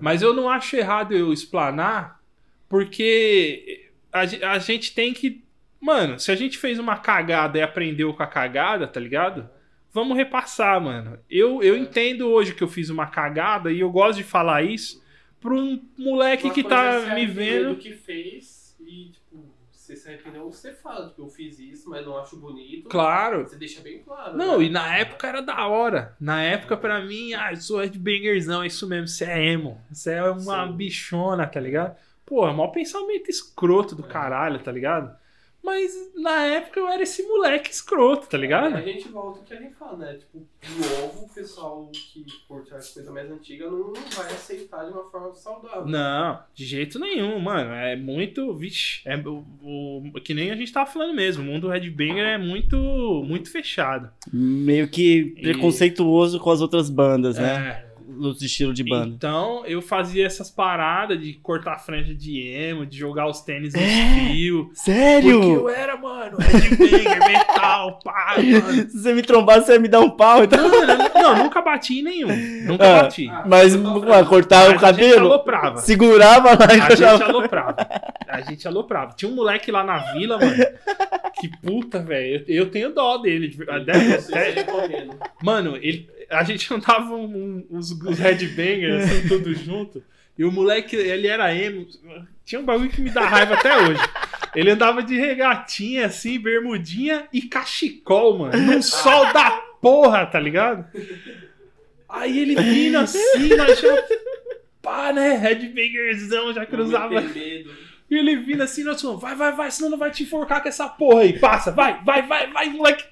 [0.00, 2.22] Mas eu não acho errado eu explanar,
[2.70, 4.20] porque a,
[4.54, 5.44] a gente tem que.
[5.78, 9.48] Mano, se a gente fez uma cagada e aprendeu com a cagada, tá ligado?
[9.92, 11.18] Vamos repassar, mano.
[11.28, 15.02] Eu, eu entendo hoje que eu fiz uma cagada e eu gosto de falar isso
[15.40, 17.70] pra um moleque Uma que é tá me vendo.
[17.70, 22.04] do que fez e, tipo, você se arrependeu, você fala, tipo, eu fiz isso, mas
[22.06, 22.88] não acho bonito.
[22.88, 23.44] Claro.
[23.44, 24.36] Você deixa bem claro.
[24.36, 24.66] Não, né?
[24.66, 26.14] e na época era da hora.
[26.20, 29.80] Na época, pra mim, ah, eu sou headbangerzão, é isso mesmo, você é emo.
[29.90, 30.72] Você é uma Sim.
[30.74, 31.96] bichona, tá ligado?
[32.24, 35.18] Pô, é o maior pensamento escroto do caralho, tá ligado?
[35.62, 38.74] Mas na época eu era esse moleque escroto, tá ligado?
[38.76, 40.14] A gente volta ao que a gente fala, né?
[40.14, 44.92] Tipo, de novo, o pessoal que curte as coisas mais antigas não, vai aceitar de
[44.92, 45.86] uma forma saudável.
[45.86, 47.70] Não, de jeito nenhum, mano.
[47.72, 48.54] É muito.
[48.54, 51.42] Vixe, é o, o- que nem a gente tava falando mesmo.
[51.42, 52.76] O mundo headbanger é muito,
[53.26, 54.10] muito fechado.
[54.32, 57.84] Meio que E- preconceituoso com as outras bandas, né?
[57.86, 57.89] É.
[58.20, 59.06] Os estilos de banda.
[59.16, 63.82] Então, eu fazia essas paradas de cortar franja de emo, de jogar os tênis nos
[63.82, 64.50] É?
[64.60, 65.42] Porque Sério?
[65.42, 68.72] eu era, mano, headbanger, metal, pá, mano.
[68.90, 70.68] Se você me trombar, você ia me dar um pau, então.
[70.68, 72.64] Não, não, não, nunca bati em nenhum.
[72.66, 73.26] Nunca Ah, bati.
[73.46, 75.76] Mas ué, cortava Mas o a gente cabelo, aloprava.
[75.78, 77.24] segurava lá e A gente já...
[77.24, 77.76] aloprava.
[78.28, 79.12] A gente aloprava.
[79.16, 80.54] Tinha um moleque lá na vila, mano.
[81.40, 82.44] Que puta, velho.
[82.46, 83.56] Eu, eu tenho dó dele.
[83.68, 84.66] até- Você até-.
[85.42, 90.02] Mano, ele, a gente andava um- um- os, os headbangers, assim, tudo junto.
[90.38, 91.86] E o moleque, ele era emo.
[92.44, 94.00] Tinha um bagulho que me dá raiva até hoje.
[94.54, 98.58] Ele andava de regatinha, assim, bermudinha e cachecol, mano.
[98.58, 99.50] Num sol da
[99.82, 100.86] porra, tá ligado?
[102.08, 104.04] Aí ele vindo assim, nós já...
[104.82, 105.36] Pá, né?
[105.36, 107.20] Headbangerzão, já cruzava.
[108.10, 110.68] E ele vindo assim, nós falamos, vai, vai, vai, senão não vai te enforcar com
[110.68, 111.38] essa porra aí.
[111.38, 113.04] Passa, vai, vai, vai, vai, moleque.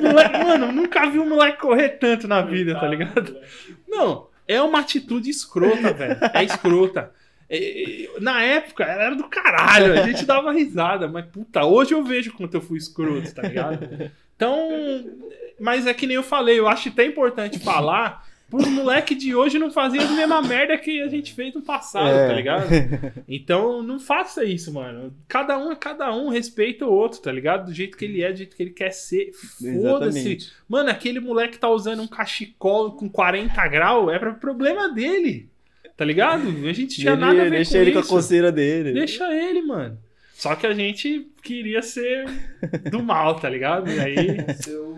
[0.00, 3.36] Moleque, mano, nunca vi um moleque correr tanto na vida, tá ligado?
[3.86, 6.18] Não, é uma atitude escrota, velho.
[6.34, 7.12] É escrota.
[7.50, 12.04] É, é, Na época era do caralho, a gente dava risada, mas puta, hoje eu
[12.04, 14.10] vejo quanto eu fui escroto, tá ligado?
[14.36, 14.68] Então,
[15.58, 19.58] mas é que nem eu falei, eu acho até importante falar pro moleque de hoje
[19.58, 22.28] não fazer a mesma merda que a gente fez no passado, É.
[22.28, 22.66] tá ligado?
[23.28, 25.12] Então não faça isso, mano.
[25.28, 27.66] Cada um é cada um, respeita o outro, tá ligado?
[27.66, 29.32] Do jeito que ele é, do jeito que ele quer ser.
[29.32, 29.68] Foda-se.
[30.18, 30.52] Exatamente.
[30.68, 35.48] Mano, aquele moleque tá usando um cachecol com 40 graus, é pra problema dele.
[35.96, 36.42] Tá ligado?
[36.66, 38.92] A gente tinha Ele- nada a ver deixa com ele com a coceira dele.
[38.92, 39.98] Deixa ele, mano.
[40.34, 42.24] Só que a gente queria ser
[42.90, 43.90] do mal, tá ligado?
[43.90, 44.54] E aí.
[44.62, 44.96] Seu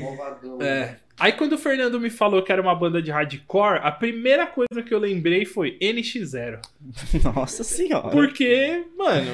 [0.00, 0.60] malvadão.
[0.62, 0.96] É.
[1.18, 4.82] Aí quando o Fernando me falou que era uma banda de hardcore, a primeira coisa
[4.84, 6.60] que eu lembrei foi NX0.
[7.34, 8.10] Nossa senhora.
[8.10, 9.30] Porque, mano,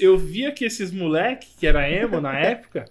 [0.00, 2.84] eu via que esses moleque que era emo na época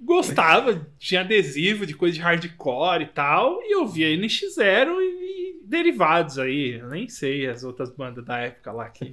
[0.00, 5.60] gostava, tinha adesivo de coisa de hardcore e tal, e eu via NX0 e, e
[5.64, 9.12] derivados aí, eu nem sei as outras bandas da época lá que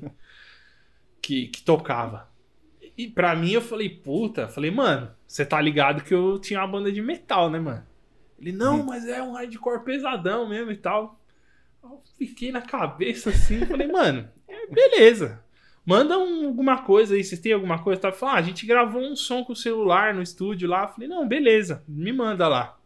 [1.25, 2.29] que, que tocava.
[2.97, 6.67] E pra mim eu falei, puta, falei, mano, você tá ligado que eu tinha uma
[6.67, 7.85] banda de metal, né, mano?
[8.39, 11.19] Ele, não, mas é um hardcore pesadão mesmo e tal.
[11.83, 15.43] Eu fiquei na cabeça assim, falei, mano, é, beleza.
[15.85, 18.01] Manda um- alguma coisa aí, vocês têm alguma coisa?
[18.01, 18.11] Tá?
[18.11, 20.87] Falei, ah, a gente gravou um som com o celular no estúdio lá.
[20.87, 22.77] Falei, não, beleza, me manda lá.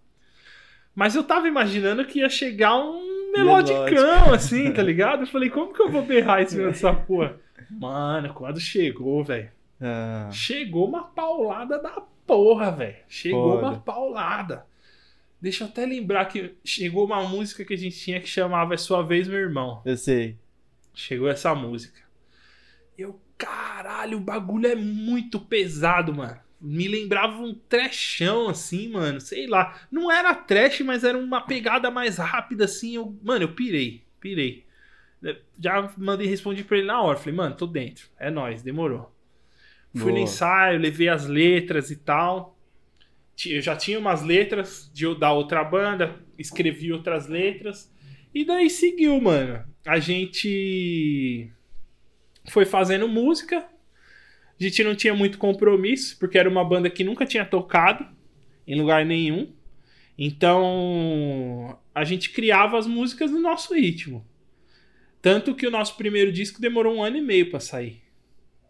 [0.93, 5.21] Mas eu tava imaginando que ia chegar um melodicão, assim, tá ligado?
[5.23, 7.37] Eu falei, como que eu vou berrar cima dessa porra?
[7.69, 9.49] Mano, quando chegou, velho.
[9.81, 12.97] Ah, Chegou uma paulada da porra, velho.
[13.07, 13.67] Chegou Foda.
[13.67, 14.65] uma paulada.
[15.41, 18.77] Deixa eu até lembrar que chegou uma música que a gente tinha que chamava É
[18.77, 19.81] Sua Vez, Meu Irmão.
[19.85, 20.37] eu sei.
[20.93, 22.01] Chegou essa música.
[22.97, 26.37] Eu, caralho, o bagulho é muito pesado, mano.
[26.59, 29.21] Me lembrava um trechão, assim, mano.
[29.21, 29.79] Sei lá.
[29.89, 32.95] Não era trash, mas era uma pegada mais rápida, assim.
[32.97, 34.03] Eu, mano, eu pirei.
[34.19, 34.65] Pirei.
[35.57, 37.17] Já mandei respondi pra ele na hora.
[37.17, 38.09] Falei, mano, tô dentro.
[38.19, 39.09] É nóis, demorou.
[39.95, 40.19] Fui no Boa.
[40.21, 42.57] ensaio, levei as letras e tal.
[43.45, 47.91] Eu já tinha umas letras de, da outra banda, escrevi outras letras.
[48.33, 49.63] E daí seguiu, mano.
[49.85, 51.49] A gente
[52.49, 53.59] foi fazendo música.
[54.59, 58.05] A gente não tinha muito compromisso, porque era uma banda que nunca tinha tocado
[58.67, 59.53] em lugar nenhum.
[60.17, 64.25] Então a gente criava as músicas no nosso ritmo.
[65.21, 68.01] Tanto que o nosso primeiro disco demorou um ano e meio pra sair.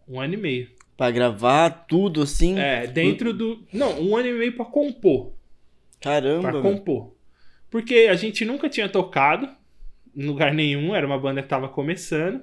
[0.08, 0.79] Um ano e meio.
[1.00, 2.58] Pra gravar tudo assim.
[2.58, 3.64] É, dentro do.
[3.72, 5.32] Não, um ano e meio pra compor.
[5.98, 6.50] Caramba.
[6.50, 7.14] Pra compor.
[7.70, 9.48] Porque a gente nunca tinha tocado
[10.14, 12.42] em lugar nenhum, era uma banda que tava começando.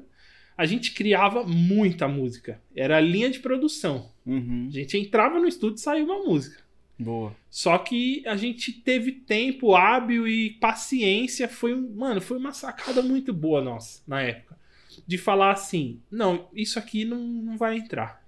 [0.57, 2.59] A gente criava muita música.
[2.75, 4.09] Era a linha de produção.
[4.25, 4.65] Uhum.
[4.69, 6.63] A gente entrava no estúdio e saía uma música.
[6.97, 7.35] Boa.
[7.51, 11.47] Só que a gente teve tempo hábil e paciência.
[11.47, 14.57] Foi, um- mano, foi uma sacada muito boa nossa na época.
[15.05, 18.25] De falar assim: não, isso aqui não, não vai entrar.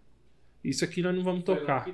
[0.63, 1.87] Isso aqui nós não vamos Foi tocar.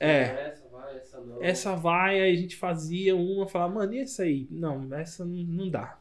[0.00, 0.22] É.
[0.48, 1.42] Essa vai, essa não.
[1.42, 4.46] Essa vai, aí a gente fazia uma, falava, mano, e essa aí?
[4.50, 5.98] Não, essa não- dá.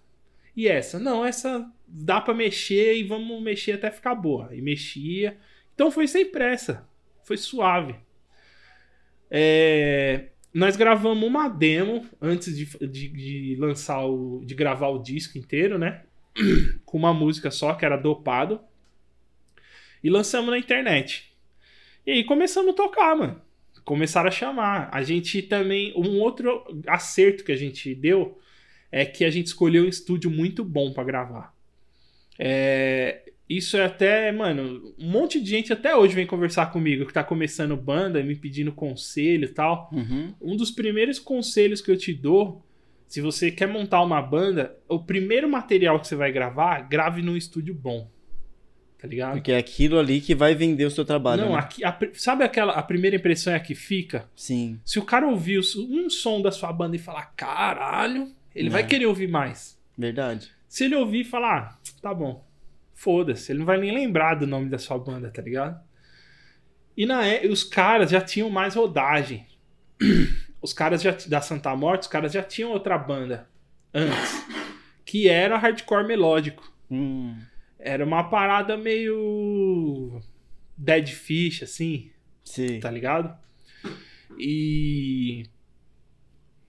[0.55, 0.99] E essa?
[0.99, 4.53] Não, essa dá pra mexer e vamos mexer até ficar boa.
[4.55, 5.37] E mexia.
[5.73, 6.87] Então foi sem pressa.
[7.23, 7.95] Foi suave.
[9.31, 14.43] É, nós gravamos uma demo antes de, de, de lançar o.
[14.45, 16.03] de gravar o disco inteiro, né?
[16.85, 18.59] Com uma música só, que era dopado.
[20.03, 21.32] E lançamos na internet.
[22.05, 23.41] E aí começamos a tocar, mano
[23.83, 24.89] começaram a chamar.
[24.91, 25.93] A gente também.
[25.95, 28.37] Um outro acerto que a gente deu
[28.91, 31.53] é que a gente escolheu um estúdio muito bom pra gravar.
[32.37, 37.13] É, isso é até, mano, um monte de gente até hoje vem conversar comigo que
[37.13, 39.89] tá começando banda, me pedindo conselho e tal.
[39.91, 40.33] Uhum.
[40.41, 42.63] Um dos primeiros conselhos que eu te dou,
[43.07, 47.35] se você quer montar uma banda, o primeiro material que você vai gravar, grave num
[47.35, 48.09] estúdio bom.
[49.03, 49.33] Tá ligado?
[49.33, 51.41] Porque é aquilo ali que vai vender o seu trabalho.
[51.43, 51.59] Não, né?
[51.59, 54.29] aqui, a sabe aquela a primeira impressão é a que fica?
[54.33, 54.79] Sim.
[54.85, 58.71] Se o cara ouvir um som da sua banda e falar, caralho, ele É.
[58.71, 59.77] vai querer ouvir mais.
[59.97, 60.49] Verdade.
[60.69, 62.47] Se ele ouvir e falar, ah, tá bom,
[62.93, 65.77] foda-se, ele não vai nem lembrar do nome da sua banda, tá ligado?
[66.95, 69.45] E na, é- os caras já tinham mais rodagem.
[70.61, 73.49] Os caras já, da Santa Morte, os caras já tinham outra banda
[73.93, 74.45] antes,
[75.03, 76.71] que era hardcore melódico.
[76.89, 77.35] Hum.
[77.85, 80.21] Era uma parada meio
[80.77, 82.09] Dead Fish, assim,
[82.43, 82.79] Sim.
[82.79, 83.37] tá ligado?
[84.39, 85.43] E.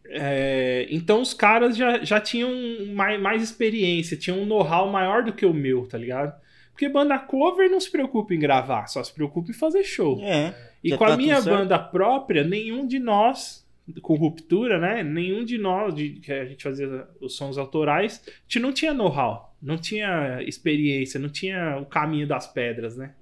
[0.07, 2.51] é, então os caras já, já tinham
[2.95, 6.35] mais, mais experiência, tinham um know-how maior do que o meu, tá ligado?
[6.73, 10.21] Porque banda cover não se preocupa em gravar, só se preocupa em fazer show.
[10.21, 10.53] É.
[10.83, 11.57] E com tá a minha certo.
[11.57, 13.65] banda própria, nenhum de nós,
[14.03, 15.05] com ruptura, né?
[15.05, 18.93] Nenhum de nós, de, que a gente fazia os sons autorais, a gente não tinha
[18.93, 23.13] know-how, não tinha experiência, não tinha o caminho das pedras, né?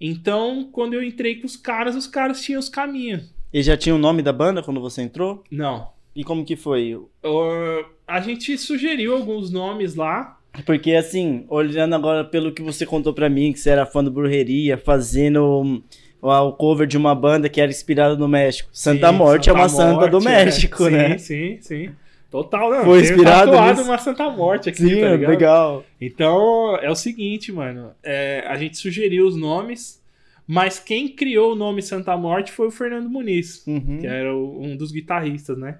[0.00, 3.32] Então, quando eu entrei com os caras, os caras tinham os caminhos.
[3.52, 5.44] E já tinha o nome da banda quando você entrou?
[5.48, 5.88] Não.
[6.14, 6.96] E como que foi?
[6.96, 10.40] Uh, a gente sugeriu alguns nomes lá.
[10.66, 14.10] Porque assim, olhando agora pelo que você contou pra mim, que você era fã do
[14.10, 15.82] Brujeria, fazendo um,
[16.20, 18.68] o cover de uma banda que era inspirada no México.
[18.72, 20.90] Santa Sim, Morte é uma Santa santa do Morte, México, é.
[20.90, 21.18] né?
[21.18, 21.90] Sim, sim, sim.
[22.34, 22.82] Total, não.
[22.84, 23.88] Foi inspirado tatuado nisso?
[23.88, 25.30] uma Santa Morte aqui, Sim, tá ligado?
[25.30, 25.84] legal.
[26.00, 27.92] Então, é o seguinte, mano.
[28.02, 30.02] é, a gente sugeriu os nomes,
[30.44, 33.98] mas quem criou o nome Santa Morte foi o Fernando Muniz, Uhum.
[34.00, 35.78] que era o- um dos guitarristas, né?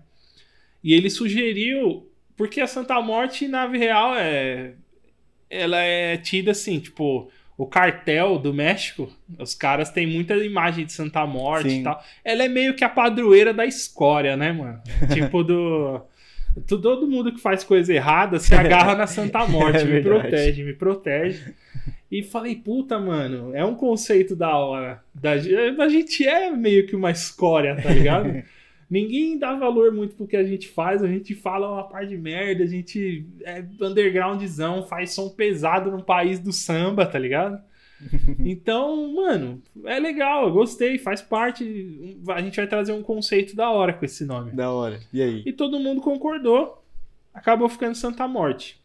[0.83, 4.75] E ele sugeriu, porque a Santa Morte, na real, é.
[5.51, 7.29] Ela é tida assim, tipo,
[7.59, 11.81] o cartel do México, os caras têm muita imagem de Santa Morte Sim.
[11.81, 12.01] e tal.
[12.25, 14.81] Ela é meio que a padroeira da escória, né, mano?
[15.13, 16.01] tipo do.
[16.67, 19.79] Todo mundo que faz coisa errada se agarra na Santa Morte.
[19.79, 21.55] É me protege, me protege.
[22.11, 25.03] E falei, puta, mano, é um conceito da hora.
[25.15, 28.43] Da, a gente é meio que uma escória, tá ligado?
[28.89, 32.17] Ninguém dá valor muito pro que a gente faz, a gente fala uma par de
[32.17, 37.61] merda, a gente é undergroundzão, faz som pesado no país do samba, tá ligado?
[38.45, 42.17] Então, mano, é legal, eu gostei, faz parte.
[42.29, 44.53] A gente vai trazer um conceito da hora com esse nome.
[44.53, 45.01] Da hora.
[45.13, 45.43] E aí?
[45.47, 46.85] E todo mundo concordou.
[47.33, 48.83] acabou ficando Santa Morte.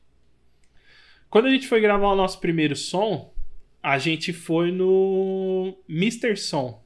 [1.29, 3.31] Quando a gente foi gravar o nosso primeiro som,
[3.83, 6.35] a gente foi no Mr.
[6.35, 6.83] Som,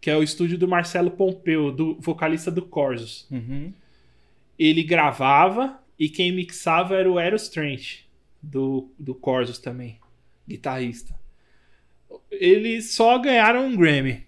[0.00, 3.26] que é o estúdio do Marcelo Pompeu, do vocalista do Corsos.
[3.30, 3.72] Uhum.
[4.58, 8.00] Ele gravava e quem mixava era o Eros Trent,
[8.42, 9.98] do, do Corsos também,
[10.48, 11.19] guitarrista.
[12.30, 14.24] Eles só ganharam um Grammy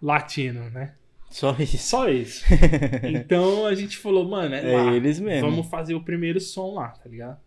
[0.00, 0.92] latino, né?
[1.30, 1.78] Só isso.
[1.78, 2.44] Só isso.
[3.02, 5.50] Então a gente falou, mano, é, É lá, eles mesmo.
[5.50, 7.38] vamos fazer o primeiro som lá, tá ligado?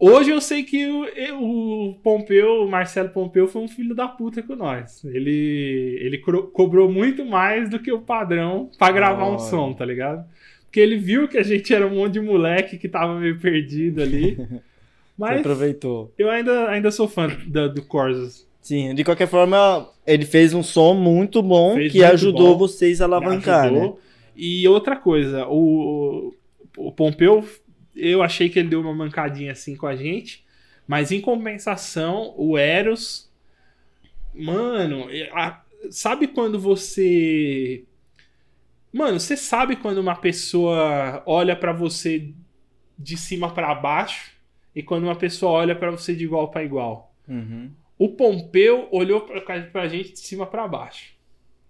[0.00, 4.06] Hoje eu sei que o, eu- o Pompeu, o Marcelo Pompeu, foi um filho da
[4.06, 5.04] puta com nós.
[5.04, 6.18] Ele, ele
[6.52, 9.38] cobrou muito mais do que o padrão pra gravar um Olha.
[9.40, 10.24] som, tá ligado?
[10.66, 14.00] Porque ele viu que a gente era um monte de moleque que tava meio perdido
[14.02, 14.38] ali.
[15.18, 16.12] Você Mas aproveitou.
[16.16, 18.46] eu ainda, ainda sou fã da- do Corsos.
[18.60, 22.58] Sim, de qualquer forma, ele fez um som muito bom Fez que muito ajudou bom.
[22.58, 23.78] vocês a alavancar, né?
[23.78, 24.00] ajudou.
[24.36, 26.34] E outra coisa, o,
[26.76, 27.44] o Pompeu,
[27.96, 30.44] eu achei que ele deu uma mancadinha assim com a gente,
[30.86, 33.28] mas em compensação, o Eros,
[34.34, 37.84] mano, a- sabe quando você.
[38.92, 42.30] Mano, você sabe quando uma pessoa olha pra você
[42.98, 44.32] de cima pra baixo
[44.78, 47.12] e quando uma pessoa olha pra você de igual pra igual.
[47.26, 47.72] Uhum.
[47.98, 51.14] O Pompeu olhou pra, pra gente de cima pra baixo.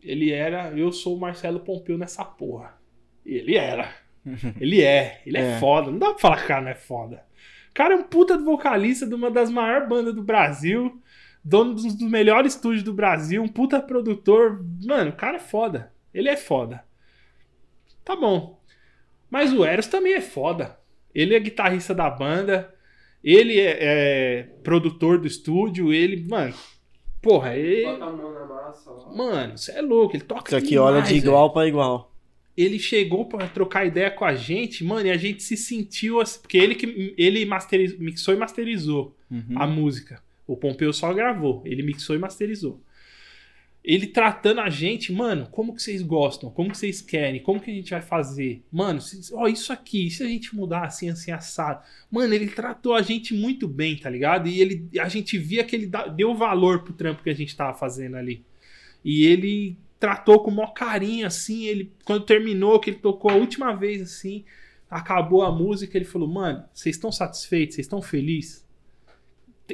[0.03, 2.79] Ele era, eu sou o Marcelo Pompeu nessa porra.
[3.25, 3.89] E ele era.
[4.61, 5.23] Ele é.
[5.25, 5.59] Ele é, É.
[5.59, 5.91] foda.
[5.91, 7.25] Não dá pra falar que o cara não é foda.
[7.71, 11.01] O cara é um puta de vocalista de uma das maiores bandas do Brasil.
[11.43, 13.43] Dono dos, dos melhores estúdios do Brasil.
[13.43, 14.63] Um puta produtor.
[14.85, 15.93] Mano, o cara é foda.
[16.13, 16.85] Ele é foda.
[18.05, 18.61] Tá bom.
[19.31, 20.79] Mas o Eros também é foda.
[21.15, 22.75] Ele é guitarrista da banda.
[23.23, 25.93] Ele é, é produtor do estúdio.
[25.93, 26.55] Ele, mano.
[27.21, 27.85] Porra, ele.
[27.85, 29.15] Bota a mão na massa, ó.
[29.17, 30.15] Mano, você é louco.
[30.17, 32.15] Ele toca Isso aqui olha demais, de velho igual pra igual.
[32.57, 36.41] ele chegou pra trocar ideia com a gente, mano, e a gente se sentiu assim,
[36.41, 39.45] porque ele que ele masteriz- mixou e masterizou Uhum.
[39.57, 40.23] a música.
[40.47, 42.81] O Pompeu só gravou, ele mixou e masterizou.
[43.89, 46.51] Ele tratando a gente, mano, como que vocês gostam?
[46.51, 47.43] Como que vocês querem?
[47.43, 48.63] Como que a gente vai fazer?
[48.71, 49.01] Mano,
[49.33, 51.83] ó, isso aqui, e se a gente mudar assim, assim, assado?
[52.11, 54.47] Mano, ele tratou a gente muito bem, tá ligado?
[54.47, 57.73] E ele, a gente via que ele deu valor pro trampo que a gente tava
[57.79, 58.45] fazendo ali.
[59.03, 61.65] E ele tratou com o maior carinho, assim.
[61.65, 64.45] Ele, quando terminou, que ele tocou a última vez, assim,
[64.91, 67.77] acabou a música, ele falou: Mano, vocês estão satisfeitos?
[67.77, 68.68] Vocês estão felizes?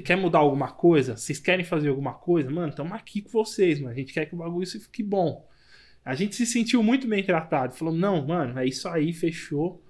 [0.02, 1.16] Quer mudar alguma coisa?
[1.16, 2.50] Vocês querem fazer alguma coisa?
[2.50, 3.92] Mano, estamos aqui com vocês, mano.
[3.92, 5.46] A gente quer que o bagulho fique bom.
[6.04, 7.74] A gente se sentiu muito bem tratado.
[7.74, 9.82] Falou: Não, mano, é isso aí, fechou.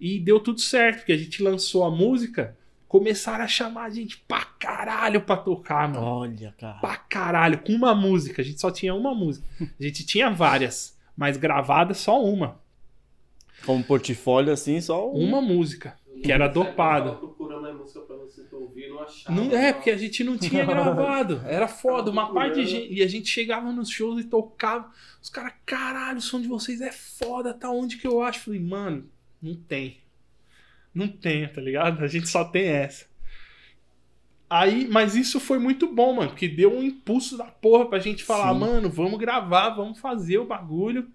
[0.00, 2.56] E deu tudo certo, porque a gente lançou a música.
[2.88, 6.78] Começaram a chamar a gente pra caralho pra tocar, mano Olha, cara.
[6.80, 8.42] pra caralho, com uma música.
[8.42, 9.46] A gente só tinha uma música.
[9.60, 12.60] A gente tinha várias, mas gravada só uma.
[13.64, 15.22] Como portfólio, assim, só um.
[15.22, 17.16] Uma música, que era dopado.
[17.16, 19.34] procurando a música pra você ouvir, não achava.
[19.34, 21.42] Não, é, porque a gente não tinha gravado.
[21.46, 22.10] Era foda.
[22.10, 22.92] Uma parte de gente.
[22.92, 24.90] E a gente chegava nos shows e tocava.
[25.22, 28.40] Os caras, caralho, o som de vocês é foda, tá onde que eu acho?
[28.40, 29.08] Falei, mano,
[29.40, 29.98] não tem.
[30.94, 32.02] Não tem, tá ligado?
[32.02, 33.08] A gente só tem essa.
[34.48, 38.24] Aí, mas isso foi muito bom, mano, porque deu um impulso da porra pra gente
[38.24, 38.58] falar, Sim.
[38.58, 41.08] mano, vamos gravar, vamos fazer o bagulho.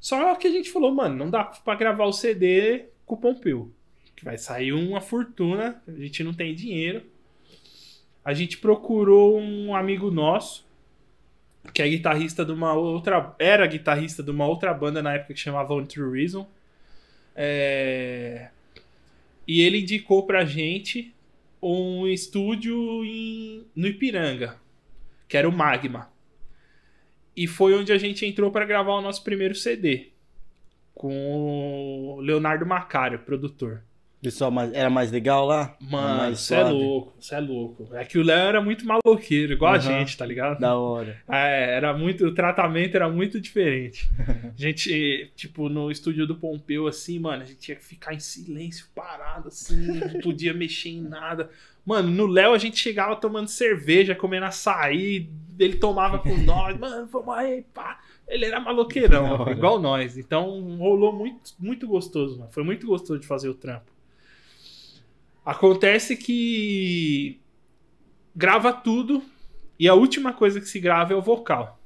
[0.00, 3.72] Só que a gente falou, mano, não dá pra gravar o CD com o Pompeu.
[4.18, 7.04] Que vai sair uma fortuna, a gente não tem dinheiro.
[8.24, 10.66] A gente procurou um amigo nosso,
[11.72, 13.36] que é guitarrista de uma outra.
[13.38, 16.50] Era guitarrista de uma outra banda na época que chamava On True Reason.
[17.36, 18.50] É,
[19.46, 21.14] E ele indicou pra gente
[21.62, 23.66] um estúdio em...
[23.74, 24.60] no Ipiranga,
[25.28, 26.12] que era o Magma.
[27.36, 30.08] E foi onde a gente entrou pra gravar o nosso primeiro CD.
[30.94, 33.84] Com o Leonardo Macário, produtor.
[34.20, 35.76] Pessoal, mas era mais legal lá?
[35.80, 37.88] Mano, mais você é louco, você é louco.
[37.92, 39.82] É que o Léo era muito maloqueiro, igual a Aham.
[39.82, 40.58] gente, tá ligado?
[40.58, 41.22] Da hora.
[41.30, 44.10] É, era muito, o tratamento era muito diferente.
[44.18, 48.18] A gente, tipo, no estúdio do Pompeu, assim, mano, a gente tinha que ficar em
[48.18, 51.48] silêncio, parado, assim, não podia mexer em nada.
[51.86, 57.06] Mano, no Léo a gente chegava tomando cerveja, comendo açaí, ele tomava com nós, mano,
[57.06, 58.00] vamos aí, pá.
[58.26, 60.18] Ele era maloqueirão, igual nós.
[60.18, 62.50] Então rolou muito, muito gostoso, mano.
[62.50, 63.97] Foi muito gostoso de fazer o trampo.
[65.48, 67.40] Acontece que
[68.36, 69.24] grava tudo
[69.78, 71.80] e a última coisa que se grava é o vocal.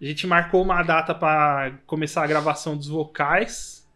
[0.00, 3.86] A gente marcou uma data para começar a gravação dos vocais.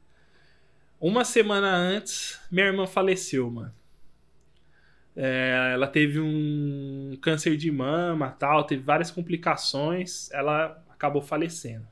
[1.01, 3.75] Uma semana antes, minha irmã faleceu, mano.
[5.17, 11.89] É, ela teve um câncer de mama, tal, teve várias complicações, ela acabou falecendo.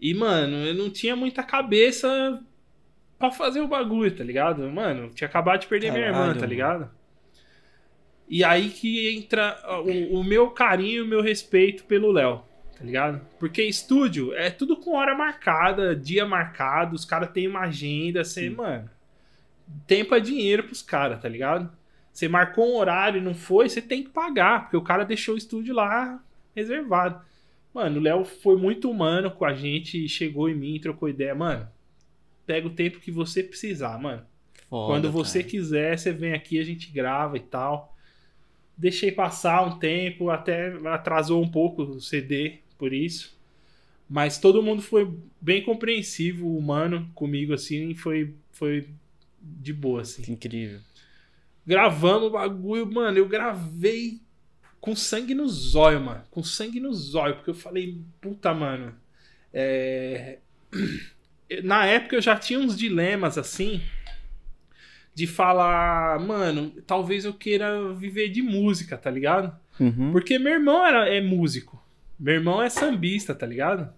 [0.00, 2.42] E mano, eu não tinha muita cabeça
[3.18, 4.68] pra fazer o bagulho, tá ligado?
[4.70, 6.90] Mano, tinha acabado de perder minha irmã, Caralho, tá ligado?
[8.28, 12.42] E aí que entra o, o meu carinho e o meu respeito pelo Léo,
[12.76, 13.20] tá ligado?
[13.38, 18.48] Porque estúdio é tudo com hora marcada, dia marcado, os caras têm uma agenda, você,
[18.48, 18.90] mano,
[19.86, 21.70] tempo é dinheiro pros caras, tá ligado?
[22.12, 25.34] Você marcou um horário e não foi, você tem que pagar, porque o cara deixou
[25.34, 26.22] o estúdio lá
[26.54, 27.20] reservado.
[27.74, 31.34] Mano, o Léo foi muito humano com a gente, chegou em mim, trocou ideia.
[31.34, 31.68] Mano,
[32.46, 34.22] pega o tempo que você precisar, mano.
[34.68, 35.50] Foda, Quando você cara.
[35.50, 37.96] quiser, você vem aqui, a gente grava e tal.
[38.76, 43.38] Deixei passar um tempo, até atrasou um pouco o CD por isso.
[44.08, 48.88] Mas todo mundo foi bem compreensivo, humano comigo, assim, e foi, foi
[49.40, 50.22] de boa, assim.
[50.22, 50.80] Que incrível.
[51.66, 53.16] Gravamos o bagulho, mano.
[53.16, 54.20] Eu gravei
[54.80, 56.22] com sangue no zóio, mano.
[56.30, 58.94] Com sangue no zóio, porque eu falei, puta, mano.
[59.52, 60.38] É...
[61.62, 63.80] Na época eu já tinha uns dilemas assim.
[65.14, 69.54] De falar, mano, talvez eu queira viver de música, tá ligado?
[69.78, 70.10] Uhum.
[70.10, 71.80] Porque meu irmão era, é músico.
[72.18, 73.92] Meu irmão é sambista, tá ligado?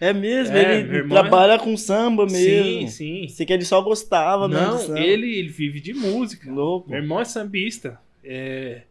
[0.00, 2.36] É mesmo, É, ele irmão trabalha com samba mesmo.
[2.80, 3.28] Sim, sim.
[3.28, 6.50] Sei que ele só gostava mesmo Não, ele, ele vive de música.
[6.50, 6.90] Louco.
[6.90, 8.00] Meu irmão é sambista.
[8.24, 8.82] É...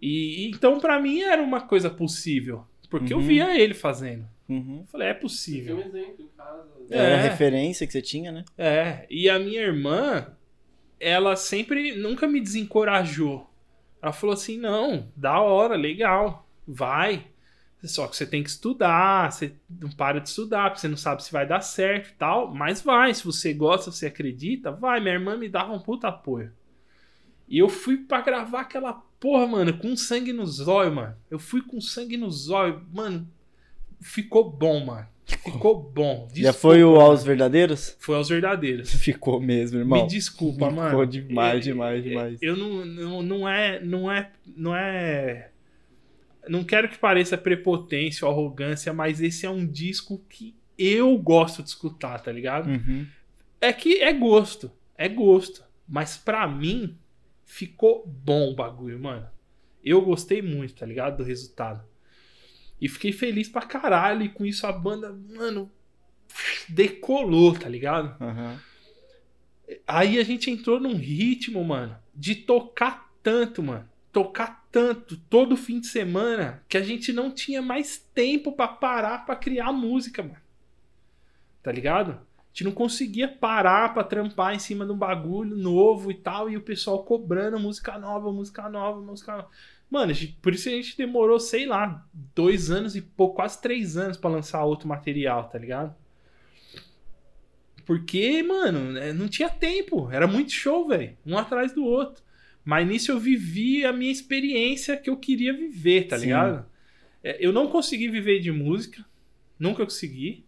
[0.00, 2.64] E então, pra mim, era uma coisa possível.
[2.90, 3.24] Porque eu Uhum.
[3.26, 4.24] via ele fazendo.
[4.48, 4.80] Uhum.
[4.80, 5.78] Eu falei, é Tem um possível.
[5.80, 6.68] exemplo em casa.
[6.90, 7.22] Era a É.
[7.22, 8.44] referência que você tinha, né?
[8.58, 9.06] É.
[9.10, 10.26] E a minha irmã,
[11.00, 13.48] ela sempre nunca me desencorajou.
[14.00, 17.26] Ela falou assim: não, da hora, legal, vai.
[17.84, 21.24] Só que você tem que estudar, você não para de estudar, porque você não sabe
[21.24, 22.54] se vai dar certo e tal.
[22.54, 25.00] Mas vai, se você gosta, se você acredita, vai.
[25.00, 26.52] Minha irmã me dava um puta apoio.
[27.48, 31.16] E eu fui pra gravar aquela porra, mano, com sangue no zóio, mano.
[31.30, 33.28] Eu fui com sangue no zóio, mano.
[34.02, 35.06] Ficou bom, mano.
[35.24, 36.28] Ficou bom.
[36.28, 37.96] Já Desculpa, foi o aos verdadeiros?
[37.98, 38.92] Foi aos verdadeiros.
[38.94, 40.02] Ficou mesmo, irmão.
[40.02, 41.06] Me desculpa, Ficou mano.
[41.06, 42.42] demais, É, demais, é, demais.
[42.42, 43.80] Eu não, não, não é.
[43.80, 44.30] Não é.
[44.56, 45.50] Não é.
[46.48, 51.62] Não quero que pareça prepotência ou arrogância, mas esse é um disco que eu gosto
[51.62, 52.68] de escutar, tá ligado?
[52.68, 53.06] Uhum.
[53.60, 54.70] É que é gosto.
[54.98, 55.62] É gosto.
[55.88, 56.96] Mas pra mim,
[57.44, 59.26] ficou bom o bagulho, mano.
[59.84, 61.18] Eu gostei muito, tá ligado?
[61.18, 61.84] Do resultado.
[62.82, 64.24] E fiquei feliz pra caralho.
[64.24, 65.70] E com isso a banda, mano,
[66.68, 68.20] decolou, tá ligado?
[68.20, 68.60] Aham.
[69.86, 73.88] Aí a gente entrou num ritmo, mano, de tocar tanto, mano.
[74.12, 79.24] Tocar tanto todo fim de semana que a gente não tinha mais tempo pra parar
[79.24, 80.36] pra criar música, mano.
[81.62, 82.10] Tá ligado?
[82.10, 86.50] A gente não conseguia parar pra trampar em cima de um bagulho novo e tal,
[86.50, 89.48] e o pessoal cobrando música nova, música nova, música nova.
[89.92, 93.94] Mano, gente- por isso a gente demorou, sei lá, dois anos e pouco, quase três
[93.98, 95.94] anos pra lançar outro material, tá ligado?
[97.84, 100.08] Porque, mano, é, não tinha tempo.
[100.10, 101.14] Era muito show, velho.
[101.26, 102.22] Um atrás do outro.
[102.64, 106.24] Mas nisso eu vivi a minha experiência que eu queria viver, tá Sim.
[106.26, 106.64] ligado?
[107.22, 109.04] É, eu não consegui viver de música.
[109.58, 110.46] Nunca consegui.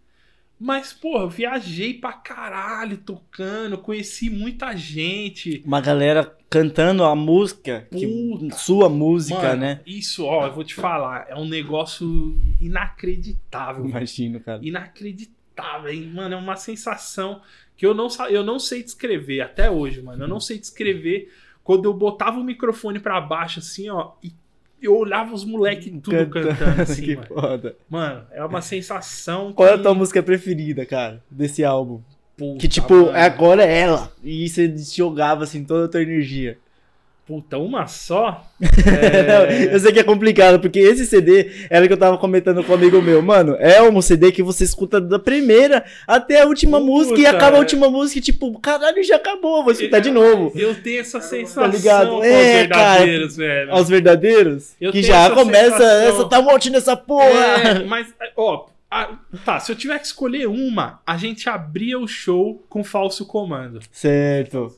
[0.59, 3.76] Mas, porra, eu viajei pra caralho tocando.
[3.76, 5.62] Conheci muita gente.
[5.66, 9.80] Uma galera cantando a música, que- sua música, Mano, né?
[9.84, 11.26] Isso, ó, eu vou te falar.
[11.28, 12.07] É um negócio
[12.61, 13.84] inacreditável.
[13.84, 14.61] Imagino, cara.
[14.62, 16.11] inacreditável, hein?
[16.14, 17.40] Mano, é uma sensação
[17.76, 20.24] que eu não, eu não sei descrever até hoje, mano.
[20.24, 21.32] Eu não sei descrever
[21.62, 24.32] quando eu botava o microfone pra baixo, assim, ó, e
[24.87, 27.26] eu olhava os moleques tudo cantando, assim, que mano.
[27.28, 27.76] foda.
[27.89, 29.53] Mano, é uma sensação.
[29.53, 32.01] Qual é a que- tua música preferida, cara, desse álbum?
[32.37, 33.11] Puta, Que tipo, mano.
[33.16, 34.11] é agora é ela.
[34.22, 36.59] E você jogava assim toda a tua energia.
[37.27, 38.45] Puta, uma só?
[38.61, 42.62] É, eu sei que é complicado, porque esse CD era o que eu tava comentando
[42.62, 43.22] com um amigo meu.
[43.22, 47.25] Mano, é um CD que você escuta da primeira até a última Puta, música e
[47.27, 47.61] acaba a é.
[47.61, 50.53] última música e tipo, caralho, já acabou, vou escutar de novo.
[50.55, 52.11] Eu tenho essa sensação ligado?
[52.11, 53.72] com É, os verdadeiros, velho.
[53.72, 56.09] Aos verdadeiros, Eu que já essa começa, sensação.
[56.20, 57.25] essa tá morte nessa porra.
[57.31, 59.16] É, mas, ó, a-
[59.47, 63.81] tá, se eu tiver que escolher uma, a gente abria o show com falso comando.
[63.91, 64.77] Certo.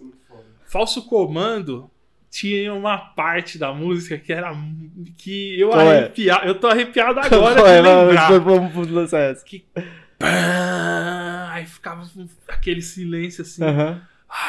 [0.69, 1.91] Falso comando
[2.37, 4.55] tinha uma parte da música que era
[5.17, 5.99] que eu Qual é?
[6.01, 6.45] arrepiava.
[6.45, 7.81] Eu tô arrepiado agora Qual é?
[7.81, 8.41] de lembrar.
[8.41, 9.43] Vamos, vamos, lançar essa.
[10.19, 12.07] Pã, Aí ficava
[12.49, 13.63] aquele silêncio assim.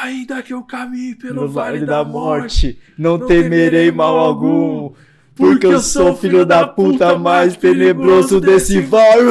[0.02, 4.92] Ainda que eu caminhe pelo No vale da, morte, não, não temerei mal algum,
[5.38, 9.22] porque eu sou filho da puta mais tenebroso desse vale.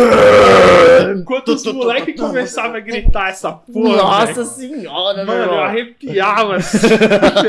[1.19, 3.97] Enquanto os moleques começavam a gritar essa porra.
[3.97, 5.59] Nossa senhora, Mano, eu meu.
[5.59, 6.87] arrepiava assim.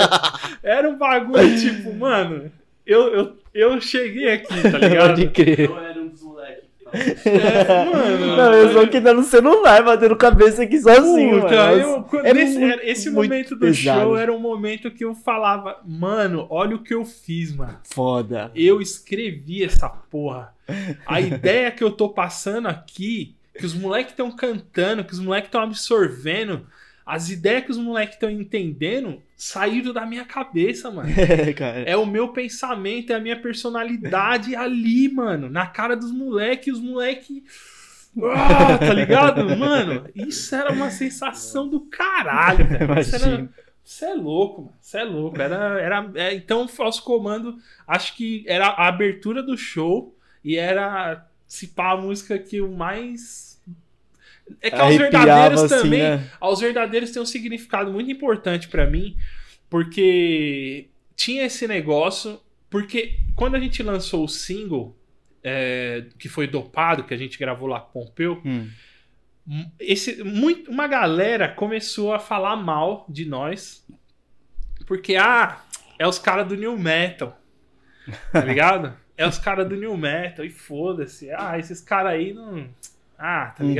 [0.63, 2.51] Era um bagulho tipo, mano,
[2.85, 5.09] eu, eu, eu cheguei aqui, tá ligado?
[5.11, 5.61] Pode crer.
[5.61, 6.65] Eu era um dos moleques.
[6.93, 8.37] É, mano.
[8.37, 12.07] Não, eu sou que tá no celular, batendo cabeça aqui sozinho, Puta, mano.
[12.13, 14.01] eu- é nesse- muito- esse momento do pesado.
[14.01, 17.79] show era um momento que eu falava, mano, olha o que eu fiz, mano.
[17.85, 18.51] Foda.
[18.55, 20.55] Eu escrevi essa porra.
[21.07, 25.49] A ideia que eu tô passando aqui, que os moleques estão cantando, que os moleques
[25.49, 26.67] estão absorvendo,
[27.09, 31.09] as ideias que os moleques estão entendendo saíram da minha cabeça, mano.
[31.19, 31.81] É, cara.
[31.81, 36.81] É o meu pensamento, é a minha personalidade ali, mano, na cara dos moleques, os
[36.81, 37.43] moleques.
[38.23, 39.45] Ah, tá ligado?
[39.57, 42.99] Mano, isso era uma sensação do caralho, velho.
[42.99, 43.49] Isso era,
[43.85, 44.75] você é louco, mano.
[44.81, 45.41] Você é louco.
[45.41, 50.57] Era, era, é, então, o falso comando, acho que era a abertura do show e
[50.57, 53.48] era se pá a música que o mais.
[54.61, 56.01] É que aos verdadeiros assim, também.
[56.03, 56.31] né?
[56.41, 59.17] Aos verdadeiros tem um significado muito importante pra mim,
[59.69, 62.41] porque tinha esse negócio.
[62.71, 64.95] Porque quando a gente lançou o single,
[65.43, 68.69] é, que foi dopado, que a gente gravou lá com o Pompeu, Hum.
[69.81, 73.87] esse, muito, uma galera começou a falar mal de nós.
[74.87, 75.61] Porque, ah,
[75.99, 77.39] é os caras do New Metal.
[78.33, 78.95] Tá ligado?
[79.17, 81.29] é os caras do New Metal e foda-se.
[81.33, 82.69] Ah, esses caras aí não.
[83.19, 83.71] Ah, tá Uhum.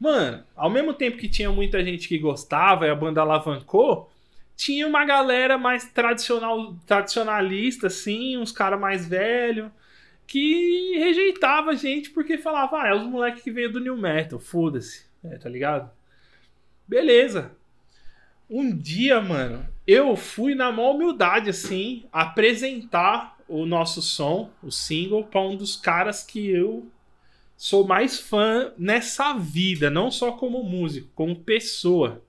[0.00, 4.10] Mano, ao mesmo tempo que tinha muita gente que gostava e a banda alavancou,
[4.56, 9.70] tinha uma galera mais tradicional, tradicionalista, assim, uns caras mais velhos,
[10.26, 14.38] que rejeitava a gente porque falava, ah, é os moleques que veio do New Metal,
[14.38, 15.90] foda-se, é, tá ligado?
[16.88, 17.52] Beleza.
[18.48, 25.24] Um dia, mano, eu fui na maior humildade, assim, apresentar o nosso som, o single,
[25.24, 26.86] pra um dos caras que eu
[27.60, 32.24] sou mais fã nessa vida, não só como músico, como pessoa,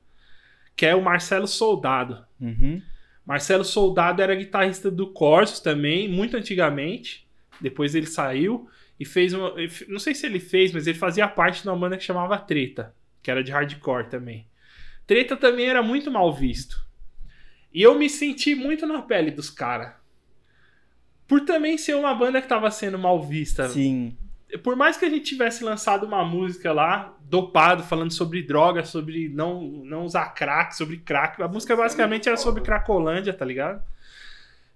[0.76, 2.26] que é o Marcelo Soldado.
[2.38, 2.82] Uhum.
[3.26, 7.26] Marcelo Soldado era guitarrista do Corsos também, muito antigamente.
[7.62, 8.68] Depois ele saiu
[9.00, 9.54] e fez uma.
[9.88, 12.94] Não sei se ele fez, mas ele fazia parte de uma banda que chamava Treta,
[13.24, 14.46] que era de hardcore também.
[15.08, 16.86] Treta também era muito mal visto.
[17.74, 19.94] E eu me senti muito na pele dos caras.
[21.26, 23.70] Por também ser uma banda que tava sendo mal vista.
[23.70, 24.18] Sim.
[24.58, 29.30] Por mais que a gente tivesse lançado uma música lá, dopado, falando sobre droga, sobre
[29.30, 31.42] não, não usar crack, sobre crack.
[31.42, 33.82] A música basicamente era sobre Cracolândia, tá ligado?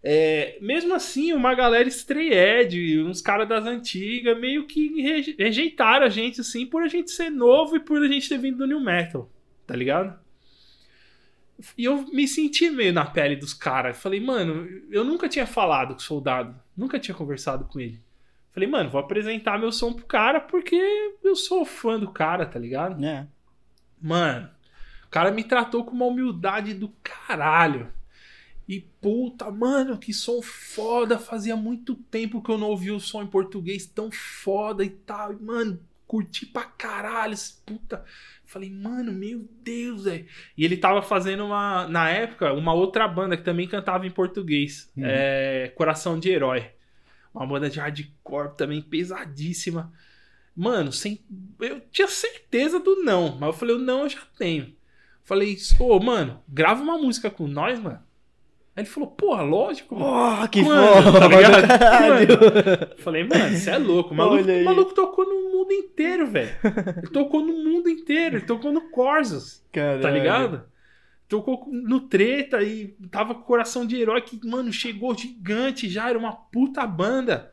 [0.02, 6.10] É, mesmo assim, uma galera estreed, uns caras das antigas, meio que reje- rejeitaram a
[6.10, 8.80] gente, assim, por a gente ser novo e por a gente ter vindo do New
[8.80, 9.30] Metal,
[9.66, 10.18] tá ligado?
[11.78, 13.98] E eu me senti meio na pele dos caras.
[13.98, 18.00] Falei, mano, eu nunca tinha falado com o soldado, nunca tinha conversado com ele.
[18.56, 20.78] Falei, mano, vou apresentar meu som pro cara porque
[21.22, 23.04] eu sou fã do cara, tá ligado?
[23.04, 23.28] É.
[24.02, 24.50] Mano,
[25.06, 27.92] o cara me tratou com uma humildade do caralho.
[28.66, 31.20] E puta, mano, que som foda.
[31.20, 35.34] Fazia muito tempo que eu não ouvia o som em português tão foda e tal.
[35.34, 35.78] E, mano,
[36.08, 37.36] curti pra caralho.
[37.66, 38.06] Puta.
[38.46, 40.26] Falei, mano, meu Deus, velho.
[40.58, 44.90] E ele tava fazendo uma, na época, uma outra banda que também cantava em português.
[44.96, 45.04] Uhum.
[45.06, 46.70] É, Coração de Herói.
[47.36, 49.92] Uma banda de hardcore também pesadíssima.
[50.56, 51.20] Mano, sem...
[51.60, 54.74] eu tinha certeza do não, mas eu falei, o não eu já tenho.
[55.26, 58.00] Falei, ô, mano, grava uma música com nós, mano.
[58.76, 59.96] Aí ele falou, porra, lógico.
[59.98, 62.98] Oh, que Mano, foda, tá ligado?
[63.00, 64.14] Falei, mano, você é louco.
[64.14, 66.52] O maluco, o maluco tocou no mundo inteiro, velho.
[66.98, 68.38] Ele tocou no mundo inteiro.
[68.38, 70.02] Ele tocou no Corsos, Caralho.
[70.02, 70.64] tá ligado?
[71.28, 76.10] Tocou no treta e tava com coração de herói que, mano, chegou gigante já.
[76.10, 77.52] Era uma puta banda.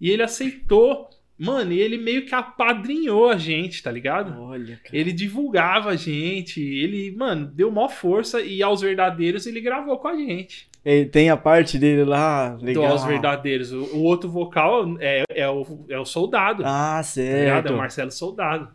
[0.00, 1.08] E ele aceitou.
[1.38, 4.36] Mano, e ele meio que apadrinhou a gente, tá ligado?
[4.42, 4.96] Olha, cara.
[4.96, 10.08] Ele divulgava a gente, ele, mano, deu maior força e aos verdadeiros ele gravou com
[10.08, 10.68] a gente.
[10.84, 12.86] Ele tem a parte dele lá, Do legal.
[12.86, 13.72] aos verdadeiros.
[13.72, 16.62] O, o outro vocal é, é, o, é o soldado.
[16.64, 17.36] Ah, tá ligado?
[17.36, 17.72] É certo.
[17.72, 18.68] o Marcelo Soldado.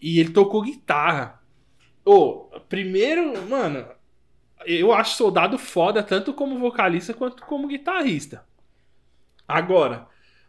[0.00, 1.35] E ele tocou guitarra.
[2.06, 3.84] Ô, primeiro, mano,
[4.64, 8.44] eu acho soldado foda tanto como vocalista quanto como guitarrista.
[9.46, 10.06] Agora,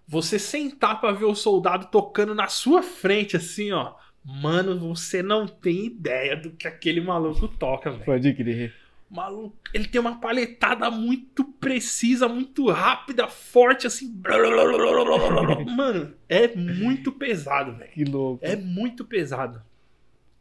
[0.07, 3.95] você sentar pra ver o soldado tocando na sua frente, assim, ó.
[4.23, 8.05] Mano, você não tem ideia do que aquele maluco toca, velho.
[8.05, 8.75] Pode crer.
[9.09, 14.21] Maluco, ele tem uma paletada muito precisa, muito rápida, forte, assim.
[15.75, 17.91] Mano, é muito pesado, velho.
[17.91, 18.45] Que louco.
[18.45, 19.61] É muito pesado.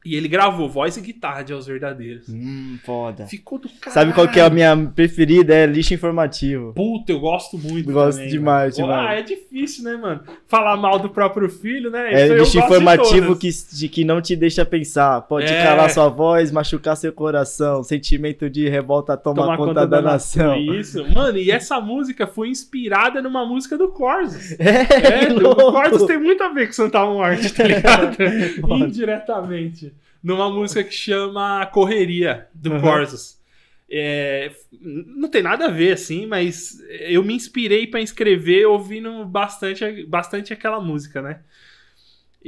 [0.07, 2.29] E ele gravou voz e guitarra de Aos Verdadeiros.
[2.29, 3.27] Hum, foda.
[3.27, 3.93] Ficou do caralho.
[3.93, 5.53] Sabe qual que é a minha preferida?
[5.55, 6.73] É lixo informativo.
[6.75, 7.91] Puta, eu gosto muito.
[7.93, 8.93] Gosto também, demais, mano.
[8.93, 9.11] demais.
[9.11, 10.21] Ah, é difícil, né, mano?
[10.47, 12.13] Falar mal do próprio filho, né?
[12.13, 13.63] É Isso eu lixo de informativo todas.
[13.65, 15.23] que, de que não te deixa pensar.
[15.23, 15.63] Pode É.
[15.65, 17.83] calar sua voz, machucar seu coração.
[17.83, 20.55] Sentimento de revolta toma, Tomar conta, da, nação.
[20.61, 21.05] Isso.
[21.13, 24.53] Mano, e essa música foi inspirada numa música do Corsos.
[24.61, 25.55] É, É, que o.
[25.55, 28.17] Corsos tem muito a ver com Santa Morte, tá ligado?
[28.97, 29.93] Indiretamente.
[30.27, 32.81] Numa música que chama Correria, do Uhum.
[33.89, 34.51] É,
[34.83, 40.53] não tem nada a ver, assim, mas eu me inspirei pra escrever ouvindo bastante, bastante
[40.53, 41.43] aquela música, né?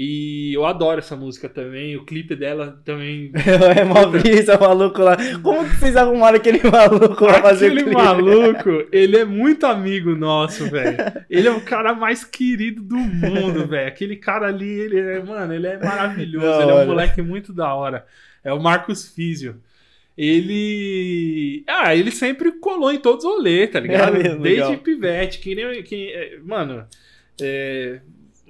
[0.00, 3.32] E eu adoro essa música também, o clipe dela também.
[3.76, 5.16] É mó brisa, maluco lá.
[5.42, 7.96] Como que vocês arrumaram aquele maluco pra fazer Aquele clipe?
[8.00, 10.96] maluco, ele é muito amigo nosso, velho.
[11.28, 13.88] Ele é o cara mais querido do mundo, velho.
[13.88, 16.62] Aquele cara ali, ele é, mano, ele é maravilhoso.
[16.62, 18.06] Ele é um moleque muito da hora.
[18.44, 19.56] É o Marcos Físio.
[20.16, 21.64] Ele.
[21.66, 24.16] Ah, ele sempre colou em todos os rolês, tá ligado?
[24.16, 24.78] É mesmo, Desde legal.
[24.78, 25.38] pivete.
[25.40, 25.82] Que nem.
[25.82, 26.84] Que, é, mano,
[27.40, 28.00] é,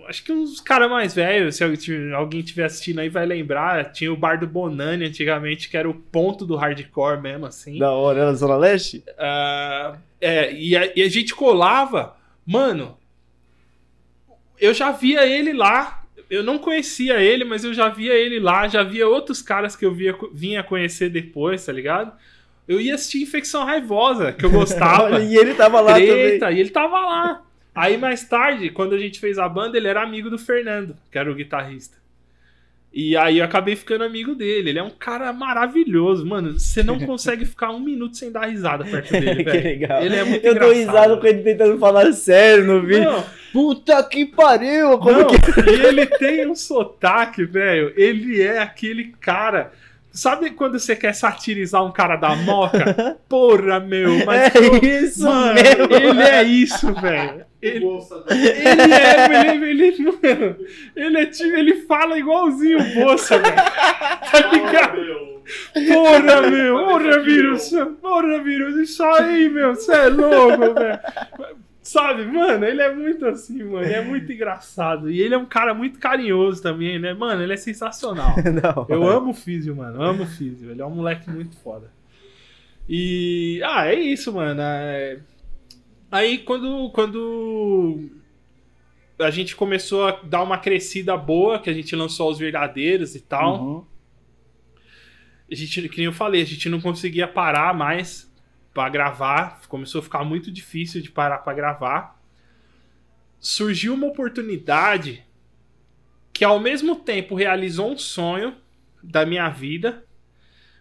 [0.09, 3.93] Acho que uns caras mais velhos, se alguém- estiver assistindo aí, vai lembrar.
[3.93, 7.79] Tinha o bar do Bonani antigamente, que era o ponto do hardcore mesmo, assim.
[7.79, 9.05] Da hora, era Zona Leste?
[9.19, 12.17] Ah, é, e a, e a gente colava,
[12.47, 12.97] mano.
[14.61, 16.03] Eu já via ele lá.
[16.31, 18.67] Eu não conhecia ele, mas eu já via ele lá.
[18.69, 22.13] Já via outros caras que eu via, vinha conhecer depois, tá ligado?
[22.67, 25.21] Eu ia assistir Infecção Raivosa, que eu gostava.
[25.21, 26.57] e ele tava lá Treta, também.
[26.57, 27.43] e ele tava lá.
[27.79, 31.17] Aí mais tarde, quando a gente fez a banda, ele era amigo do Fernando, que
[31.17, 31.97] era o guitarrista.
[32.93, 34.71] E aí eu acabei ficando amigo dele.
[34.71, 36.59] Ele é um cara maravilhoso, mano.
[36.59, 39.63] Você não consegue ficar um minuto sem dar risada perto dele, que velho.
[39.65, 40.03] legal.
[40.03, 43.05] Ele é muito Eu dou risada com ele tentando falar sério no vídeo.
[43.05, 44.99] Não, Puta que pariu!
[44.99, 45.71] Como não, que.
[45.71, 47.93] e ele tem um sotaque, velho.
[47.97, 49.73] Ele é aquele cara.
[50.11, 53.17] Sabe quando você quer satirizar um cara da moca?
[53.29, 54.55] Porra, meu, mas.
[54.55, 55.95] é isso Mano, mesmo!
[55.95, 57.45] ele é isso, velho.
[57.61, 57.85] Ele,
[58.31, 60.57] Ele é, ele, ele, mano,
[60.97, 63.55] ele é tipo, ele fala igualzinho o Bolsa, velho.
[63.55, 65.39] Tá ligado?
[65.89, 67.71] Porra, meu, porra, vírus,
[68.01, 71.01] porra, vírus, isso aí, meu, você é louco, velho.
[71.89, 75.11] Sabe, mano, ele é muito assim, mano, ele é muito engraçado.
[75.11, 77.15] E ele é um cara muito carinhoso também, né?
[77.15, 78.35] Mano, ele é sensacional.
[78.45, 80.03] Não, Eu amo o Físio, mano.
[80.03, 80.71] Amo o Físio.
[80.71, 81.91] Ele é um moleque muito foda.
[82.87, 83.63] E.
[83.65, 84.61] Ah, é isso, mano.
[84.61, 85.19] É...
[86.13, 88.11] Aí quando, quando
[89.19, 93.21] a gente começou a dar uma crescida boa, que a gente lançou os verdadeiros e
[93.21, 93.85] tal, Uhum.
[95.51, 98.28] a gente, que nem eu falei, a gente não conseguia parar mais
[98.79, 99.61] pra gravar.
[99.67, 102.23] Começou a ficar muito difícil de parar pra gravar.
[103.41, 105.25] Surgiu uma oportunidade
[106.33, 108.57] que ao mesmo tempo realizou um sonho
[109.03, 110.07] da minha vida,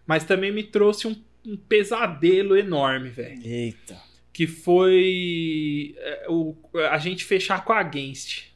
[0.06, 3.42] mas também me trouxe um, um pesadelo enorme, velho.
[3.44, 4.00] Eita.
[4.32, 6.56] Que foi é, o,
[6.92, 8.52] a gente fechar com a Against,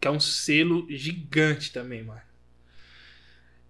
[0.00, 2.22] que é um selo gigante também, mano.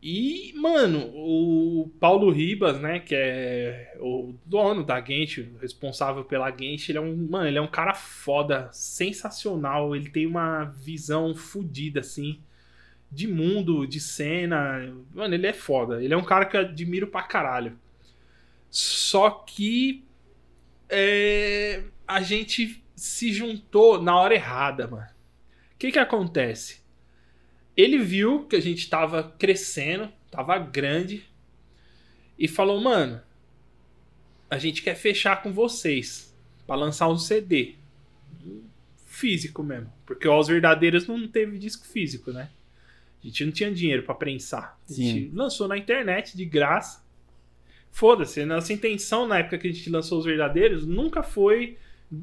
[0.02, 6.90] E, mano, o Paulo Ribas, né, que é o dono da Gente, responsável pela Gente,
[6.90, 12.00] ele é um, mano, ele é um cara foda, sensacional, ele tem uma visão fodida,
[12.00, 12.40] assim,
[13.12, 17.06] de mundo, de cena, mano, ele é foda, ele é um cara que eu admiro
[17.06, 17.78] pra caralho.
[18.70, 20.04] Só que
[20.88, 25.08] é, a gente se juntou na hora errada, mano.
[25.74, 26.79] O que que acontece?
[27.80, 31.24] Ele viu que a gente tava crescendo, tava grande,
[32.38, 33.20] e falou: Mano,
[34.50, 36.36] a gente quer fechar com vocês
[36.66, 37.76] pra lançar um CD
[39.06, 39.90] físico mesmo.
[40.04, 42.50] Porque o Aos Verdadeiros não teve disco físico, né?
[43.22, 44.78] A gente não tinha dinheiro pra prensar.
[44.88, 47.02] A gente lançou na internet de graça.
[47.90, 51.76] Foda-se, nossa intenção na época que a gente lançou os verdadeiros nunca foi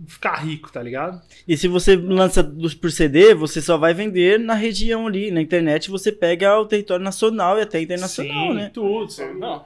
[0.07, 1.21] ficar rico, tá ligado?
[1.47, 5.31] E se você lança dos- por CD, você só vai vender na região ali.
[5.31, 8.71] Na internet você pega o território nacional e até internacional, Sim, né?
[8.73, 9.09] Tudo.
[9.11, 9.33] sim.
[9.39, 9.65] Não.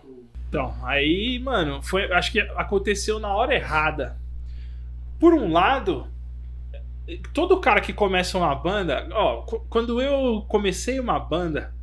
[0.50, 4.18] Então, aí, mano, foi, acho que aconteceu na hora errada.
[5.20, 6.08] Por um lado,
[7.34, 11.74] todo cara que começa uma banda, ó, qu- quando eu comecei uma banda,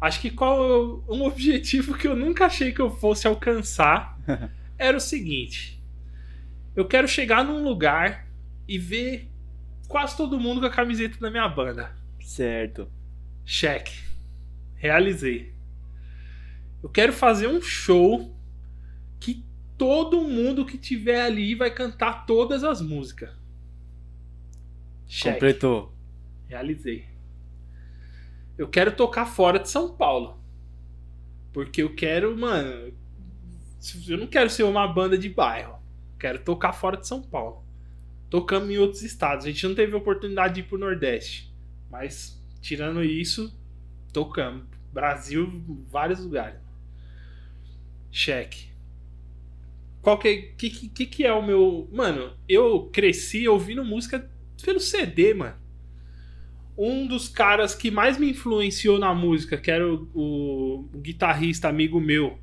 [0.00, 4.18] acho que qual um objetivo que eu nunca achei que eu fosse alcançar
[4.78, 5.79] era o seguinte:
[6.74, 8.28] eu quero chegar num lugar
[8.66, 9.30] e ver
[9.88, 11.94] quase todo mundo com a camiseta da minha banda.
[12.20, 12.90] Certo.
[13.44, 14.04] Cheque.
[14.76, 15.52] Realizei.
[16.82, 18.34] Eu quero fazer um show
[19.18, 19.44] que
[19.76, 23.30] todo mundo que tiver ali vai cantar todas as músicas.
[25.08, 25.34] Cheque.
[25.34, 25.92] Completou.
[26.48, 27.06] Realizei.
[28.56, 30.40] Eu quero tocar fora de São Paulo.
[31.52, 32.94] Porque eu quero, mano.
[34.06, 35.79] Eu não quero ser uma banda de bairro.
[36.20, 37.64] Quero tocar fora de São Paulo.
[38.28, 39.46] Tocamos em outros estados.
[39.46, 41.50] A gente não teve oportunidade de ir pro Nordeste.
[41.90, 43.58] Mas, tirando isso,
[44.12, 44.64] tocamos.
[44.92, 46.60] Brasil, vários lugares.
[48.12, 48.68] Cheque.
[50.02, 51.88] Qual que, que, que, que é o meu.
[51.90, 54.30] Mano, eu cresci ouvindo música
[54.62, 55.56] pelo CD, mano.
[56.76, 61.68] Um dos caras que mais me influenciou na música, que era o, o, o guitarrista
[61.68, 62.38] amigo meu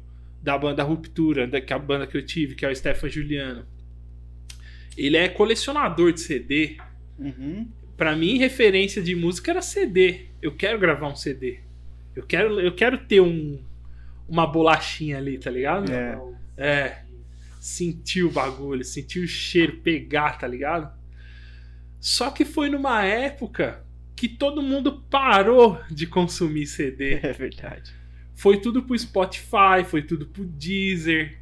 [0.47, 3.09] da banda Ruptura, da, que é a banda que eu tive, que é o Stefan
[3.09, 3.65] Juliano.
[4.95, 6.77] Ele é colecionador de CD.
[7.19, 7.67] Uhum.
[7.97, 10.27] Pra mim, referência de música era CD.
[10.41, 11.59] Eu quero gravar um CD.
[12.15, 13.61] Eu quero, eu quero ter um,
[14.25, 15.91] uma bolachinha ali, tá ligado?
[15.91, 16.17] É.
[16.55, 16.97] É.
[17.59, 20.97] Sentir o bagulho, sentir o cheiro, pegar, tá ligado?
[21.99, 27.19] Só que foi numa época que todo mundo parou de consumir CD.
[27.21, 27.96] É verdade.
[28.37, 31.41] Foi tudo pro Spotify, foi tudo pro Deezer,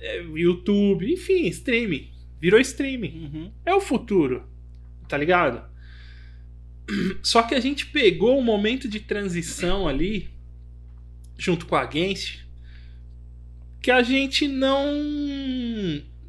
[0.00, 2.10] é, YouTube, enfim, streaming.
[2.40, 3.30] Virou streaming.
[3.32, 3.52] Uhum.
[3.64, 4.42] É o futuro,
[5.06, 5.64] tá ligado?
[7.22, 10.28] Só que a gente pegou um momento de transição ali,
[11.38, 12.40] junto com a Genshin,
[13.80, 14.92] que a gente não,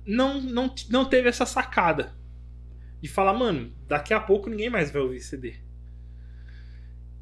[0.05, 2.15] não, não, não teve essa sacada
[3.01, 5.55] de falar, mano, daqui a pouco ninguém mais vai ouvir CD.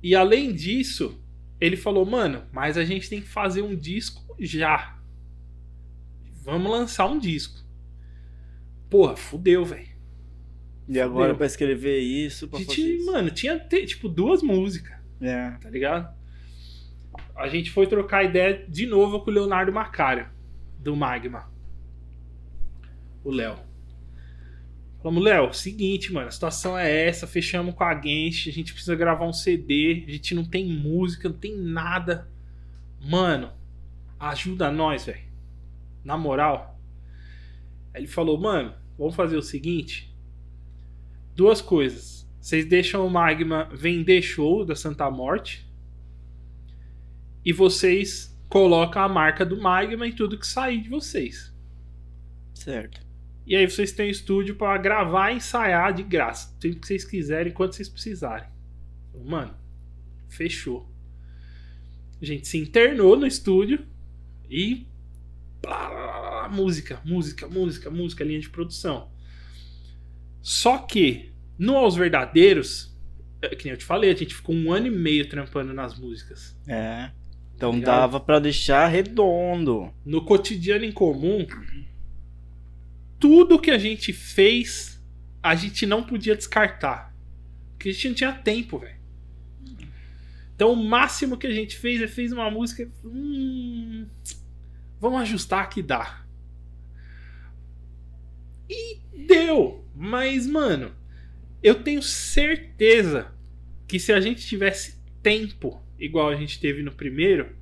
[0.04, 1.24] E além disso,
[1.60, 4.98] ele falou, mano, mas a gente tem que fazer um disco já.
[6.44, 7.60] Vamos lançar um disco.
[8.90, 9.88] Porra, fudeu, velho.
[10.88, 13.12] E agora pra escrever isso, pra A fazer gente, isso.
[13.12, 15.52] mano, tinha tipo duas músicas, É.
[15.52, 16.18] tá ligado?
[17.36, 20.28] A gente foi trocar ideia de novo com o Leonardo Macário,
[20.80, 21.52] do Magma.
[23.24, 23.60] O Léo.
[25.02, 28.96] Falamos, Léo, seguinte, mano, a situação é essa, fechamos com a Genshin, a gente precisa
[28.96, 32.30] gravar um CD, a gente não tem música, não tem nada.
[33.02, 33.52] Mano,
[34.20, 35.24] ajuda nós, velho.
[36.04, 36.78] Na moral.
[37.94, 40.14] Aí ele falou, mano, vamos fazer o seguinte.
[41.34, 42.30] Duas coisas.
[42.42, 45.66] Vocês deixam o Magma vender show da Santa Morte.
[47.46, 51.54] E vocês colocam a marca do Magma em tudo que sair de vocês.
[52.54, 53.09] Certo.
[53.50, 56.56] E aí vocês têm estúdio pra gravar e ensaiar de graça.
[56.62, 58.48] Sempre que vocês quiserem, quando vocês precisarem.
[59.26, 59.56] Mano,
[60.28, 60.88] fechou.
[62.22, 63.88] A gente se internou no estúdio
[64.48, 64.86] e.
[65.64, 69.10] blá, blá, blá, blá, música, música, música, música, linha de produção.
[70.44, 72.96] Só que, no Aos Verdadeiros,
[73.42, 75.98] é, que nem eu te falei, a gente ficou um ano e meio trampando nas
[75.98, 76.56] músicas.
[76.68, 77.10] É.
[77.56, 77.96] Então ligado?
[77.96, 79.92] dava pra deixar redondo.
[80.06, 81.48] no cotidiano em comum,
[83.20, 85.04] tudo que a gente fez,
[85.44, 87.14] a gente não podia descartar.
[87.72, 89.00] Porque a gente não tinha tempo, velho.
[90.56, 92.90] Então o máximo que a gente fez é fez uma música.
[93.04, 94.08] Hum,
[95.00, 96.26] vamos ajustar que dá.
[98.70, 99.86] E deu.
[99.96, 100.94] Mas, mano,
[101.62, 103.34] eu tenho certeza
[103.88, 107.56] que se a gente tivesse tempo, igual a gente teve no primeiro,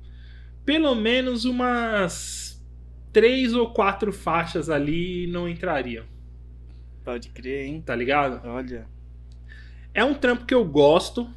[0.64, 2.47] pelo menos umas
[3.12, 6.04] três ou quatro faixas ali não entrariam,
[7.04, 7.82] Pode crer, hein?
[7.84, 8.46] tá ligado?
[8.46, 8.86] Olha.
[9.94, 11.28] É um trampo que eu gosto.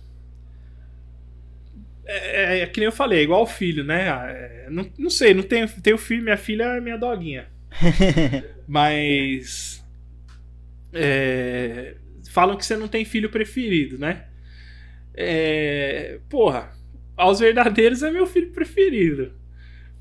[2.05, 4.07] É, é, é que nem eu falei, é igual o filho, né?
[4.07, 7.47] É, não, não sei, não tenho, tenho filho, minha filha é minha doguinha.
[8.67, 9.83] Mas.
[10.93, 11.95] é,
[12.29, 14.25] falam que você não tem filho preferido, né?
[15.13, 16.71] É, porra,
[17.17, 19.33] aos verdadeiros é meu filho preferido.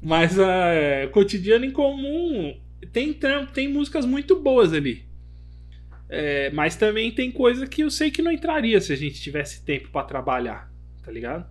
[0.03, 2.59] Mas é, cotidiano em comum
[2.93, 3.19] tem
[3.53, 5.05] tem músicas muito boas ali.
[6.09, 9.65] É, mas também tem coisa que eu sei que não entraria se a gente tivesse
[9.65, 10.69] tempo pra trabalhar,
[11.05, 11.49] tá ligado?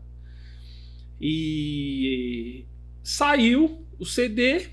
[1.22, 2.66] E
[3.02, 4.68] saiu o CD,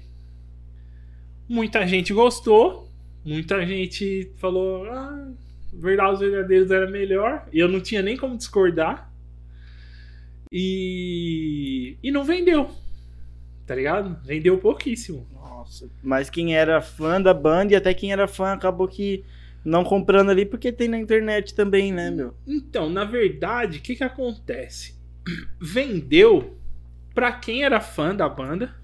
[1.48, 2.90] muita gente gostou,
[3.24, 5.32] muita gente falou, ah,
[5.72, 9.12] Verdade os Verdadeiros era melhor, e eu não tinha nem como discordar.
[10.50, 12.70] E, e não vendeu,
[13.66, 14.16] tá ligado?
[14.24, 15.26] Vendeu pouquíssimo.
[15.32, 15.90] Nossa.
[16.02, 19.24] Mas quem era fã da banda e até quem era fã acabou que
[19.64, 22.34] não comprando ali porque tem na internet também, né, meu?
[22.46, 24.94] Então, na verdade, o que que acontece?
[25.60, 26.56] Vendeu
[27.14, 28.74] pra quem era fã da banda,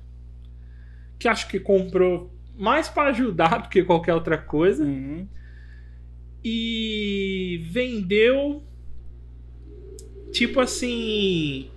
[1.19, 5.29] que acho que comprou mais pra ajudar do que qualquer outra coisa, Uhum.
[6.45, 8.65] e vendeu
[10.33, 11.71] tipo assim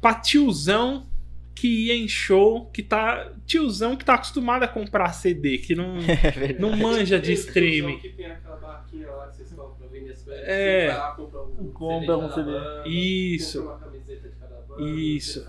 [0.00, 1.06] pra tiozão
[1.54, 5.96] que ia em show, que tá tiozão que tá acostumado a comprar CD, que não
[6.00, 7.98] É não manja de streaming.
[7.98, 10.42] tiozão Que tem aquela barraquinha lá que vocês compram pra vender as coisas.
[10.44, 10.80] É.
[10.80, 13.58] Você vai lá, compra um Compra CD um banda, Isso.
[13.62, 15.46] compra uma camiseta de cada banda, Isso.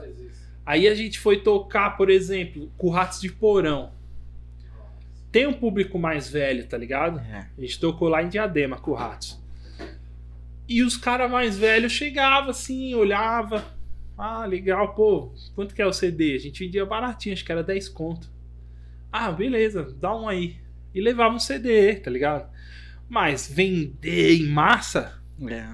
[0.65, 3.91] Aí a gente foi tocar, por exemplo, com Ratos de Porão.
[5.31, 7.19] Tem um público mais velho, tá ligado?
[7.19, 7.47] É.
[7.57, 9.41] A gente tocou lá em Diadema com o Ratos.
[10.69, 13.65] E os caras mais velhos chegavam assim, olhava.
[14.17, 16.35] Ah, legal, pô, quanto que é o CD?
[16.35, 18.31] A gente vendia baratinho, acho que era 10 conto.
[19.11, 20.57] Ah, beleza, dá um aí.
[20.93, 22.49] E levava um CD, tá ligado?
[23.09, 25.19] Mas vender em massa,
[25.49, 25.67] É.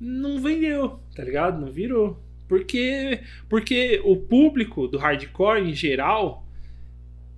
[0.00, 1.60] não vendeu, tá ligado?
[1.60, 2.20] Não virou.
[2.48, 6.46] Porque, porque o público do hardcore em geral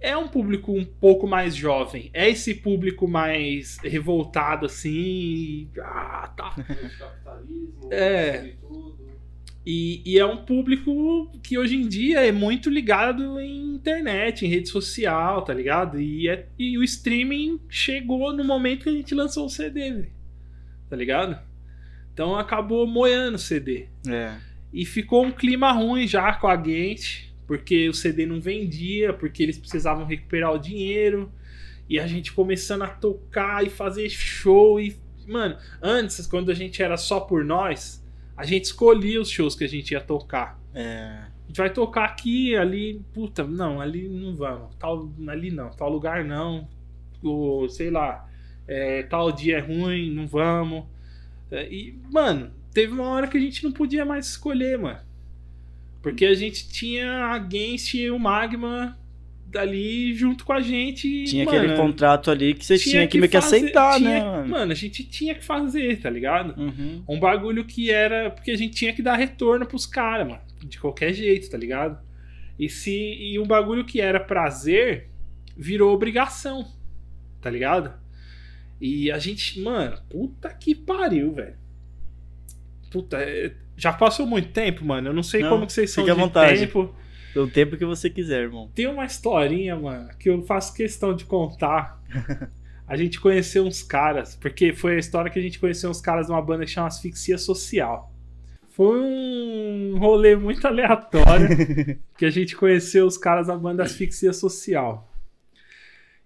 [0.01, 2.11] é um público um pouco mais jovem.
[2.13, 5.71] É esse público mais revoltado assim.
[5.81, 6.51] Ah, tá.
[6.99, 8.55] Capitalismo, É.
[9.65, 10.03] e.
[10.05, 14.69] E, é um público que hoje em dia é muito ligado em internet, em rede
[14.69, 16.01] social, tá ligado?
[16.01, 20.07] E, é- e o streaming chegou no momento que a gente lançou o CD.
[20.89, 21.39] Tá ligado?
[22.13, 23.89] Então acabou moendo o CD.
[24.07, 24.37] É.
[24.73, 29.43] E ficou um clima ruim já com a Gente, porque o CD não vendia, porque
[29.43, 31.33] eles precisavam recuperar o dinheiro.
[31.89, 34.81] E a gente começando a tocar e fazer show.
[34.81, 34.97] E,
[35.29, 38.04] mano, antes, quando a gente era só por nós,
[38.37, 40.59] a gente escolhia os shows que a gente ia tocar.
[40.75, 41.25] É.
[41.45, 44.75] A gente vai tocar aqui, ali, puta, não, ali não vamos.
[44.77, 46.69] Tal, ali não, tal lugar não.
[47.23, 48.29] O, sei lá,
[48.67, 50.85] é, tal dia é ruim, não vamos.
[51.51, 55.01] É, e, mano, teve uma hora que a gente não podia mais escolher, mano.
[56.03, 58.99] Porque a gente tinha a Genshin e o Magma
[59.55, 61.25] dali junto com a gente.
[61.25, 64.49] Tinha mano, aquele contrato ali que você tinha, que meio que aceitar, tinha- né, mano?
[64.49, 66.55] Mano, a gente tinha que fazer, tá ligado?
[66.61, 67.03] Uhum.
[67.09, 68.31] Um bagulho que era.
[68.31, 70.41] Porque a gente tinha que dar retorno pros caras, mano.
[70.63, 71.99] De qualquer jeito, tá ligado?
[72.59, 72.91] E se.
[72.93, 75.09] E um bagulho que era prazer
[75.57, 76.67] virou obrigação.
[77.41, 77.93] Tá ligado?
[78.81, 79.61] E a gente.
[79.61, 81.55] Mano, puta que pariu, velho.
[82.91, 85.09] Puta, é- já passou muito tempo, mano.
[85.09, 86.61] Eu não sei Não, como que vocês são fique à de vontade.
[86.61, 86.95] tempo.
[87.37, 88.71] O tempo que você quiser, irmão.
[88.75, 92.01] Tem uma historinha, mano, que eu faço questão de contar.
[92.87, 96.27] A gente conheceu uns caras, porque foi a história que a gente conheceu uns caras
[96.27, 98.13] de uma banda que chama Asfixia Social.
[98.69, 101.49] Foi um rolê muito aleatório
[102.19, 105.11] que a gente conheceu os caras da banda Asfixia Social.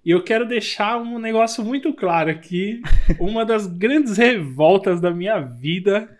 [0.04, 2.82] E eu quero deixar um negócio muito claro aqui.
[3.20, 6.18] Uma das grandes revoltas da minha vida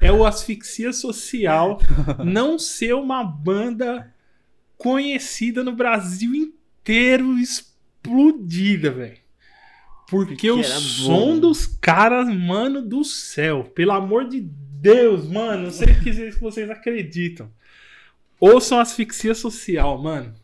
[0.00, 1.78] é o Asfixia Social
[2.24, 4.13] não ser uma banda
[4.84, 9.16] conhecida no Brasil inteiro, explodida, velho.
[10.10, 15.94] Porque o som dos caras, mano do céu, pelo amor de Deus, mano, não sei
[15.94, 17.50] se vocês acreditam.
[18.38, 20.34] Ouçam asfixia social, mano.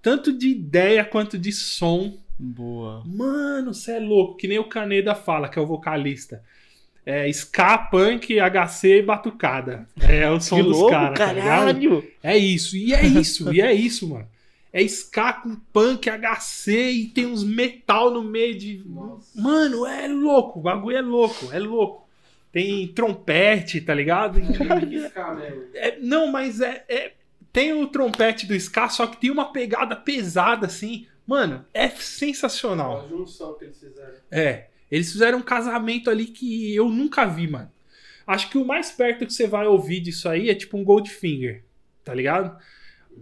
[0.00, 2.22] Tanto de ideia quanto de som.
[2.38, 3.02] Boa.
[3.04, 6.40] Mano, você é louco, que nem o Caneda fala, que é o vocalista.
[7.04, 9.88] É ska, punk, HC e batucada.
[10.00, 11.48] É o som Que dos louco, caras, tá ligado?
[11.48, 12.08] caralho!
[12.22, 14.28] É isso, e é isso, e é isso, mano.
[14.72, 18.82] É ska com punk, HC e tem uns metal no meio de.
[18.86, 19.40] Nossa.
[19.40, 22.08] Mano, é louco, o bagulho é louco, é louco.
[22.52, 24.40] Tem trompete, tá ligado?
[25.74, 27.12] É, não, mas é, é-
[27.52, 31.06] Tem o trompete do ska, só que tem uma pegada pesada assim.
[31.26, 33.04] Mano, é sensacional.
[33.04, 34.14] A junção que eles fizeram.
[34.30, 34.66] É.
[34.90, 37.70] Eles fizeram um casamento ali que eu nunca vi, mano.
[38.26, 41.64] Acho que o mais perto que você vai ouvir disso aí é tipo um Goldfinger,
[42.04, 42.56] tá ligado?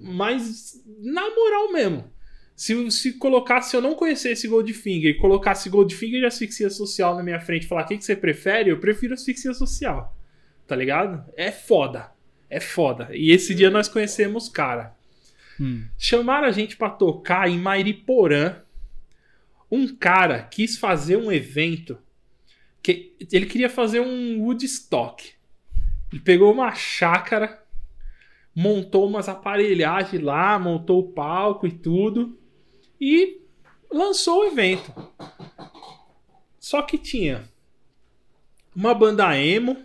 [0.00, 2.12] Mas, na moral mesmo,
[2.54, 7.22] se, se colocasse, se eu não conhecesse Goldfinger e colocasse Goldfinger e asfixia social na
[7.22, 10.16] minha frente e falar o que, que você prefere, eu prefiro asfixia social,
[10.66, 11.24] tá ligado?
[11.36, 12.10] É foda,
[12.50, 13.10] é foda.
[13.12, 14.96] E esse dia nós conhecemos cara.
[15.60, 15.84] Hum.
[15.96, 18.56] Chamaram a gente pra tocar em Mairiporã.
[19.70, 21.98] Um cara quis fazer um evento
[22.82, 25.32] que ele queria fazer um Woodstock.
[26.12, 27.62] Ele pegou uma chácara,
[28.54, 32.38] montou umas aparelhagens lá, montou o palco e tudo
[33.00, 33.40] e
[33.90, 34.92] lançou o evento.
[36.58, 37.48] Só que tinha
[38.74, 39.76] uma banda emo,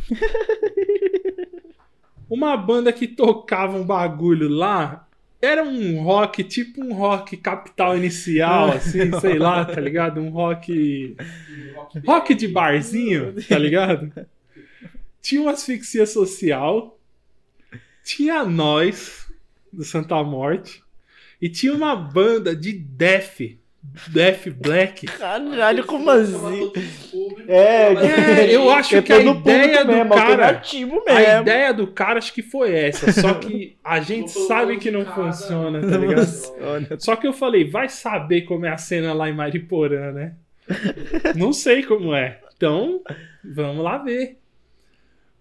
[2.28, 5.08] uma banda que tocava um bagulho lá.
[5.44, 10.20] Era um rock, tipo um rock capital inicial, assim, sei lá, tá ligado?
[10.20, 11.16] Um rock.
[12.06, 14.12] Rock de barzinho, tá ligado?
[15.20, 16.98] Tinha uma asfixia social,
[18.04, 19.26] tinha nós,
[19.72, 20.82] do Santa Morte,
[21.40, 23.40] e tinha uma banda de death,
[24.08, 25.06] death black.
[25.06, 26.72] Caralho, como assim?
[27.46, 30.20] É, É, eu acho que a ideia do cara.
[30.30, 31.42] alternativo A mesmo.
[31.42, 35.80] ideia do cara acho que foi essa, só que a gente sabe que não funciona,
[35.86, 36.26] tá ligado?
[36.26, 36.88] Funciona.
[36.98, 40.34] Só que eu falei, vai saber como é a cena lá em Mariporã, né?
[41.36, 42.40] Não sei como é.
[42.56, 43.02] Então,
[43.44, 44.38] vamos lá ver.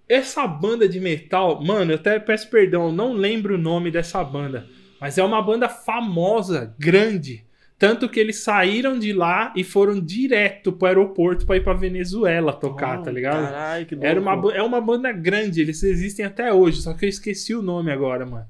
[0.09, 4.67] essa banda de metal, mano, eu até peço perdão, não lembro o nome dessa banda,
[4.99, 7.45] mas é uma banda famosa, grande.
[7.77, 12.53] Tanto que eles saíram de lá e foram direto pro aeroporto pra ir pra Venezuela
[12.53, 13.43] tocar, tá ligado?
[13.45, 14.51] Caralho, que Era uma, louco.
[14.51, 18.25] é uma banda grande, eles existem até hoje, só que eu esqueci o nome agora,
[18.25, 18.47] mano.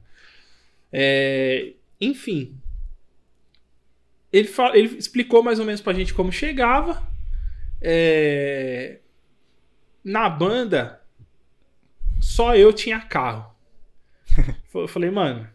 [0.91, 2.55] É, enfim.
[4.31, 7.01] Ele, fa- ele explicou mais ou menos pra gente como chegava.
[7.81, 8.99] É,
[10.03, 11.01] na banda,
[12.19, 13.51] só eu tinha carro.
[14.73, 15.47] Eu falei, mano,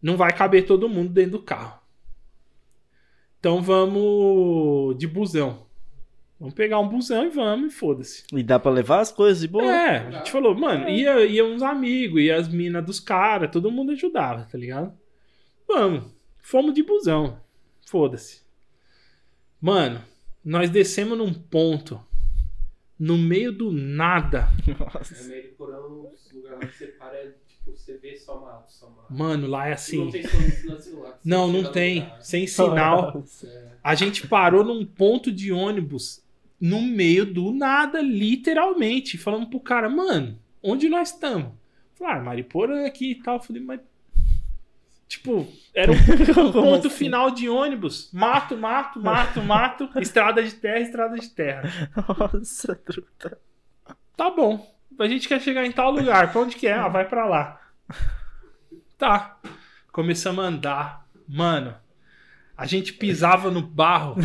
[0.00, 1.75] não vai caber todo mundo dentro do carro.
[3.46, 5.68] Então vamos de busão.
[6.36, 8.24] Vamos pegar um busão e vamos, e foda-se.
[8.32, 9.72] E dá pra levar as coisas de boa?
[9.72, 13.70] É, a gente falou, mano, ia, ia uns amigos, ia as minas dos caras, todo
[13.70, 14.92] mundo ajudava, tá ligado?
[15.68, 16.12] Vamos,
[16.42, 17.40] fomos de busão.
[17.86, 18.42] Foda-se.
[19.60, 20.02] Mano,
[20.44, 22.04] nós descemos num ponto,
[22.98, 24.48] no meio do nada.
[24.66, 25.28] É Nossa.
[25.28, 27.32] meio porão, os lugares que você para, é,
[27.66, 29.12] tipo, você vê só mato, só mato.
[29.12, 30.10] Mano, lá é Não assim.
[30.10, 31.20] tem som no celular.
[31.24, 32.00] Não, não tem.
[32.00, 32.22] lugar.
[32.22, 33.12] Sem sinal.
[33.18, 33.78] Nossa.
[33.82, 36.22] A gente parou num ponto de ônibus
[36.60, 39.18] no meio do nada, literalmente.
[39.18, 41.52] Falando pro cara, mano, onde nós estamos?
[41.94, 43.42] Falei, ah, Mariporã aqui e tal.
[43.42, 43.80] Falei, mas.
[45.08, 45.96] Tipo, era um
[46.52, 46.96] ponto assim?
[46.96, 48.10] final de ônibus.
[48.12, 49.88] Mato, mato, mato, mato.
[50.00, 51.90] estrada de terra, estrada de terra.
[52.18, 53.38] Nossa, truta.
[54.16, 54.75] Tá bom.
[54.98, 56.32] A gente quer chegar em tal lugar.
[56.32, 56.72] Pra onde que é?
[56.72, 57.60] Ah, vai pra lá.
[58.98, 59.36] Tá.
[59.92, 61.06] Começamos a andar.
[61.28, 61.74] Mano,
[62.56, 64.16] a gente pisava no barro.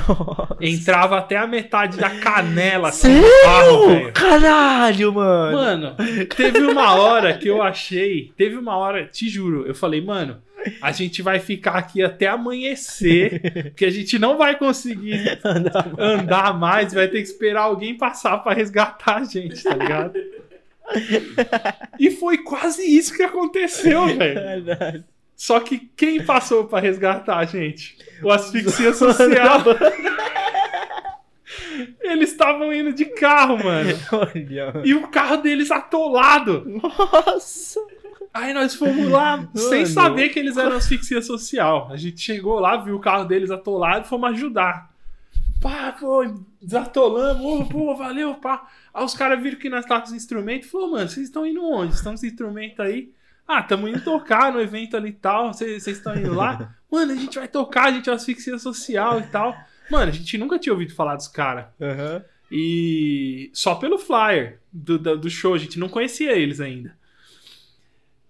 [0.61, 3.87] Entrava até a metade da canela assim, no barro, Sério?
[3.89, 4.13] velho.
[4.13, 5.57] Caralho, mano.
[5.57, 5.95] Mano,
[6.35, 8.31] teve uma hora que eu achei.
[8.37, 10.41] Teve uma hora, te juro, eu falei, mano,
[10.81, 15.39] a gente vai ficar aqui até amanhecer, porque a gente não vai conseguir
[15.97, 20.13] andar mais, vai ter que esperar alguém passar pra resgatar a gente, tá ligado?
[21.99, 24.65] E foi quase isso que aconteceu, velho.
[24.65, 25.03] Caralho.
[25.35, 27.97] Só que quem passou pra resgatar a gente?
[28.23, 29.63] O asfixia social.
[32.01, 33.89] Eles estavam indo de carro, mano.
[34.11, 34.73] Olha.
[34.83, 36.63] E o carro deles atolado.
[36.65, 37.79] Nossa.
[38.33, 39.87] Aí nós fomos lá sem Mano.
[39.87, 41.89] saber que eles eram asfixia social.
[41.91, 44.90] A gente chegou lá, viu o carro deles atolado e fomos ajudar.
[45.61, 46.25] Pá, pô,
[46.59, 48.67] desatolamos, pô, valeu, pá.
[48.91, 51.45] Aí os caras viram que nós tava com os instrumentos e falou, mano, vocês estão
[51.45, 51.93] indo onde?
[51.93, 53.13] Estão os instrumentos aí?
[53.47, 55.53] Ah, tamo indo tocar no evento ali e tal.
[55.53, 56.75] Vocês estão indo lá?
[56.89, 59.55] Mano, a gente vai tocar, a gente é asfixia social e tal.
[59.89, 61.65] Mano, a gente nunca tinha ouvido falar dos caras.
[61.79, 62.23] Aham.
[62.49, 66.97] E só pelo flyer do, do, do show, a gente não conhecia eles ainda.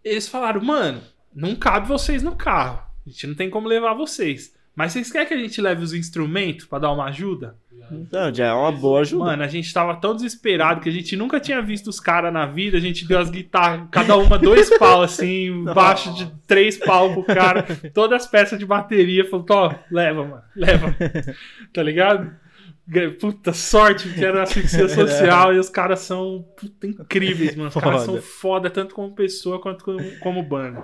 [0.03, 1.01] Eles falaram, mano,
[1.33, 2.83] não cabe vocês no carro.
[3.05, 4.55] A gente não tem como levar vocês.
[4.75, 7.55] Mas vocês querem que a gente leve os instrumentos pra dar uma ajuda?
[8.11, 9.25] Não, já é uma boa ajuda.
[9.25, 12.45] Mano, a gente tava tão desesperado que a gente nunca tinha visto os caras na
[12.45, 12.77] vida.
[12.77, 17.23] A gente deu as guitarras, cada uma dois pau, assim, baixo de três pau pro
[17.23, 17.65] cara.
[17.93, 19.29] Todas as peças de bateria.
[19.29, 20.95] Falou, ó, leva, mano, leva.
[21.73, 22.31] Tá ligado?
[23.19, 27.69] Puta sorte que era asfixia social e os caras são puta, incríveis, mano.
[27.69, 30.83] Os caras são foda tanto como pessoa quanto como, como banda.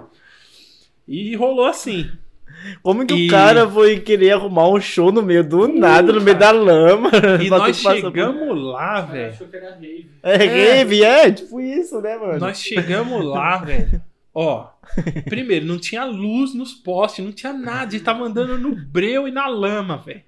[1.08, 2.10] E rolou assim.
[2.82, 6.20] Como que E- o cara foi querer arrumar um show no meio do nada, no
[6.22, 7.10] meio da lama?
[7.42, 9.30] E nós passar por- chegamos lá, Cara, velho.
[9.30, 10.10] achou que era rave.
[10.24, 12.40] É, rave, é, tipo isso, né, mano?
[12.40, 14.02] Nós chegamos lá, velho.
[14.34, 14.68] Ó,
[15.26, 17.88] primeiro, não tinha luz nos postes, não tinha nada.
[17.88, 20.22] A gente tava andando no breu e na lama, velho.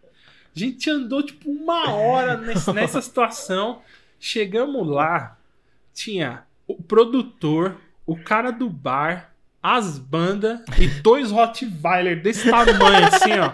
[0.55, 3.81] A gente andou tipo uma hora nesse- nessa situação.
[4.19, 5.37] Chegamos lá,
[5.93, 7.75] tinha o produtor,
[8.05, 9.31] o cara do bar,
[9.61, 13.51] as bandas e dois Rottweiler desse tamanho, assim, ó,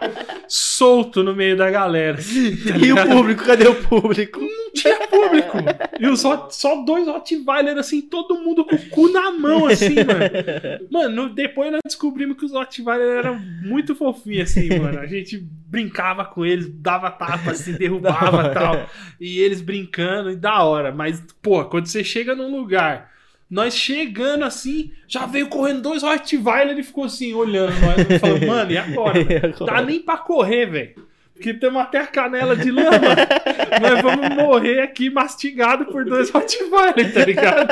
[0.47, 2.17] solto no meio da galera.
[2.17, 4.39] tá E o público, cadê o público?
[4.39, 5.57] Não tinha público.
[5.99, 10.87] E os só dois Rottweiler, assim, todo mundo com o cu na mão, assim, mano.
[10.91, 14.99] Mano, depois nós descobrimos que os Rottweiler eram muito fofinhos, assim, mano.
[14.99, 18.89] A gente brincava com eles, dava tapa, assim, derrubava e tal.
[19.19, 20.91] E eles brincando, e da hora.
[20.91, 23.14] Mas, pô, quando você chega num lugar.
[23.49, 28.19] Nós chegando assim, já veio correndo dois Rottweiler e ficou assim, olhando nós.
[28.19, 29.19] Falando, mano, e agora?
[29.65, 31.07] Dá nem pra correr, velho.
[31.35, 32.89] Porque temos até a canela de lama.
[33.81, 37.67] Nós vamos morrer aqui mastigado por dois Rottweiler, tá ligado?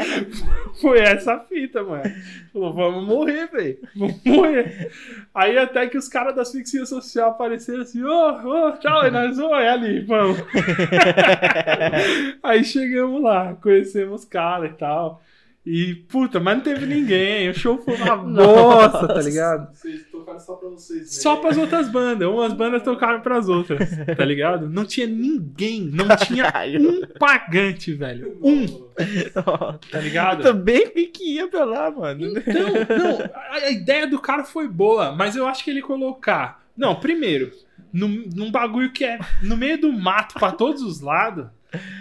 [0.80, 2.10] Foi essa a fita, mano.
[2.52, 3.78] Falou, vamos morrer, velho.
[3.94, 4.90] Vamos morrer.
[5.34, 9.38] Aí até que os caras da asfixia social apareceram assim, ô, ô, tchau, e nós,
[9.38, 10.42] ô, é ali, vamos.
[12.42, 15.20] Aí chegamos lá, conhecemos os caras e tal.
[15.66, 17.48] E, puta, mas não teve ninguém.
[17.50, 19.74] O show foi uma bosta, tá ligado?
[19.74, 21.14] Vocês tocaram só pra vocês.
[21.20, 22.28] Só pras outras bandas.
[22.28, 24.70] Umas bandas tocaram pras outras, tá ligado?
[24.70, 25.90] Não tinha ninguém.
[25.92, 28.38] Não tinha um pagante, velho.
[28.40, 28.64] Um,
[29.90, 30.42] tá ligado?
[30.44, 32.26] Também que que ia pra lá, mano.
[32.38, 36.64] Então, não, a, a ideia do cara foi boa, mas eu acho que ele colocar.
[36.76, 37.50] Não, primeiro,
[37.92, 41.46] num, num bagulho que é no meio do mato pra todos os lados,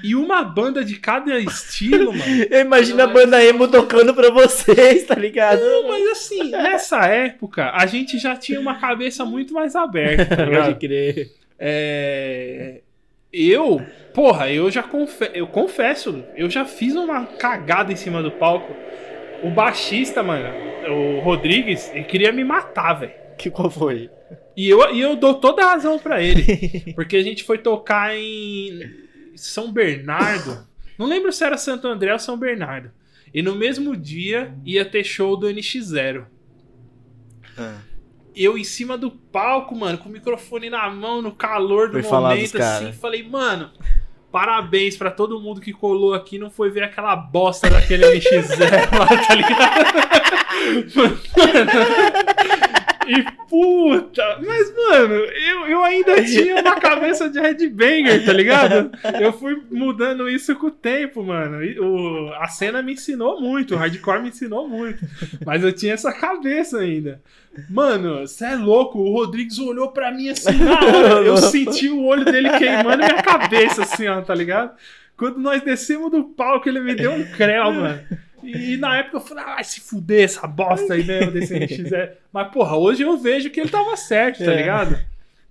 [0.03, 2.43] e uma banda de cada estilo, mano.
[2.49, 5.59] Eu imagino a banda emo tocando pra vocês, tá ligado?
[5.59, 10.45] Não, mas assim, nessa época, a gente já tinha uma cabeça muito mais aberta, tá
[10.45, 11.31] Pode crer.
[11.57, 12.81] É,
[13.31, 13.81] Eu,
[14.13, 15.29] porra, eu já confe...
[15.33, 18.73] eu confesso, eu já fiz uma cagada em cima do palco.
[19.43, 20.47] O baixista, mano,
[20.89, 23.13] o Rodrigues, ele queria me matar, velho.
[23.37, 24.09] Que qual foi?
[24.55, 26.93] E eu, e eu dou toda a razão pra ele.
[26.95, 29.04] Porque a gente foi tocar em
[29.35, 30.67] São Bernardo.
[30.97, 32.91] Não lembro se era Santo André ou São Bernardo.
[33.33, 36.25] E no mesmo dia ia ter show do NX0.
[37.57, 37.79] Ah.
[38.35, 42.19] Eu em cima do palco, mano, com o microfone na mão, no calor do Foi
[42.19, 43.71] momento, assim, falei, mano,
[44.31, 49.07] parabéns pra todo mundo que colou aqui, não foi ver aquela bosta daquele NX0 lá,
[49.07, 49.85] tá ligado?
[53.07, 58.91] E puta, mas mano, eu, eu ainda tinha uma cabeça de headbanger, tá ligado?
[59.19, 61.63] Eu fui mudando isso com o tempo, mano.
[61.63, 65.05] E o, a cena me ensinou muito, o hardcore me ensinou muito.
[65.45, 67.21] Mas eu tinha essa cabeça ainda.
[67.69, 71.21] Mano, você é louco, o Rodrigues olhou pra mim assim na hora.
[71.23, 74.71] Eu senti o olho dele queimando minha cabeça, assim, ó, tá ligado?
[75.17, 77.99] Quando nós descemos do palco, ele me deu um creu, mano.
[78.51, 82.09] E na época eu falei, ah, vai se fuder essa bosta aí mesmo desse NX0.
[82.33, 84.55] Mas, porra, hoje eu vejo que ele tava certo, tá É.
[84.57, 84.97] ligado?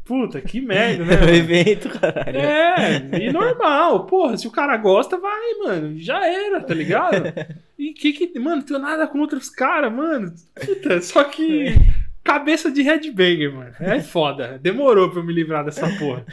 [0.05, 1.15] Puta, que merda, né?
[1.17, 1.35] O mano?
[1.35, 2.37] evento, caralho.
[2.39, 4.05] É, e normal.
[4.05, 5.99] Porra, se o cara gosta, vai, mano.
[5.99, 7.33] Já era, tá ligado?
[7.77, 8.39] E que que.
[8.39, 10.33] Mano, não tenho nada contra os caras, mano.
[10.55, 11.75] Puta, só que.
[12.23, 13.73] Cabeça de headbanger, mano.
[13.81, 14.59] É foda.
[14.63, 16.25] Demorou pra eu me livrar dessa porra.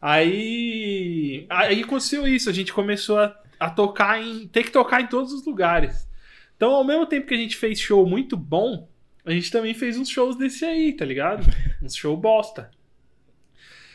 [0.00, 1.46] Aí.
[1.48, 2.48] Aí aconteceu isso.
[2.48, 4.46] A gente começou a, a tocar em.
[4.46, 6.08] ter que tocar em todos os lugares.
[6.56, 8.88] Então, ao mesmo tempo que a gente fez show muito bom,
[9.24, 11.46] a gente também fez uns shows desse aí, tá ligado?
[11.82, 12.70] Uns show bosta.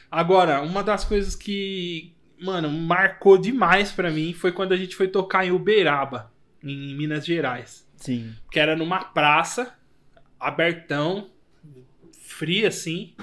[0.09, 5.07] Agora, uma das coisas que, mano, marcou demais pra mim foi quando a gente foi
[5.07, 6.31] tocar em Uberaba,
[6.63, 7.85] em Minas Gerais.
[7.97, 8.33] Sim.
[8.51, 9.75] Que era numa praça,
[10.39, 11.31] abertão,
[12.21, 13.15] fria assim.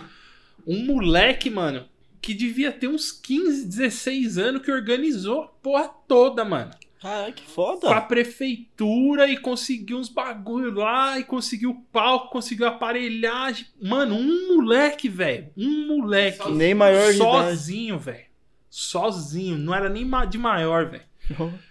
[0.67, 1.89] Um moleque, mano,
[2.21, 7.43] que devia ter uns 15, 16 anos que organizou a porra toda, mano Caralho, que
[7.45, 8.01] com a foda.
[8.03, 13.67] prefeitura e conseguiu uns bagulho lá e conseguiu palco, conseguiu aparelhagem.
[13.81, 15.49] Mano, um moleque, velho.
[15.57, 16.51] Um moleque.
[16.51, 17.11] Nem maior.
[17.15, 18.27] Sozinho, velho.
[18.69, 19.57] Sozinho.
[19.57, 21.05] Não era nem de maior, velho.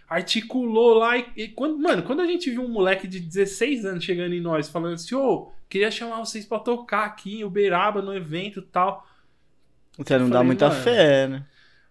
[0.09, 4.03] Articulou lá e, e quando, mano, quando a gente viu um moleque de 16 anos
[4.03, 8.15] chegando em nós, falando assim, ô, queria chamar vocês pra tocar aqui em Uberaba no
[8.15, 9.07] evento e tal.
[9.99, 10.81] Você não dá Falei, muita mano.
[10.81, 11.45] fé, né?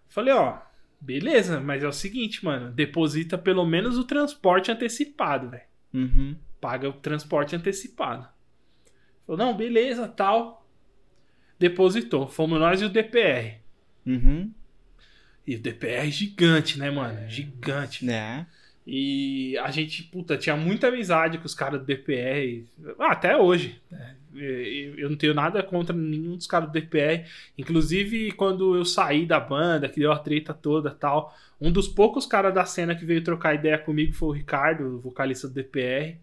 [0.07, 0.57] Falei, ó,
[0.99, 5.63] beleza, mas é o seguinte, mano, deposita pelo menos o transporte antecipado, velho.
[5.93, 6.35] Uhum.
[6.61, 8.27] paga o transporte antecipado.
[9.25, 10.67] Falou, não, beleza, tal.
[11.57, 12.27] Depositou.
[12.27, 13.59] Fomos nós e o DPR.
[14.05, 14.51] Uhum.
[15.45, 17.27] E o DPR é gigante, né, mano?
[17.29, 18.05] Gigante.
[18.05, 18.45] Né?
[18.85, 22.65] E a gente, puta, tinha muita amizade com os caras do DPR.
[22.99, 23.81] Ah, até hoje.
[23.91, 24.15] né?
[24.33, 27.25] Eu não tenho nada contra nenhum dos caras do DPR.
[27.57, 32.25] Inclusive, quando eu saí da banda, que deu a treta toda tal, um dos poucos
[32.25, 36.17] caras da cena que veio trocar ideia comigo foi o Ricardo, vocalista do DPR.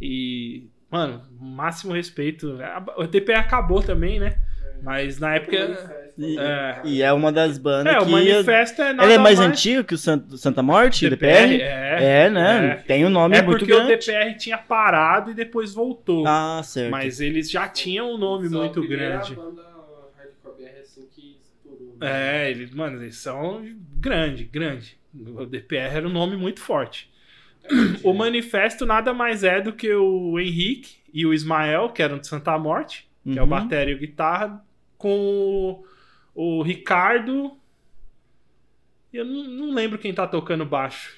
[0.00, 2.58] E, mano, máximo respeito.
[2.96, 4.40] O DPR acabou também, né?
[4.84, 6.02] Mas na época.
[6.16, 6.80] E É.
[6.84, 8.10] e é uma das bandas É, o que...
[8.12, 11.60] manifesto é nada Ela é mais antiga que o Santa, Santa Morte, o DPR?
[11.60, 12.66] É, É, né?
[12.66, 12.74] é.
[12.86, 13.96] Tem um nome É muito porque o grande.
[13.96, 16.24] DPR tinha parado e depois voltou.
[16.26, 16.90] Ah, certo.
[16.92, 19.34] Mas eles já tinham um nome Só muito grande.
[19.34, 19.68] banda né?
[22.00, 23.64] É, eles, mano, eles são
[23.98, 24.96] grande, grande.
[25.14, 27.10] O DPR era um nome muito forte.
[28.02, 32.26] O manifesto nada mais é do que o Henrique e o Ismael, que eram de
[32.26, 33.50] Santa Morte, que é o Uhum.
[33.50, 34.62] bateria e o guitarra,
[35.04, 35.84] com
[36.34, 37.52] o, o Ricardo.
[39.12, 41.16] Eu não, não lembro quem tá tocando baixo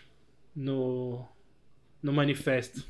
[0.55, 1.25] no,
[2.03, 2.85] no manifesto.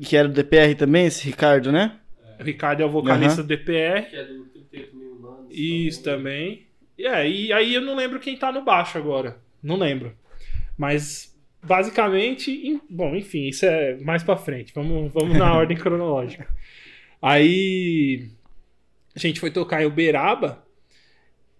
[0.00, 1.98] Que era do DPR também, esse Ricardo, né?
[2.38, 3.42] O Ricardo é o vocalista Aham.
[3.42, 4.08] do DPR.
[4.08, 5.46] Que é do 38 mil anos.
[5.50, 6.66] Isso também.
[6.96, 9.38] E aí, eu não lembro quem tá no baixo agora.
[9.60, 10.16] Não lembro.
[10.76, 14.72] Mas basicamente, em- bom, enfim, isso é mais pra frente.
[14.72, 16.46] Vamos, vamos na ordem cronológica.
[17.20, 18.30] Aí
[19.26, 20.64] a gente foi tocar em Uberaba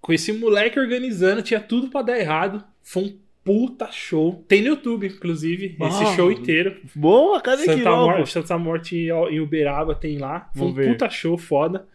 [0.00, 2.64] com esse moleque organizando, tinha tudo pra dar errado.
[2.82, 4.44] Foi um puta show.
[4.46, 6.76] Tem no YouTube, inclusive, esse Ah, show inteiro.
[6.94, 8.12] Boa, cadê Santa logo?
[8.12, 8.96] Morte, Santa Morte
[9.30, 10.50] em Uberaba tem lá.
[10.52, 10.88] Foi Vamos um ver.
[10.92, 11.86] puta show foda.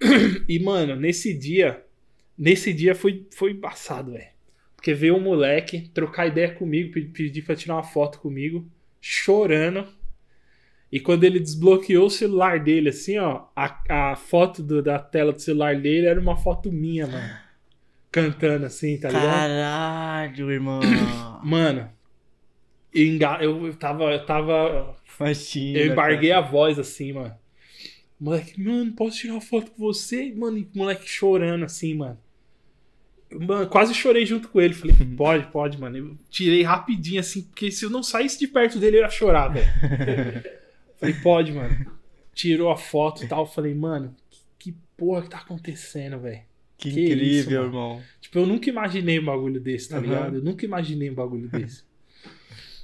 [0.48, 1.84] E, mano, nesse dia,
[2.36, 4.28] nesse dia foi, foi embaçado, velho.
[4.74, 8.66] Porque veio um moleque trocar ideia comigo, pe- pedir pra tirar uma foto comigo,
[9.00, 9.86] chorando.
[10.92, 15.32] E quando ele desbloqueou o celular dele, assim, ó, a, a foto do- da tela
[15.32, 17.30] do celular dele era uma foto minha, mano.
[18.10, 19.24] Cantando assim, tá ligado?
[19.30, 20.80] Caralho, irmão.
[21.44, 21.88] Mano,
[22.92, 24.04] eu, enga- eu, eu tava.
[24.12, 25.78] Eu tava Imagina.
[25.78, 27.34] eu embarguei a voz assim, mano.
[28.18, 30.32] Moleque, mano, posso tirar uma foto com você?
[30.34, 32.18] Mano, e o moleque chorando assim, mano.
[33.32, 34.74] Mano, quase chorei junto com ele.
[34.74, 35.96] Falei, pode, pode, mano.
[35.96, 39.46] Eu tirei rapidinho assim, porque se eu não saísse de perto dele, eu ia chorar,
[39.48, 39.66] velho.
[41.00, 41.86] Falei, pode, mano.
[42.34, 43.46] Tirou a foto e tal.
[43.46, 46.42] Falei, mano, que, que porra que tá acontecendo, velho?
[46.76, 48.02] Que, Que incrível, isso, irmão.
[48.20, 50.02] Tipo, eu nunca imaginei um bagulho desse, tá Aham.
[50.06, 50.36] ligado?
[50.36, 51.82] Eu nunca imaginei um bagulho desse.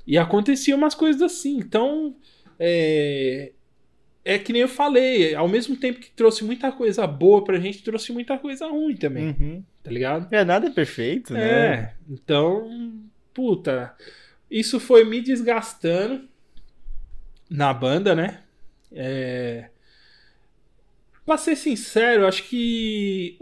[0.06, 1.58] e acontecia umas coisas assim.
[1.58, 2.14] Então,
[2.58, 3.52] é...
[4.24, 7.82] é que nem eu falei, ao mesmo tempo que trouxe muita coisa boa pra gente,
[7.82, 9.64] trouxe muita coisa ruim também, Uhum.
[9.82, 10.32] tá ligado?
[10.34, 11.40] É, nada é perfeito, né?
[11.48, 13.00] É, então,
[13.32, 13.94] puta,
[14.50, 16.28] isso foi me desgastando
[17.50, 18.40] na banda, né?
[18.92, 19.70] É...
[21.24, 23.36] Pra ser sincero, acho que.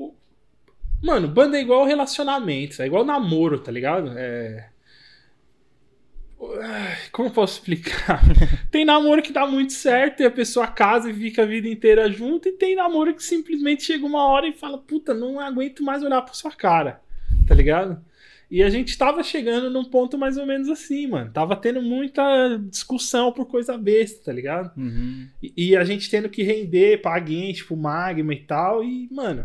[1.03, 4.11] Mano, banda é igual relacionamento, é igual namoro, tá ligado?
[4.17, 4.71] É.
[7.13, 8.23] Como eu posso explicar?
[8.71, 12.11] tem namoro que dá muito certo e a pessoa casa e fica a vida inteira
[12.11, 16.03] junto, e tem namoro que simplesmente chega uma hora e fala: Puta, não aguento mais
[16.03, 17.03] olhar pra sua cara,
[17.47, 18.03] tá ligado?
[18.55, 21.29] E a gente tava chegando num ponto mais ou menos assim, mano.
[21.33, 24.71] Tava tendo muita discussão por coisa besta, tá ligado?
[24.77, 25.27] Uhum.
[25.43, 28.85] E, e a gente tendo que render pra alguém, tipo, Magma e tal.
[28.85, 29.45] E, mano,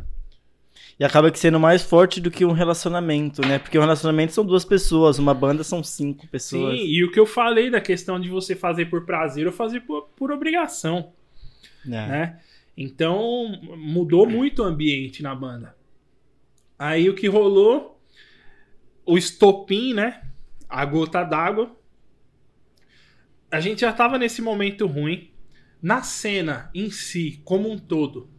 [0.99, 3.57] E acaba que sendo mais forte do que um relacionamento, né?
[3.57, 6.77] Porque um relacionamento são duas pessoas, uma banda são cinco pessoas.
[6.77, 6.85] sim.
[6.85, 10.03] E o que eu falei da questão de você fazer por prazer ou fazer por,
[10.15, 11.13] por obrigação,
[11.83, 11.89] É.
[11.89, 12.39] né?
[12.77, 15.75] Então, mudou muito o ambiente na banda.
[16.77, 17.98] Aí o que rolou?
[19.09, 20.21] O estopim, né?
[20.69, 21.75] A gota d'água.
[23.51, 25.31] A gente já tava nesse momento ruim.
[25.81, 28.29] Na cena em si, como um todo,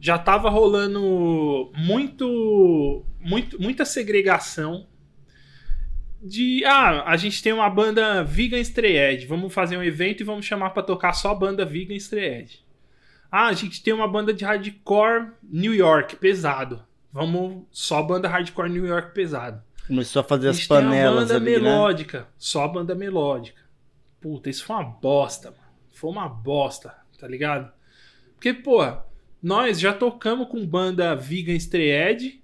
[0.00, 4.88] já tava rolando muito, muito muita segregação
[6.20, 10.46] de ah, a gente tem uma banda Vegan Strayed, vamos fazer um evento e vamos
[10.46, 12.64] chamar pra tocar só banda Vegan Strayed.
[13.30, 16.82] Ah, a gente tem uma banda de hardcore New York pesado.
[17.12, 19.62] Vamos só banda hardcore New York pesado.
[19.92, 21.58] Começou a fazer A as gente tem panelas banda ali, né?
[21.58, 23.60] melódica, só banda melódica.
[24.22, 25.62] Puta, isso foi uma bosta, mano.
[25.92, 27.70] Foi uma bosta, tá ligado?
[28.34, 28.80] Porque, pô,
[29.42, 32.42] nós já tocamos com banda Vegan Strayed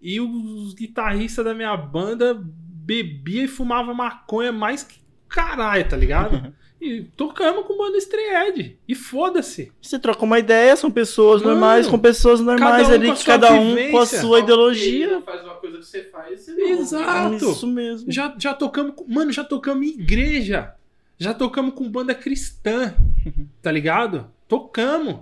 [0.00, 4.98] e os guitarristas da minha banda bebia e fumava maconha mais que
[5.28, 6.54] caralho, tá ligado?
[6.86, 8.78] e tocamos com banda Strayed.
[8.86, 9.72] E foda-se.
[9.82, 13.12] Você troca uma ideia, são pessoas Mano, normais com pessoas normais cada um ali, com
[13.12, 15.10] a que sua cada um com a sua ideologia.
[15.12, 16.68] não faz uma coisa que você faz, você não.
[16.68, 17.50] Exato.
[17.50, 18.10] Isso mesmo.
[18.12, 18.94] Já, já tocamos.
[18.96, 20.74] com- Mano, já tocamos em igreja.
[21.18, 22.94] Já tocamos com banda cristã.
[23.62, 24.30] Tá ligado?
[24.46, 25.16] Tocamos.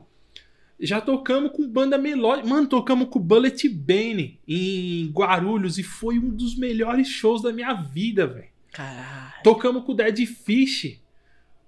[0.78, 2.46] Já tocamos com banda melódica.
[2.48, 7.72] Mano, tocamos com Bullet Bane em Guarulhos e foi um dos melhores shows da minha
[7.72, 8.48] vida, velho.
[8.72, 9.32] Caralho.
[9.42, 11.00] Tocamos com o Dead Fish.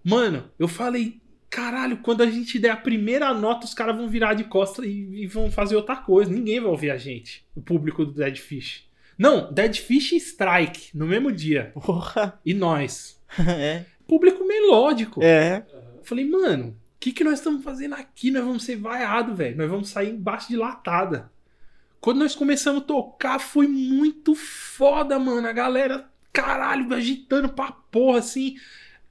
[0.08, 1.20] Mano, eu falei,
[1.50, 5.22] caralho, quando a gente der a primeira nota, os caras vão virar de costas e,
[5.22, 6.30] e vão fazer outra coisa.
[6.30, 8.88] Ninguém vai ouvir a gente, o público do Dead Fish.
[9.18, 11.72] Não, Dead Fish e Strike, no mesmo dia.
[11.74, 12.38] Porra.
[12.44, 13.20] E nós.
[13.36, 13.84] É.
[14.06, 15.20] Público melódico.
[15.20, 15.66] É.
[15.98, 18.30] Eu falei, mano, o que, que nós estamos fazendo aqui?
[18.30, 19.56] Nós vamos ser vaiados, velho.
[19.56, 21.32] Nós vamos sair embaixo de latada.
[22.00, 25.48] Quando nós começamos a tocar, foi muito foda, mano.
[25.48, 28.54] A galera, caralho, agitando pra porra, assim.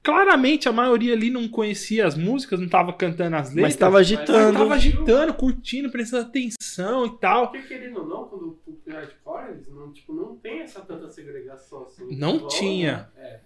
[0.06, 3.62] Claramente a maioria ali não conhecia as músicas, não tava cantando as letras.
[3.64, 4.56] Mas tava mas agitando.
[4.56, 7.50] tava agitando, curtindo, prestando atenção e tal.
[7.50, 11.82] Porque querendo ou não, quando o hardcore, eles não, tipo, não tem essa tanta segregação
[11.82, 12.16] assim.
[12.16, 13.10] Não vão, tinha.
[13.16, 13.40] É.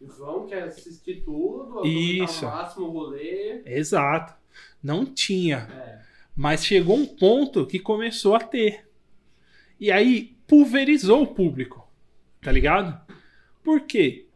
[0.00, 2.44] Eles vão, quer assistir tudo, Isso.
[2.44, 3.62] o máximo o rolê.
[3.64, 4.34] Exato.
[4.82, 5.58] Não tinha.
[5.72, 6.00] É.
[6.34, 8.84] Mas chegou um ponto que começou a ter.
[9.78, 11.88] E aí pulverizou o público.
[12.42, 13.00] Tá ligado?
[13.62, 14.26] Por quê?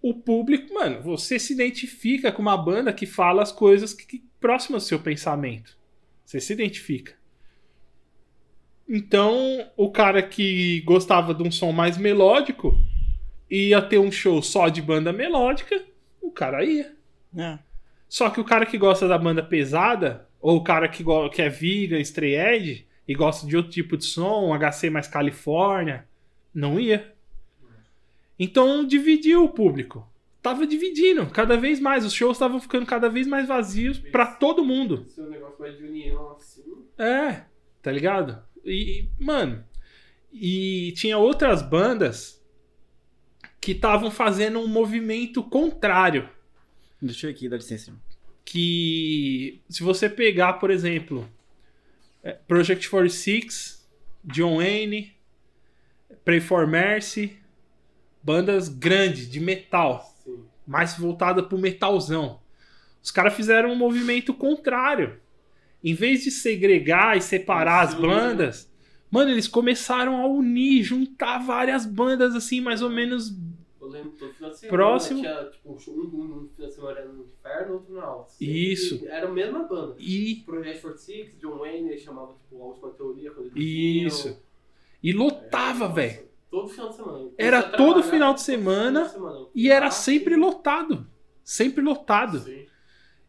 [0.00, 4.24] O público, mano, você se identifica com uma banda que fala as coisas que, que
[4.40, 5.76] próximas ao seu pensamento.
[6.24, 7.14] Você se identifica.
[8.88, 12.78] Então, o cara que gostava de um som mais melódico
[13.50, 15.84] ia ter um show só de banda melódica,
[16.20, 16.94] o cara ia.
[17.36, 17.58] É.
[18.08, 21.48] Só que o cara que gosta da banda pesada, ou o cara que, que é
[21.48, 26.06] vegan, stray edge, e gosta de outro tipo de som, um HC mais Califórnia,
[26.54, 27.14] não ia.
[28.38, 30.06] Então dividiu o público.
[30.40, 32.04] Tava dividindo cada vez mais.
[32.04, 35.04] Os shows estavam ficando cada vez mais vazios pra todo mundo.
[35.08, 36.62] Ser um negócio mais de união assim.
[36.96, 37.42] É,
[37.82, 38.42] tá ligado?
[38.64, 39.64] E, e, mano,
[40.32, 42.42] e tinha outras bandas
[43.60, 46.28] que estavam fazendo um movimento contrário.
[47.00, 47.92] Deixa eu aqui, dá licença.
[48.44, 51.28] Que se você pegar, por exemplo,
[52.22, 53.86] é, Project 46,
[54.24, 55.12] John Wayne,
[56.24, 57.38] Pray for Mercy,
[58.22, 60.44] bandas grandes de metal, Sim.
[60.66, 62.40] mais voltada pro metalzão.
[63.02, 65.18] Os caras fizeram um movimento contrário.
[65.82, 68.70] Em vez de segregar e separar as bandas,
[69.10, 73.32] mano, eles começaram a unir, juntar várias bandas assim, mais ou menos.
[73.80, 74.76] Eu lembro todo final de semana.
[74.76, 75.20] Próximo.
[75.20, 78.00] Tinha, tipo, um, show- um, um, um final de semana era no inferno, outro no
[78.00, 78.32] alto.
[78.40, 79.06] Isso.
[79.06, 79.94] Era a mesma banda.
[80.00, 84.24] E Project 46, John Wayne, ele chamava tipo a última teoria quando isso.
[84.24, 84.38] vinham.
[85.00, 86.27] E lotava, Nossa, velho.
[86.50, 87.30] Todo final de semana.
[87.36, 89.46] Era Comecei a todo final de todo semana, final de semana.
[89.54, 90.40] E era sempre sim.
[90.40, 91.06] lotado.
[91.44, 92.40] Sempre lotado.
[92.40, 92.66] Sim.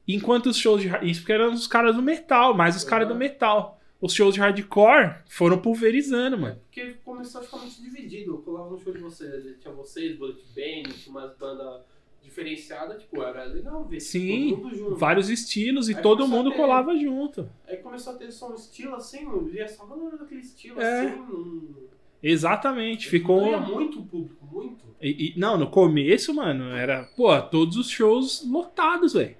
[0.08, 0.88] Enquanto os shows de.
[1.10, 3.80] Isso porque eram os caras do metal, mais os caras do metal.
[4.02, 6.56] Os shows de hardcore foram pulverizando, mano.
[6.66, 8.32] Porque começou a ficar muito dividido.
[8.32, 11.82] Eu colava no show de vocês, tinha vocês, Bullet Band, tinha umas bandas
[12.24, 14.96] diferenciadas, tipo, era legal ver Sim, todo mundo junto.
[14.96, 17.50] Vários estilos e Aí todo mundo ter- colava junto.
[17.68, 21.02] Aí começou a ter só um estilo assim, eu via só valor daquele estilo É.
[21.08, 21.16] assim.
[21.18, 21.90] Não...
[22.22, 23.08] Exatamente.
[23.08, 23.42] Ficou.
[23.42, 24.86] Não ia muito o público, muito.
[25.02, 29.36] E- e- não, no começo, mano, era, pô, todos os shows lotados, velho.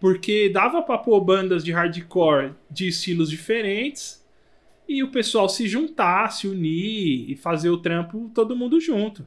[0.00, 4.24] Porque dava pra pôr bandas de hardcore de estilos diferentes
[4.88, 9.26] e o pessoal se juntar, se unir e fazer o trampo todo mundo junto.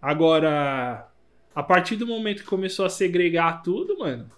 [0.00, 1.08] Agora,
[1.54, 4.30] a partir do momento que começou a segregar tudo, mano.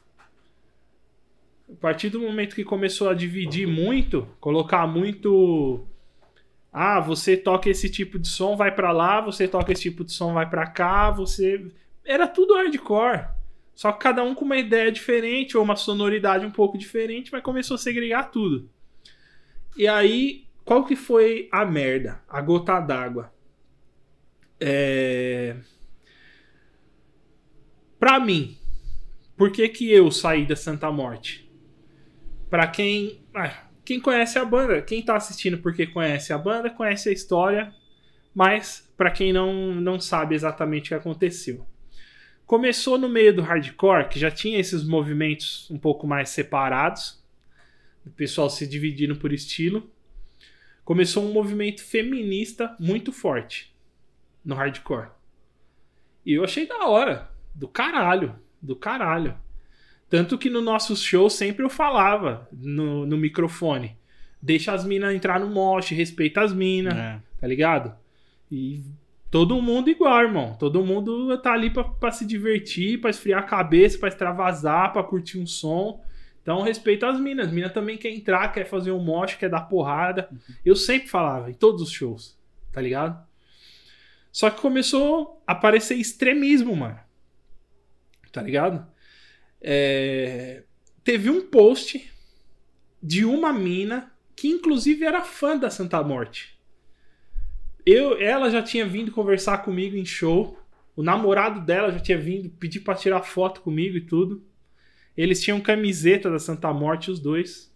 [1.71, 5.85] A partir do momento que começou a dividir muito, colocar muito
[6.73, 10.13] ah, você toca esse tipo de som, vai pra lá, você toca esse tipo de
[10.13, 11.67] som, vai pra cá, você
[12.05, 13.27] era tudo hardcore.
[13.75, 17.43] Só que cada um com uma ideia diferente ou uma sonoridade um pouco diferente, mas
[17.43, 18.69] começou a segregar tudo.
[19.77, 22.21] E aí, qual que foi a merda?
[22.29, 23.33] A gota d'água.
[24.61, 25.57] É...
[27.99, 28.57] Pra mim,
[29.37, 31.51] por que que eu saí da Santa Morte?
[32.51, 33.25] Pra quem...
[33.35, 37.75] ah, quem conhece a banda, quem tá assistindo porque conhece a banda, conhece a história,
[38.35, 41.67] mas pra quem não, não sabe exatamente o que aconteceu.
[42.47, 47.23] Começou no meio do hardcore, que já tinha esses movimentos um pouco mais separados,
[48.05, 49.91] o pessoal se dividindo por estilo.
[50.85, 53.73] Começou um movimento feminista muito forte
[54.45, 55.11] no hardcore.
[56.25, 59.39] E eu achei da hora, do caralho, do caralho.
[60.11, 63.97] Tanto que no nosso show sempre eu falava no, no microfone:
[64.43, 67.21] deixa as minas entrar no moche, respeita as minas, É.
[67.41, 67.95] tá ligado?
[68.51, 68.83] E
[69.31, 70.57] todo mundo igual, irmão.
[70.59, 75.05] Todo mundo tá ali pra, pra se divertir, pra esfriar a cabeça, pra extravasar, pra
[75.05, 76.03] curtir um som.
[76.43, 77.47] Então respeita as minas.
[77.47, 80.29] As minas também quer entrar, quer fazer um moche, quer dar porrada.
[80.65, 82.37] Eu sempre falava, em todos os shows,
[82.73, 83.17] tá ligado?
[84.33, 86.99] Só que começou a aparecer extremismo, mano.
[88.33, 88.85] Tá ligado?
[89.61, 90.63] É,
[91.03, 92.13] Teve um post
[93.03, 96.59] de uma mina que inclusive era fã da Santa Morte.
[97.85, 100.59] Eu, ela já tinha vindo conversar comigo em show.
[100.95, 104.45] O namorado dela já tinha vindo pedir pra tirar foto comigo e tudo.
[105.17, 107.75] Eles tinham camiseta da Santa Morte, os dois.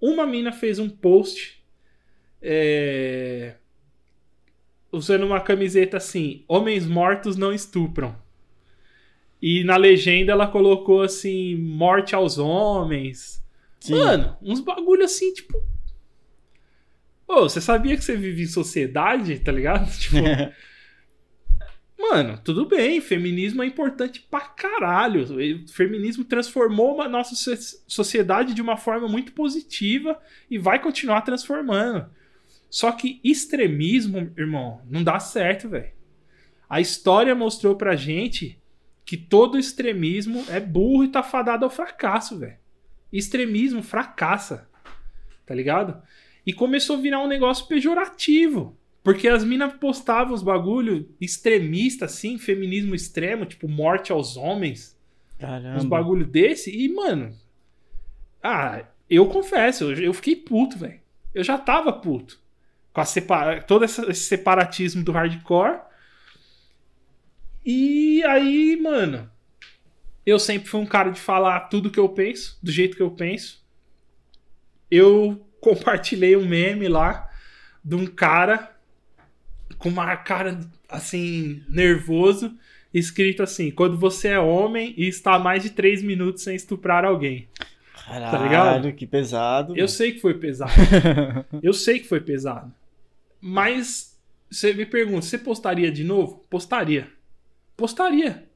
[0.00, 1.64] Uma mina fez um post
[2.40, 3.54] é,
[4.92, 8.21] usando uma camiseta assim: Homens mortos não estupram.
[9.42, 13.44] E na legenda ela colocou assim: Morte aos homens.
[13.80, 13.94] Sim.
[13.94, 15.60] Mano, uns bagulho assim, tipo.
[17.26, 19.90] Ô, você sabia que você vive em sociedade, tá ligado?
[19.98, 20.16] Tipo,
[21.98, 25.24] mano, tudo bem, feminismo é importante pra caralho.
[25.24, 30.20] O feminismo transformou a nossa so- sociedade de uma forma muito positiva
[30.50, 32.06] e vai continuar transformando.
[32.70, 35.90] Só que extremismo, irmão, não dá certo, velho.
[36.68, 38.61] A história mostrou pra gente
[39.04, 42.56] que todo extremismo é burro e tá fadado ao fracasso, velho.
[43.12, 44.68] Extremismo fracassa.
[45.44, 46.02] Tá ligado?
[46.46, 48.76] E começou a virar um negócio pejorativo.
[49.02, 54.96] Porque as minas postavam os bagulho extremista, assim, feminismo extremo, tipo morte aos homens,
[55.38, 55.76] Caramba.
[55.76, 56.70] uns bagulho desse.
[56.70, 57.34] E, mano.
[58.40, 61.00] Ah, eu confesso, eu, eu fiquei puto, velho.
[61.34, 62.40] Eu já tava puto.
[62.92, 63.62] Com a separa...
[63.62, 65.80] todo esse separatismo do hardcore.
[67.64, 69.30] E aí, mano.
[70.24, 73.10] Eu sempre fui um cara de falar tudo que eu penso, do jeito que eu
[73.10, 73.60] penso.
[74.90, 77.28] Eu compartilhei um meme lá
[77.84, 78.70] de um cara
[79.78, 82.56] com uma cara assim, nervoso,
[82.94, 87.48] escrito assim: quando você é homem e está mais de três minutos sem estuprar alguém.
[88.06, 88.92] Caralho, Tá ligado?
[88.92, 89.76] que pesado.
[89.76, 90.72] Eu sei que foi pesado.
[91.62, 92.72] Eu sei que foi pesado.
[93.40, 94.16] Mas
[94.50, 96.44] você me pergunta, você postaria de novo?
[96.50, 97.08] Postaria.
[97.82, 98.48] Postaria.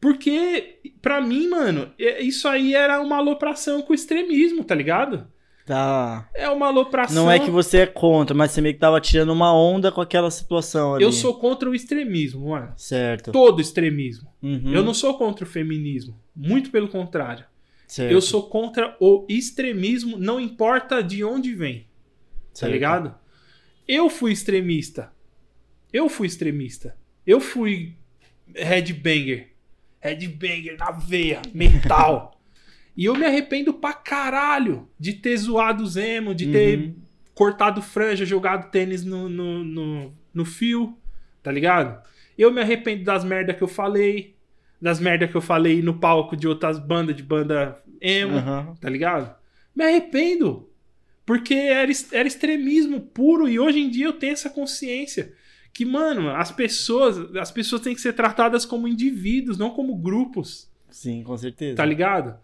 [0.00, 5.28] Porque, pra mim, mano, isso aí era uma alopração com o extremismo, tá ligado?
[5.66, 6.26] Tá.
[6.34, 7.24] É uma alopração.
[7.24, 10.00] Não é que você é contra, mas você meio que tava tirando uma onda com
[10.00, 11.04] aquela situação ali.
[11.04, 12.72] Eu sou contra o extremismo, mano.
[12.78, 13.30] Certo.
[13.30, 14.32] Todo extremismo.
[14.42, 16.18] Uhum, Eu não sou contra o feminismo.
[16.34, 17.44] Muito pelo contrário.
[17.86, 21.80] certo, Eu sou contra o extremismo, não importa de onde vem.
[22.54, 22.72] Tá certo.
[22.72, 23.14] ligado?
[23.86, 25.12] Eu fui extremista.
[25.92, 26.96] Eu fui extremista.
[27.26, 27.96] Eu fui
[28.56, 29.48] headbanger.
[30.00, 32.40] Headbanger na veia, metal.
[32.96, 36.94] e eu me arrependo pra caralho de ter zoado os emo, de ter Uhum.
[37.34, 40.96] cortado franja, jogado tênis no, no, no, no fio,
[41.42, 42.02] tá ligado?
[42.38, 44.34] Eu me arrependo das merdas que eu falei,
[44.80, 48.74] das merdas que eu falei no palco de outras bandas, de banda emo, Aham.
[48.80, 49.34] tá ligado?
[49.74, 50.66] Me arrependo.
[51.26, 55.32] Porque era, era extremismo puro e hoje em dia eu tenho essa consciência
[55.72, 60.68] que, mano, as pessoas, as pessoas têm que ser tratadas como indivíduos, não como grupos,
[60.90, 61.76] Sim, com certeza.
[61.76, 62.34] tá ligado?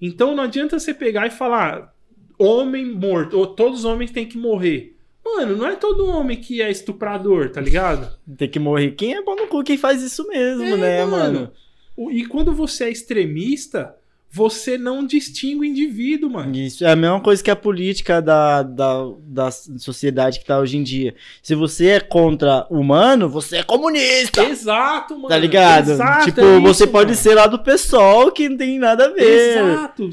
[0.00, 1.94] Então não adianta você pegar e falar
[2.38, 4.94] homem morto, ou todos os homens têm que morrer.
[5.24, 8.16] Mano, não é todo homem que é estuprador, tá ligado?
[8.36, 8.92] Tem que morrer.
[8.92, 11.52] Quem é bom no cu quem faz isso mesmo, É, né, mano.
[11.98, 12.12] mano?
[12.12, 13.95] E quando você é extremista,
[14.30, 16.54] você não distingue o indivíduo, mano.
[16.54, 20.76] Isso é a mesma coisa que a política da, da, da sociedade que tá hoje
[20.76, 21.14] em dia.
[21.42, 24.44] Se você é contra humano, você é comunista.
[24.44, 25.28] Exato, mano.
[25.28, 25.92] Tá ligado?
[25.92, 27.22] Exato, tipo, é você isso, pode mano.
[27.22, 29.58] ser lá do pessoal que não tem nada a ver.
[29.58, 30.10] Exato.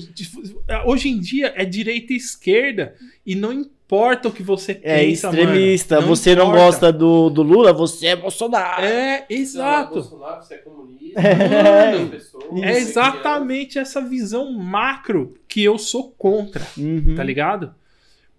[0.85, 2.95] Hoje em dia é direita e esquerda
[3.26, 5.95] e não importa o que você É pensa, extremista.
[5.95, 6.07] mano.
[6.07, 6.64] você não importa.
[6.65, 8.84] gosta do, do Lula, você é Bolsonaro.
[8.84, 9.94] É, Não, exato.
[9.95, 11.20] Bolsonaro, você é comunista.
[11.22, 11.91] É.
[11.94, 17.14] Mano, pessoa, É você exatamente essa visão macro que eu sou contra, Uhum.
[17.15, 17.74] tá ligado?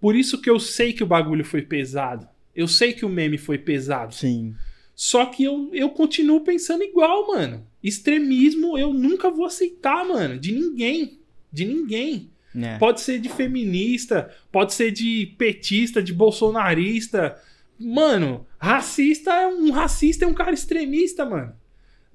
[0.01, 2.27] Por isso que eu sei que o bagulho foi pesado.
[2.55, 4.13] Eu sei que o meme foi pesado.
[4.13, 4.53] Sim.
[4.93, 7.65] Só que eu, eu continuo pensando igual, mano.
[7.83, 10.37] Extremismo eu nunca vou aceitar, mano.
[10.39, 11.19] De ninguém.
[11.51, 12.29] De ninguém.
[12.61, 12.77] É.
[12.77, 17.37] Pode ser de feminista, pode ser de petista, de bolsonarista.
[17.79, 21.53] Mano, racista é um racista é um cara extremista, mano.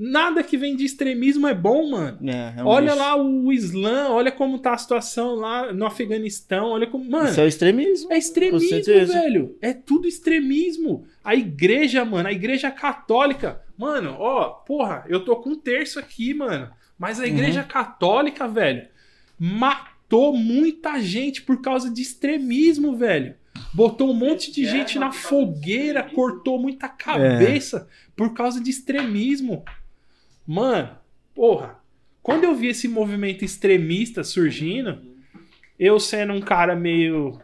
[0.03, 2.19] Nada que vem de extremismo é bom, mano.
[2.27, 2.99] É, é um olha bicho.
[2.99, 7.41] lá o Islã, olha como tá a situação lá no Afeganistão, olha como, mano, Isso
[7.43, 8.11] é extremismo.
[8.11, 9.59] é extremismo, velho.
[9.61, 11.05] É tudo extremismo.
[11.23, 13.61] A igreja, mano, a igreja católica.
[13.77, 16.71] Mano, ó, porra, eu tô com um terço aqui, mano.
[16.99, 18.89] Mas a igreja católica, velho,
[20.11, 23.35] matou muita gente por causa de extremismo, velho.
[23.73, 29.65] Botou um monte de É, gente na fogueira, cortou muita cabeça por causa de extremismo.
[30.47, 30.97] Mano,
[31.35, 31.79] porra,
[32.23, 34.99] quando eu vi esse movimento extremista surgindo,
[35.79, 37.41] eu sendo um cara meio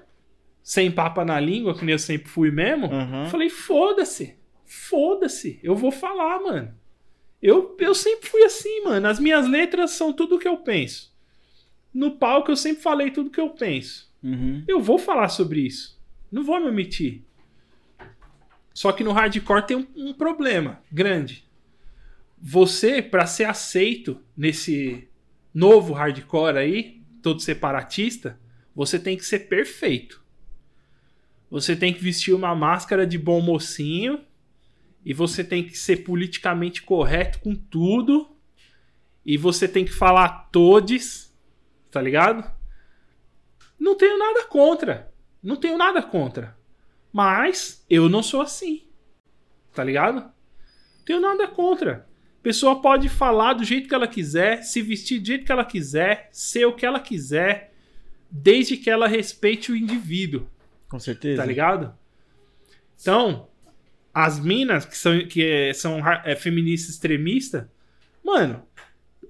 [0.62, 3.26] sem papa na língua, que nem eu sempre fui mesmo, Uhum.
[3.26, 4.34] falei, foda-se,
[4.64, 6.74] foda-se, eu vou falar, mano.
[7.40, 9.06] Eu, eu sempre fui assim, mano.
[9.06, 11.14] As minhas letras são tudo o que eu penso.
[11.96, 14.12] No palco eu sempre falei tudo que eu penso.
[14.22, 14.62] Uhum.
[14.68, 15.98] Eu vou falar sobre isso.
[16.30, 17.22] Não vou me omitir.
[18.74, 21.48] Só que no hardcore tem um, um problema grande.
[22.36, 25.08] Você, pra ser aceito nesse
[25.54, 28.38] novo hardcore aí, todo separatista,
[28.74, 30.22] você tem que ser perfeito.
[31.50, 34.20] Você tem que vestir uma máscara de bom mocinho
[35.02, 38.36] e você tem que ser politicamente correto com tudo
[39.24, 41.25] e você tem que falar todes,
[41.96, 42.44] tá ligado?
[43.80, 45.10] Não tenho nada contra.
[45.42, 46.54] Não tenho nada contra.
[47.10, 48.82] Mas eu não sou assim.
[49.72, 50.30] Tá ligado?
[51.06, 52.06] Tenho nada contra.
[52.38, 55.64] A pessoa pode falar do jeito que ela quiser, se vestir do jeito que ela
[55.64, 57.72] quiser, ser o que ela quiser,
[58.30, 60.46] desde que ela respeite o indivíduo.
[60.90, 61.40] Com certeza.
[61.40, 61.96] Tá ligado?
[63.00, 63.48] Então,
[64.12, 67.64] as minas que são, que é- são é, feministas extremistas,
[68.22, 68.62] mano,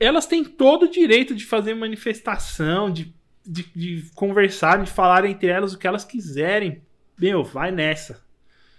[0.01, 3.15] elas têm todo o direito de fazer manifestação, de,
[3.45, 6.83] de, de conversar, de falar entre elas o que elas quiserem.
[7.19, 8.25] Meu, vai nessa.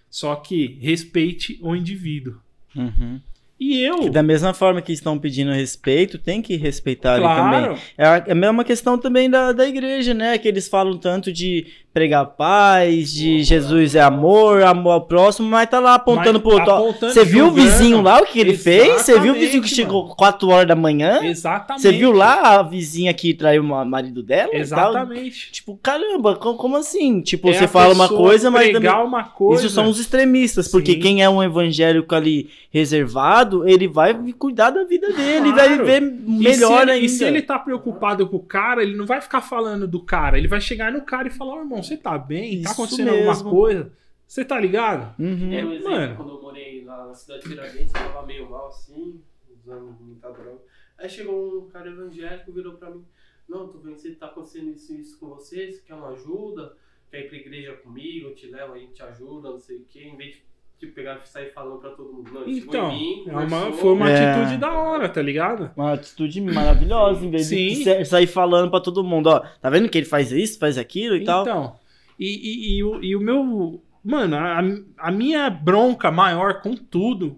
[0.10, 2.40] Só que respeite o indivíduo.
[2.76, 3.22] Uhum.
[3.60, 3.98] E eu.
[4.00, 7.60] Que da mesma forma que estão pedindo respeito, tem que respeitar ali também.
[7.66, 10.38] claro, É a, é a mesma questão também da, da igreja, né?
[10.38, 15.68] Que eles falam tanto de pregar paz, de Jesus é amor, amor ao próximo, mas
[15.68, 17.10] tá lá apontando Mas pro outro.
[17.10, 19.02] Você viu o vizinho lá, o que ele fez?
[19.02, 21.22] Você viu o vizinho que Exatamente, chegou 4 horas da manhã?
[21.24, 21.82] Exatamente.
[21.82, 24.52] Você viu lá a vizinha que traiu o marido dela?
[24.54, 25.52] Exatamente.
[25.52, 27.20] Tipo, caramba, co- como assim?
[27.22, 28.82] Tipo, É você fala uma coisa, mas também...
[28.82, 29.66] pregar uma coisa.
[29.66, 31.00] Isso são os extremistas, porque Sim.
[31.00, 35.56] quem é um evangélico ali reservado, ele vai cuidar da vida dele, Claro.
[35.56, 37.06] vai viver E melhor se ele, ainda.
[37.06, 40.38] E se ele tá preocupado com o cara, ele não vai ficar falando do cara.
[40.38, 42.62] Ele vai chegar no cara e falar: Ô irmão, você tá bem?
[42.62, 43.30] tá Isso acontecendo mesmo.
[43.32, 43.92] alguma coisa?
[44.28, 45.16] Você tá ligado?
[45.20, 45.54] Uhum.
[45.54, 46.16] É, um exemplo, Mano.
[46.18, 49.22] quando eu morei lá na cidade de Tiradentes, eu tava meio mal assim,
[49.56, 50.60] usando muita droga.
[50.98, 53.06] Aí chegou um cara evangélico, virou pra mim,
[53.48, 56.74] não, tô vendo que tá acontecendo isso e isso com você, você quer uma ajuda?
[57.10, 59.86] Quer ir pra igreja comigo, eu te levo, a gente te ajuda, não sei o
[59.88, 60.42] quê, em vez de
[60.80, 62.32] tipo, pegar e sair falando pra todo mundo.
[62.34, 64.32] Não, Então, em mim, é uma, foi uma É.
[64.32, 65.72] atitude da hora, tá ligado?
[65.76, 67.84] Uma atitude maravilhosa, em vez de Sim.
[67.84, 71.16] sa- sair falando pra todo mundo, ó, tá vendo que ele faz isso, faz aquilo
[71.16, 71.42] e tal?
[71.42, 71.76] Então,
[72.20, 73.82] e, e, e, o, e o meu.
[74.04, 74.60] Mano, a,
[75.08, 77.38] a minha bronca maior com tudo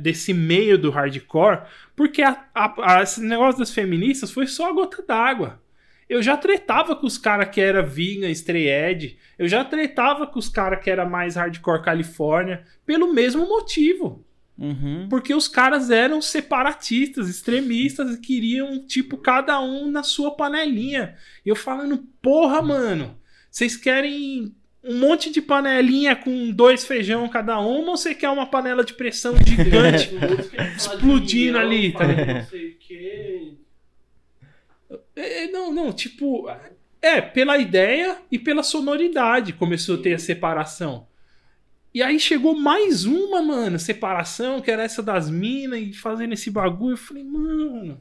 [0.00, 1.60] desse meio do hardcore,
[1.94, 5.60] porque a, a- a- esse negócio das feministas foi só a gota d'água.
[6.10, 9.16] Eu já tretava com os caras que era vegan, estreed.
[9.38, 14.26] Eu já tretava com os caras que era mais hardcore Califórnia, pelo mesmo motivo.
[14.58, 15.06] Uhum.
[15.08, 21.14] Porque os caras eram separatistas, extremistas e queriam, tipo, cada um na sua panelinha.
[21.46, 23.16] E eu falando, porra, mano,
[23.48, 28.46] vocês querem um monte de panelinha com dois feijão cada uma ou você quer uma
[28.46, 30.10] panela de pressão gigante?
[30.76, 32.34] Explodindo ali, tá ligado?
[32.34, 33.52] Não sei o quê.
[35.16, 36.46] É, não, não, tipo.
[37.02, 41.06] É, pela ideia e pela sonoridade começou a ter a separação.
[41.94, 46.50] E aí chegou mais uma, mano, separação, que era essa das minas e fazendo esse
[46.50, 46.92] bagulho.
[46.92, 48.00] Eu falei, mano.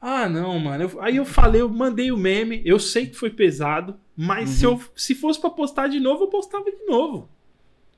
[0.00, 0.84] Ah, não, mano.
[0.84, 2.60] Eu- aí eu falei, eu mandei o meme.
[2.64, 6.28] Eu sei que foi pesado, mas se, eu, se fosse pra postar de novo, eu
[6.28, 7.30] postava de novo.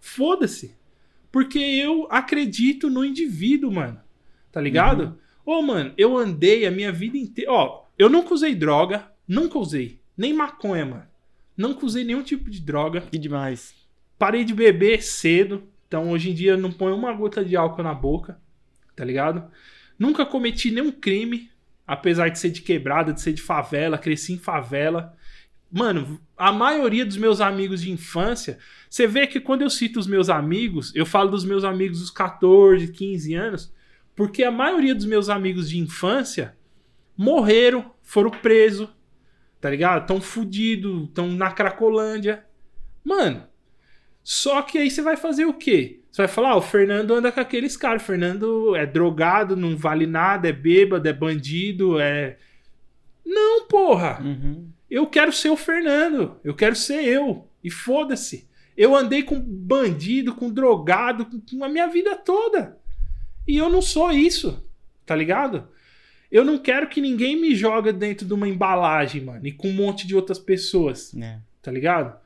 [0.01, 0.77] Foda-se.
[1.32, 4.01] Porque eu acredito no indivíduo, mano.
[4.52, 5.19] Tá ligado?
[5.44, 7.51] Ô, mano, eu andei a minha vida inteira.
[7.52, 9.11] Ó, eu nunca usei droga.
[9.27, 10.01] Nunca usei.
[10.16, 11.07] Nem maconha, mano.
[11.57, 13.01] Nunca usei nenhum tipo de droga.
[13.01, 13.75] Que demais.
[14.19, 15.65] Parei de beber cedo.
[15.87, 18.41] Então hoje em dia não ponho uma gota de álcool na boca.
[18.95, 19.51] Tá ligado?
[19.99, 21.51] Nunca cometi nenhum crime.
[21.87, 23.99] Apesar de ser de quebrada, de ser de favela.
[23.99, 25.16] Cresci em favela.
[25.70, 28.59] Mano, a maioria dos meus amigos de infância.
[28.89, 32.11] Você vê que quando eu cito os meus amigos, eu falo dos meus amigos dos
[32.11, 33.75] 14, 15 anos.
[34.15, 36.57] Porque a maioria dos meus amigos de infância
[37.19, 38.89] morreram, foram presos,
[39.61, 40.07] tá ligado?
[40.07, 42.45] Tão fudidos, tão na Cracolândia.
[43.03, 43.45] Mano,
[44.23, 46.01] só que aí você vai fazer o quê?
[46.11, 48.03] Você vai falar, ah, o Fernando anda com aqueles caras.
[48.03, 52.39] O Fernando é drogado, não vale nada, é bêbado, é bandido, é.
[53.27, 54.20] Não, porra!
[54.23, 54.69] Uhum.
[54.90, 56.36] Eu quero ser o Fernando.
[56.43, 57.49] Eu quero ser eu.
[57.62, 58.49] E foda-se.
[58.77, 62.78] Eu andei com bandido, com drogado, com a minha vida toda.
[63.47, 64.65] E eu não sou isso.
[65.05, 65.69] Tá ligado?
[66.30, 69.46] Eu não quero que ninguém me joga dentro de uma embalagem, mano.
[69.46, 71.38] E com um monte de outras pessoas É.
[71.62, 72.18] tá ligado?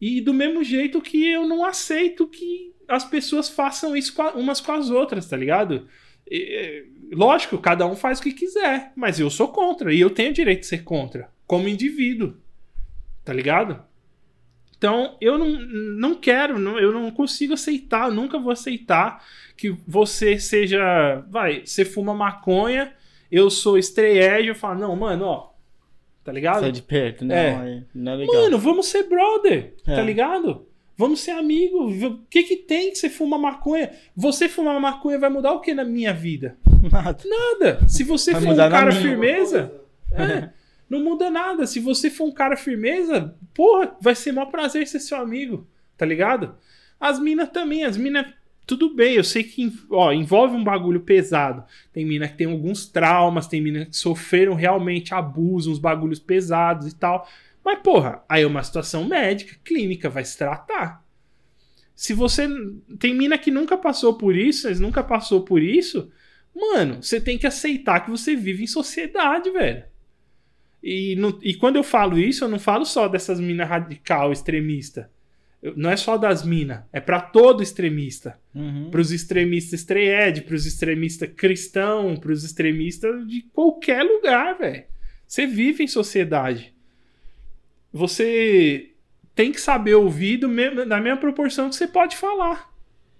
[0.00, 4.32] E do mesmo jeito que eu não aceito que as pessoas façam isso com a-
[4.32, 5.86] umas com as outras, tá ligado?
[6.30, 10.32] E, lógico, cada um faz o que quiser, mas eu sou contra e eu tenho
[10.32, 12.34] direito de ser contra, como indivíduo,
[13.24, 13.82] tá ligado?
[14.76, 19.24] Então eu não, não quero, não- eu não consigo aceitar, nunca vou aceitar
[19.56, 21.22] que você seja.
[21.28, 22.92] Vai, você fuma maconha,
[23.30, 25.50] eu sou estreege, eu falo, não, mano, ó.
[26.22, 26.60] Tá ligado?
[26.60, 27.82] Sai de perto, não, É.
[27.94, 28.34] não é legal.
[28.42, 29.94] Mano, vamos ser brother, É.
[29.96, 30.66] tá ligado?
[30.96, 31.88] Vamos ser amigo.
[31.90, 33.90] O que que tem que você fuma maconha?
[34.14, 36.58] Você fumar maconha vai mudar o que na minha vida?
[36.92, 37.16] Nada.
[37.24, 37.88] Nada.
[37.88, 39.00] Se você Vai for um cara minha.
[39.00, 39.72] firmeza,
[40.12, 40.50] é,
[40.88, 41.66] não muda nada.
[41.66, 45.66] Se você for um cara firmeza, porra, vai ser maior prazer ser seu amigo,
[45.96, 46.54] tá ligado?
[46.98, 48.26] As minas também, as minas,
[48.70, 51.64] tudo bem, eu sei que ó, envolve um bagulho pesado.
[51.92, 56.86] Tem mina que tem alguns traumas, tem mina que sofreram realmente abuso, uns bagulhos pesados
[56.86, 57.28] e tal.
[57.64, 61.04] Mas, porra, aí é uma situação médica, clínica, vai se tratar.
[61.96, 62.48] Se você.
[62.98, 66.08] Tem mina que nunca passou por isso, mas nunca passou por isso.
[66.54, 69.82] Mano, você tem que aceitar que você vive em sociedade, velho.
[70.82, 75.10] E, no- e quando eu falo isso, eu não falo só dessas minas radical, extremista.
[75.76, 78.38] Não é só das minas, é pra todo extremista.
[78.54, 78.90] Uhum.
[78.90, 84.84] Pros extremistas estreed, pros extremistas cristão, pros extremistas de qualquer lugar, velho.
[85.26, 86.72] Você vive em sociedade.
[87.92, 88.90] Você
[89.34, 92.72] tem que saber ouvir do mesmo, da mesma proporção que você pode falar.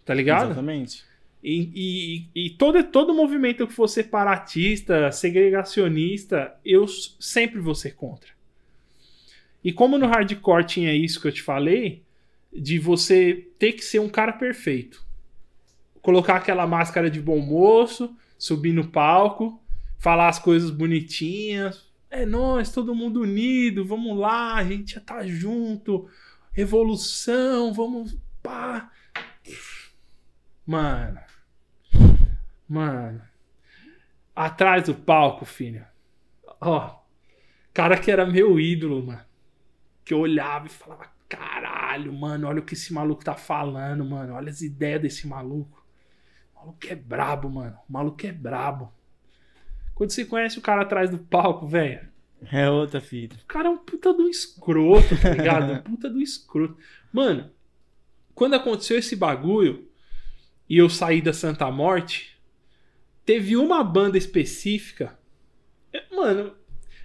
[0.05, 0.47] Tá ligado?
[0.47, 1.05] Exatamente.
[1.43, 8.31] E, e, e todo, todo movimento que for separatista, segregacionista, eu sempre vou ser contra.
[9.63, 12.03] E como no hardcore tinha isso que eu te falei,
[12.53, 15.05] de você ter que ser um cara perfeito.
[16.03, 19.63] Colocar aquela máscara de bom moço, subir no palco,
[19.99, 21.89] falar as coisas bonitinhas.
[22.11, 26.09] É nós, todo mundo unido, vamos lá, a gente já tá junto.
[26.51, 28.19] Revolução, vamos.
[28.43, 28.91] Pá.
[30.67, 31.21] Mano.
[32.69, 33.23] Mano.
[34.35, 35.85] Atrás do palco, filho.
[36.61, 36.99] Ó.
[37.73, 39.25] Cara que era meu ídolo, mano.
[40.05, 44.35] Que eu olhava e falava: caralho, mano, olha o que esse maluco tá falando, mano.
[44.35, 45.83] Olha as ideias desse maluco.
[46.53, 47.79] O maluco é brabo, mano.
[47.89, 48.93] O maluco é brabo.
[49.95, 52.09] Quando você conhece o cara atrás do palco, velho.
[52.51, 53.37] É outra fita.
[53.37, 55.73] O cara é um puta do escroto, tá ligado?
[55.73, 56.77] Um puta do escroto.
[57.13, 57.51] Mano,
[58.35, 59.89] quando aconteceu esse bagulho
[60.69, 62.37] e eu saí da Santa Morte,
[63.25, 65.17] teve uma banda específica.
[65.93, 66.55] É, Mano,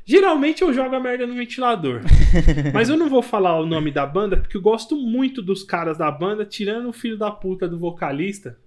[0.06, 2.02] geralmente eu jogo a merda no ventilador.
[2.73, 5.98] Mas eu não vou falar o nome da banda porque eu gosto muito dos caras
[5.98, 8.57] da banda, tirando o filho da puta do vocalista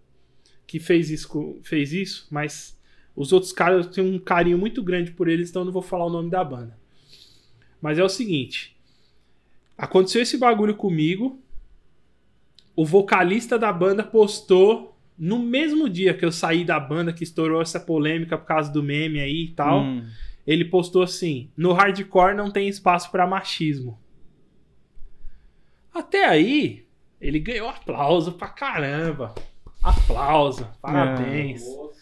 [0.67, 2.79] que fez isso, fez isso mas
[3.17, 5.83] os outros caras eu tenho um carinho muito grande por eles, então eu não vou
[5.83, 6.79] falar o nome da banda.
[7.83, 8.77] Mas é o seguinte:
[9.77, 11.43] aconteceu esse bagulho comigo.
[12.77, 17.61] O vocalista da banda postou no mesmo dia que eu saí da banda, que estourou
[17.61, 19.83] essa polêmica por causa do meme aí e tal.
[19.83, 20.07] Hum.
[20.49, 24.01] Ele postou assim: no hardcore não tem espaço pra machismo.
[25.93, 26.87] Até aí,
[27.21, 29.35] ele ganhou aplauso pra caramba.
[29.83, 31.63] Aplauso, parabéns.
[31.67, 32.01] Moço.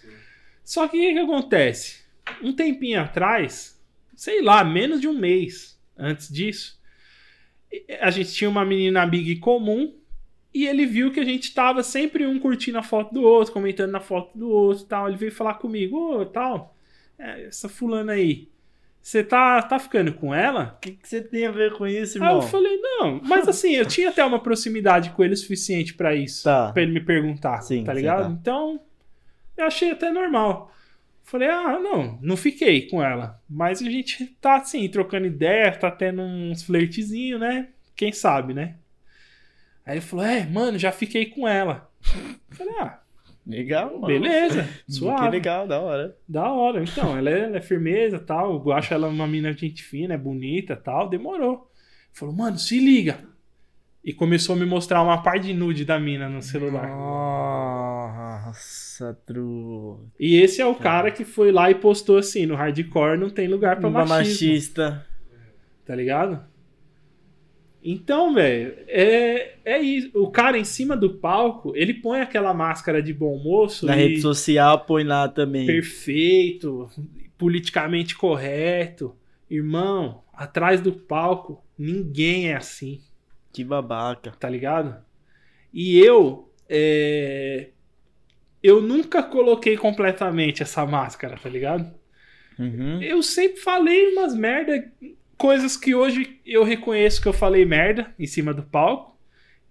[0.63, 2.05] Só que o que, que acontece?
[2.41, 3.83] Um tempinho atrás,
[4.15, 6.81] sei lá, menos de um mês antes disso,
[8.01, 9.93] a gente tinha uma menina em comum
[10.55, 13.91] e ele viu que a gente tava sempre um curtindo a foto do outro, comentando
[13.91, 15.09] na foto do outro e tal.
[15.09, 16.76] Ele veio falar comigo, ô, tal,
[17.19, 18.49] é, essa fulana aí,
[19.01, 20.75] você tá, tá ficando com ela?
[20.77, 22.43] O que, que você tem a ver com isso, Aí irmão?
[22.43, 26.15] eu falei, não, mas assim, eu tinha até uma proximidade com ele o suficiente pra
[26.15, 26.45] isso.
[26.45, 26.73] Tá.
[26.73, 28.25] Pra ele me perguntar, Sim, tá sim, ligado?
[28.25, 28.31] tá.
[28.31, 28.81] Então,
[29.57, 30.73] eu achei até normal.
[31.23, 33.41] Falei, ah, não, não fiquei com ela.
[33.49, 37.69] Mas a gente tá assim, trocando ideia, tá tendo uns flertezinhos, né?
[37.97, 38.77] Quem sabe, né?
[39.85, 41.91] Aí ele falou, é, mano, já fiquei com ela.
[42.51, 43.01] Falei, ah,
[43.47, 44.07] Legal, mano.
[44.07, 45.31] beleza, Que suave.
[45.31, 46.17] legal, da hora.
[46.29, 46.83] Da hora.
[46.83, 48.61] Então, ela é, ela é firmeza tal.
[48.67, 51.09] Eu acho ela uma mina de gente fina, é bonita tal.
[51.09, 51.71] Demorou.
[52.13, 53.19] Falou, mano, se liga.
[54.05, 56.89] E começou a me mostrar uma par de nude da mina no celular.
[58.47, 60.01] Nossa, tru.
[60.19, 63.49] E esse é o cara que foi lá e postou assim: no hardcore não tem
[63.49, 64.49] lugar pra Uma machismo.
[64.49, 65.07] machista.
[65.85, 66.41] Tá ligado?
[67.89, 70.11] Então, velho, é, é isso.
[70.15, 73.87] O cara em cima do palco, ele põe aquela máscara de bom moço.
[73.87, 75.67] Na e- rede social põe lá também.
[75.67, 76.91] perfeito,
[77.39, 79.15] politicamente correto.
[79.49, 83.01] Irmão, atrás do palco, ninguém é assim,
[83.53, 84.33] Que babaca.
[84.33, 84.97] tá ligado?
[85.73, 87.69] E eu, é,
[88.61, 91.89] eu nunca coloquei completamente essa máscara, tá ligado?
[92.59, 93.01] Uhum.
[93.01, 94.91] Eu sempre falei umas merda,
[95.37, 99.17] coisas que hoje eu reconheço que eu falei merda em cima do palco,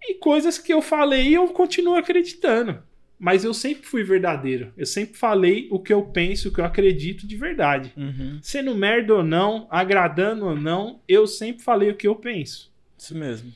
[0.01, 2.83] e coisas que eu falei e eu continuo acreditando.
[3.17, 4.73] Mas eu sempre fui verdadeiro.
[4.77, 7.93] Eu sempre falei o que eu penso, o que eu acredito de verdade.
[7.95, 8.39] Uhum.
[8.41, 12.71] Sendo merda ou não, agradando ou não, eu sempre falei o que eu penso.
[12.97, 13.51] Isso mesmo.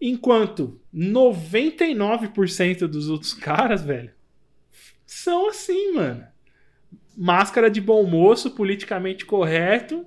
[0.00, 4.10] Enquanto 99% dos outros caras, velho,
[5.06, 6.26] são assim, mano.
[7.16, 10.06] Máscara de bom moço, politicamente correto.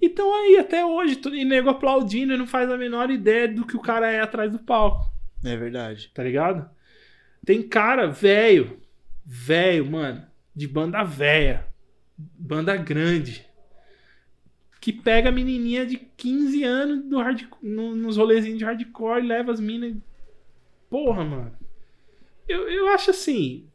[0.00, 1.16] E estão aí até hoje.
[1.16, 4.20] tudo- E nego aplaudindo e não faz a menor ideia do que o cara é
[4.20, 5.10] atrás do palco.
[5.44, 6.10] É verdade.
[6.14, 6.68] Tá ligado?
[7.44, 8.78] Tem cara velho,
[9.24, 11.66] velho, mano, de banda velha,
[12.18, 13.46] banda grande,
[14.80, 19.26] que pega a menininha de 15 anos do hard, no- nos rolezinhos de hardcore e
[19.26, 19.94] leva as minas.
[20.90, 21.52] Porra, mano.
[22.48, 23.66] Eu, eu acho assim.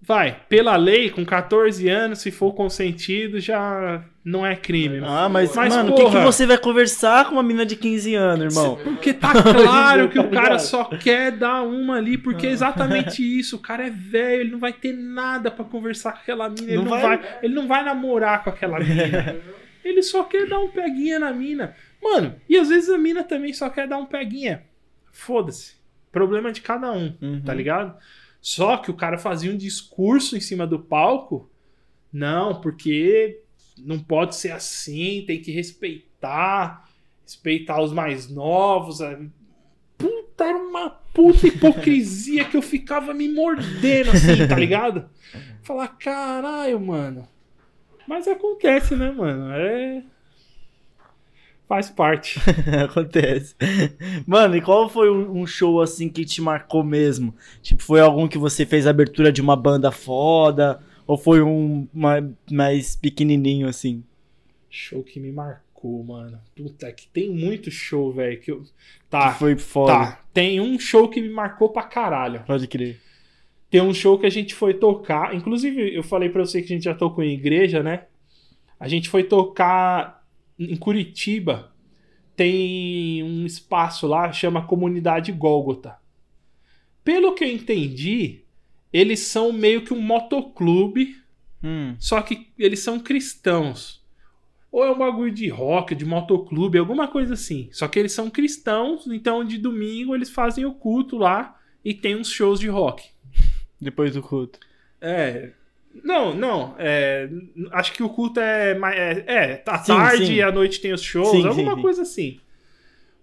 [0.00, 5.00] Vai, pela lei, com 14 anos, se for consentido, já não é crime.
[5.02, 8.14] Ah, mas, Mas, mano, o que, que você vai conversar com uma menina de 15
[8.14, 8.76] anos, irmão?
[8.76, 13.56] Porque tá claro que o cara só quer dar uma ali, porque é exatamente isso.
[13.56, 16.76] O cara é velho, ele não vai ter nada pra conversar com aquela mina, ele
[16.76, 17.38] Não não, vai- vai...
[17.42, 19.36] ele não vai namorar com aquela mina.
[19.82, 21.74] ele só quer dar um peguinha na mina.
[22.02, 24.62] Mano, e às vezes a mina também só quer dar um peguinha.
[25.10, 25.74] Foda-se.
[26.12, 27.42] Problema de cada um, Uhum.
[27.44, 27.96] tá ligado?
[28.46, 31.50] Só que o cara fazia um discurso em cima do palco.
[32.12, 33.42] Não, porque
[33.76, 36.88] não pode ser assim, tem que respeitar,
[37.24, 39.00] respeitar os mais novos.
[39.00, 39.18] é.
[39.98, 45.10] Puta, era uma puta hipocrisia que eu ficava me mordendo assim, tá ligado?
[45.64, 47.26] Falar, caralho, mano.
[48.06, 49.50] Mas acontece, né, mano?
[49.54, 50.04] É.
[51.68, 52.38] Faz parte.
[52.84, 53.54] Acontece.
[54.26, 57.34] Mano, e qual foi um show assim que te marcou mesmo?
[57.60, 60.80] Tipo, foi algum que você fez a abertura de uma banda foda?
[61.06, 64.04] Ou foi um ma- mais pequenininho assim?
[64.70, 66.38] Show que me marcou, mano.
[66.56, 68.40] Puta, que tem muito show, velho.
[68.40, 68.62] Que eu...
[69.10, 69.92] Tá, Que foi foda.
[69.92, 70.20] tá.
[70.32, 72.42] Tem um show que me marcou pra caralho.
[72.46, 73.00] Pode crer.
[73.70, 75.34] Tem um show que a gente foi tocar.
[75.34, 78.04] Inclusive, eu falei pra você que a gente já tocou em igreja, né?
[78.78, 80.15] A gente foi tocar
[80.58, 81.72] em Curitiba.
[82.34, 85.96] Tem um espaço lá, chama Comunidade Gólgota.
[87.02, 88.42] Pelo que eu entendi,
[88.92, 91.16] eles são meio que um motoclube,
[91.62, 94.04] Hum, só que eles são cristãos.
[94.70, 97.68] Ou é um bagulho de rock, de motoclube, alguma coisa assim.
[97.72, 102.14] Só que eles são cristãos, então de domingo eles fazem o culto lá e tem
[102.14, 103.08] uns shows de rock.
[103.80, 104.58] depois do culto.
[105.00, 105.52] É.
[106.02, 106.74] Não, não.
[106.78, 107.28] é,
[107.72, 108.96] acho que o culto é mais.
[108.96, 110.34] É, é à Sim, tarde sim.
[110.34, 112.40] e à noite tem os shows, Sim, alguma coisa assim.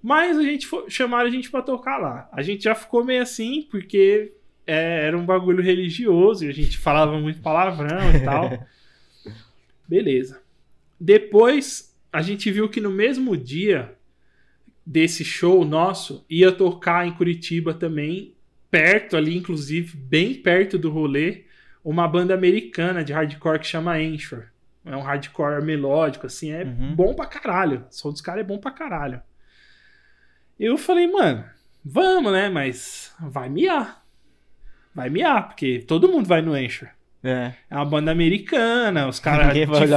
[0.02, 2.30] Mas a gente foi, chamaram a gente pra tocar lá.
[2.32, 4.34] A gente já ficou meio assim, porque
[4.68, 8.68] é, era um bagulho religioso e a gente falava muito palavrão e tal.
[9.88, 10.42] Beleza.
[11.00, 13.96] Depois a gente viu que no mesmo dia
[14.86, 18.34] desse show nosso ia tocar em Curitiba também,
[18.70, 21.44] perto ali, inclusive, bem perto do rolê,
[21.84, 24.46] uma banda americana de hardcore que chama Anchor.
[24.86, 26.96] É um hardcore melódico, assim, é Uhum.
[26.96, 27.86] bom pra caralho.
[27.90, 29.22] O som dos caras é bom pra caralho.
[30.60, 31.44] Eu falei, mano,
[31.84, 32.50] vamos, né?
[32.50, 34.04] Mas vai miar.
[34.94, 36.90] Vai miar, porque todo mundo vai no Anchor.
[37.24, 37.54] É.
[37.70, 39.54] É uma banda americana, os caras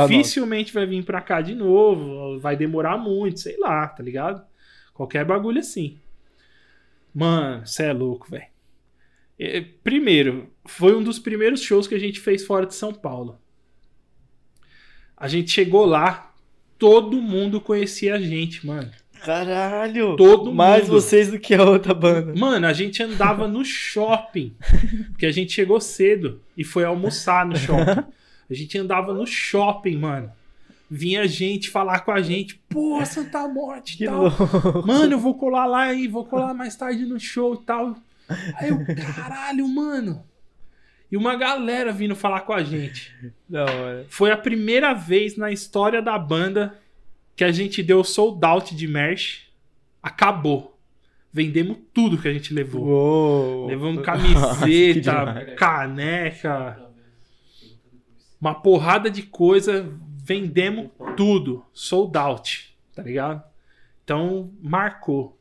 [0.08, 4.42] dificilmente vai vir pra cá de novo, vai demorar muito, sei lá, tá ligado?
[4.94, 5.98] Qualquer bagulho assim.
[7.12, 8.46] Mano, você é louco, velho.
[9.38, 13.38] É, Primeiro, foi um dos primeiros shows que a gente fez fora de São Paulo.
[15.16, 16.34] A gente chegou lá,
[16.78, 18.90] todo mundo conhecia a gente, mano.
[19.24, 20.14] Caralho!
[20.16, 21.00] Todo Mais mundo.
[21.00, 22.34] vocês do que a outra banda.
[22.38, 24.54] Mano, a gente andava no shopping.
[25.10, 28.04] Porque a gente chegou cedo e foi almoçar no shopping.
[28.48, 30.30] A gente andava no shopping, mano.
[30.88, 32.60] Vinha gente falar com a gente.
[32.68, 34.22] Pô, Santa Morte e tal.
[34.22, 34.86] louco.
[34.86, 37.96] Mano, eu vou colar lá aí, vou colar mais tarde no show e tal.
[38.28, 38.78] Aí eu,
[39.14, 40.24] caralho, mano.
[41.10, 43.14] E uma galera vindo falar com a gente.
[43.48, 44.06] Da hora.
[44.08, 46.78] Foi a primeira vez na história da banda
[47.36, 49.46] que a gente deu sold out de merch.
[50.02, 50.76] Acabou.
[51.32, 52.86] Vendemos tudo que a gente levou.
[52.86, 53.66] Uou.
[53.66, 56.80] Levamos camiseta, caneca,
[58.40, 59.92] uma porrada de coisa.
[60.24, 61.64] Vendemos tudo.
[61.72, 63.44] Sold out, tá ligado?
[64.02, 65.38] Então, marcou.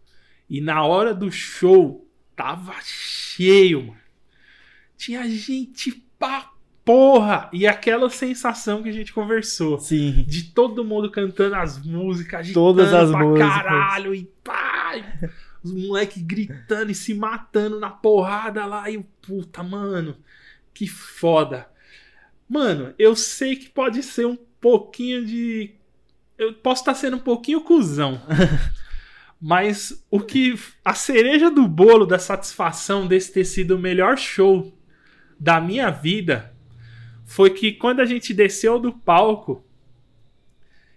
[0.50, 2.05] E na hora do show,
[2.36, 3.98] tava cheio, mano.
[4.98, 6.52] Tinha gente pra
[6.84, 7.50] porra.
[7.52, 9.80] E aquela sensação que a gente conversou.
[9.80, 10.24] Sim.
[10.28, 13.50] De todo mundo cantando as músicas, Todas as pra músicas.
[13.50, 14.94] caralho, e pá,
[15.64, 20.16] os moleques gritando e se matando na porrada lá, e o puta, mano,
[20.74, 21.68] que foda.
[22.48, 25.72] Mano, eu sei que pode ser um pouquinho de.
[26.38, 28.22] Eu posso estar sendo um pouquinho cuzão.
[29.42, 30.58] Mas o que.
[30.84, 34.74] A cereja do bolo da satisfação desse ter sido o melhor show
[35.40, 36.54] da minha vida
[37.26, 39.64] foi que quando a gente desceu do palco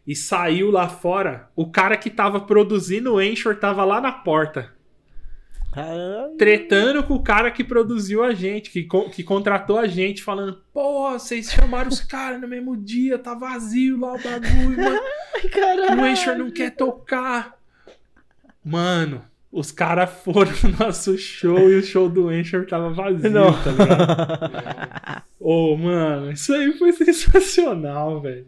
[0.06, 4.72] e saiu lá fora, o cara que tava produzindo o Anchor tava lá na porta,
[5.72, 6.36] Caralho.
[6.38, 11.10] tretando com o cara que produziu a gente, que, que contratou a gente, falando: Pô,
[11.10, 15.00] vocês chamaram os caras no mesmo dia, tá vazio lá o bagulho, mano.
[15.52, 16.00] Caralho.
[16.00, 17.57] O Anchor não quer tocar.
[18.68, 23.52] Mano, os caras foram no nosso show e o show do Anchor tava vazio, Não.
[23.52, 25.22] tá ligado?
[25.40, 28.46] Ô, mano, isso aí foi sensacional, velho.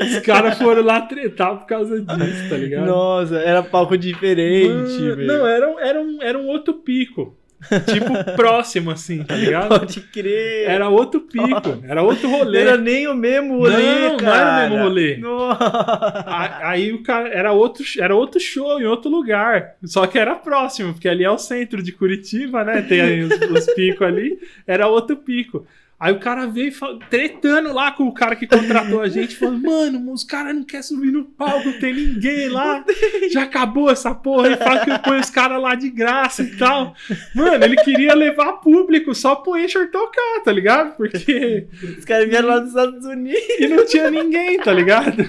[0.00, 2.86] Os caras foram lá tretar por causa disso, tá ligado?
[2.86, 5.26] Nossa, era palco diferente, velho.
[5.26, 7.37] não, era, era, um, era um outro pico.
[7.86, 9.68] Tipo, próximo, assim, tá ligado?
[9.80, 10.68] Pode crer.
[10.68, 12.60] Era outro pico, era outro rolê.
[12.60, 14.36] Era nem o mesmo rolê, Não, não cara.
[14.36, 15.16] era o mesmo rolê.
[15.16, 16.24] Nossa.
[16.62, 19.74] Aí o cara era outro, era outro show em outro lugar.
[19.84, 22.82] Só que era próximo, porque ali é o centro de Curitiba, né?
[22.82, 24.38] Tem aí os, os picos ali.
[24.66, 25.66] Era outro pico.
[26.00, 29.62] Aí o cara veio fa- tretando lá com o cara que contratou a gente, falando:
[29.62, 32.84] Mano, os caras não querem subir no palco, não tem ninguém lá.
[33.32, 34.50] Já acabou essa porra.
[34.52, 36.94] E fala que põe os caras lá de graça e tal.
[37.34, 40.96] Mano, ele queria levar público só pro Encher tocar, tá ligado?
[40.96, 41.66] Porque.
[41.98, 43.42] Os caras vieram lá dos Estados Unidos.
[43.58, 45.28] E não tinha ninguém, tá ligado?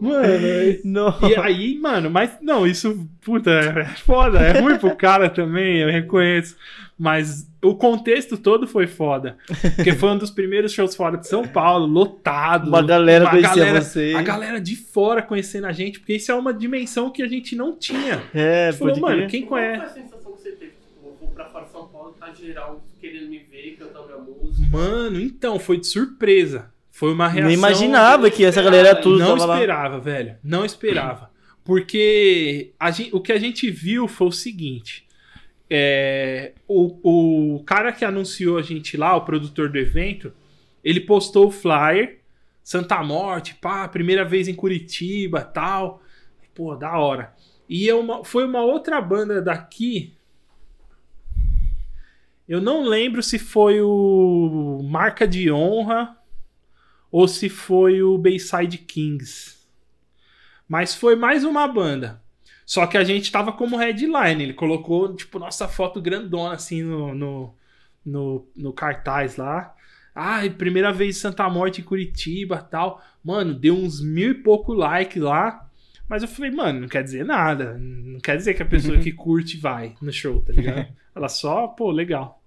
[0.00, 1.18] Mano, Não.
[1.28, 5.90] e aí, mano, mas não, isso, puta, é foda, é ruim pro cara também, eu
[5.90, 6.56] reconheço.
[6.96, 9.36] Mas o contexto todo foi foda.
[9.76, 12.68] Porque foi um dos primeiros shows fora de São Paulo, lotado.
[12.68, 14.14] Uma galera Uma conhecia galera- você.
[14.16, 17.56] A galera de fora conhecendo a gente, porque isso é uma dimensão que a gente
[17.56, 18.22] não tinha.
[18.34, 19.84] É, A gente falou, mano, quem Qual foi conhece.
[19.98, 20.66] a sensação que você teve?
[20.72, 24.18] Tipo, eu vou pra fora de São Paulo, tá geral querendo me ver, cantando minha
[24.18, 24.68] música.
[24.70, 26.70] Mano, então, foi de surpresa.
[26.90, 27.48] Foi uma reação.
[27.48, 29.54] Nem imaginava que essa galera tudo não tava lá.
[29.56, 30.36] esperava, velho.
[30.42, 31.30] Não esperava.
[31.64, 35.06] Porque a gen- o que a gente viu foi o seguinte.
[35.70, 40.32] É, o, o cara que anunciou a gente lá, o produtor do evento,
[40.82, 42.20] ele postou o flyer,
[42.62, 46.02] Santa Morte, pá, primeira vez em Curitiba, tal.
[46.54, 47.34] Pô, da hora.
[47.68, 50.14] E é uma- foi uma outra banda daqui.
[52.48, 56.16] Eu não lembro se foi o Marca de Honra
[57.12, 59.56] ou se foi o Bayside Kings.
[60.66, 62.22] Mas foi mais uma banda.
[62.68, 64.42] Só que a gente tava como headline.
[64.42, 67.54] Ele colocou, tipo, nossa foto grandona assim no, no,
[68.04, 69.74] no, no cartaz lá.
[70.14, 73.02] Ah, primeira vez em Santa Morte em Curitiba tal.
[73.24, 75.66] Mano, deu uns mil e pouco likes lá.
[76.06, 77.78] Mas eu falei, mano, não quer dizer nada.
[77.78, 80.88] Não quer dizer que a pessoa que curte vai no show, tá ligado?
[81.16, 82.42] Ela só, pô, legal.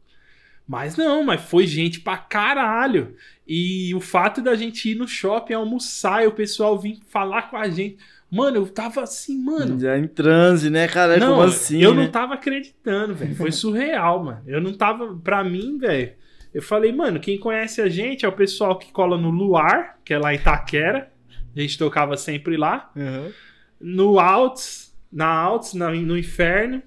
[0.68, 3.16] Mas não, mas foi gente pra caralho.
[3.48, 7.58] E o fato da gente ir no shopping almoçar e o pessoal vir falar com
[7.58, 7.98] a gente.
[8.32, 9.78] Mano, eu tava assim, mano.
[9.80, 11.18] Já em transe, né, cara?
[11.18, 11.82] Não, Como assim?
[11.82, 12.04] eu né?
[12.04, 13.36] não tava acreditando, velho.
[13.36, 14.42] Foi surreal, mano.
[14.48, 15.14] Eu não tava.
[15.22, 16.14] Pra mim, velho.
[16.54, 20.14] Eu falei, mano, quem conhece a gente é o pessoal que cola no Luar, que
[20.14, 21.12] é lá em Itaquera.
[21.56, 22.90] A gente tocava sempre lá.
[22.96, 23.32] Uhum.
[23.80, 26.82] No Alts, na Alts, na- no Inferno,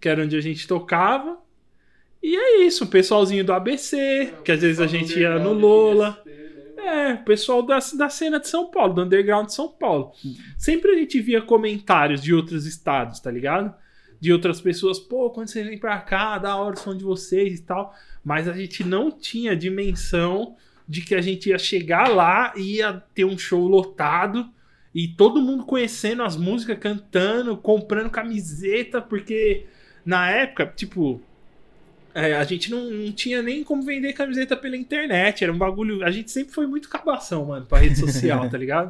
[0.00, 1.36] que era onde a gente tocava.
[2.22, 6.20] E é isso, o pessoalzinho do ABC, que às vezes a gente ia no Lola.
[6.86, 10.12] É, o pessoal da, da cena de São Paulo, do underground de São Paulo.
[10.56, 13.74] Sempre a gente via comentários de outros estados, tá ligado?
[14.20, 17.58] De outras pessoas, pô, quando vocês vêm pra cá, da hora o som de vocês
[17.58, 17.92] e tal.
[18.24, 20.54] Mas a gente não tinha dimensão
[20.88, 24.48] de que a gente ia chegar lá e ia ter um show lotado
[24.94, 29.66] e todo mundo conhecendo as músicas, cantando, comprando camiseta, porque
[30.04, 31.20] na época, tipo,
[32.16, 35.44] é, a gente não, não tinha nem como vender camiseta pela internet.
[35.44, 36.02] Era um bagulho.
[36.02, 38.88] A gente sempre foi muito cabação, mano, pra rede social, tá ligado?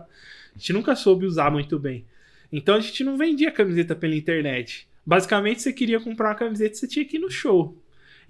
[0.54, 2.04] A gente nunca soube usar muito bem.
[2.52, 4.86] Então a gente não vendia camiseta pela internet.
[5.04, 7.76] Basicamente, você queria comprar uma camiseta, você tinha que ir no show.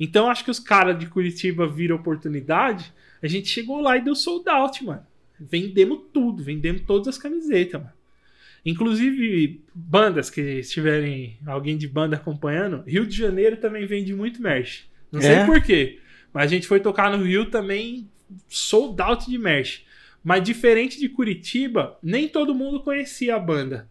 [0.01, 2.90] Então acho que os caras de Curitiba viram oportunidade.
[3.23, 5.06] A gente chegou lá e deu sold out, mano.
[5.39, 7.95] Vendemos tudo, vendemos todas as camisetas, mano.
[8.66, 14.86] Inclusive, bandas que estiverem alguém de banda acompanhando, Rio de Janeiro também vende muito merch.
[15.12, 15.47] Não sei É?
[15.47, 16.01] por quê,
[16.34, 18.09] mas a gente foi tocar no Rio também
[18.48, 19.84] sold out de merch.
[20.22, 23.88] Mas diferente de Curitiba, nem todo mundo conhecia a banda.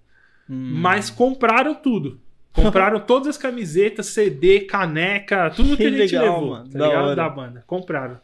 [0.50, 0.74] Hum.
[0.76, 2.20] Mas compraram tudo.
[2.52, 6.70] Compraram todas as camisetas, CD, caneca, tudo que, Que a gente legal, levou, mano.
[6.70, 7.04] tá Da ligado?
[7.06, 7.16] hora.
[7.16, 7.64] Da banda.
[7.66, 8.20] Compraram.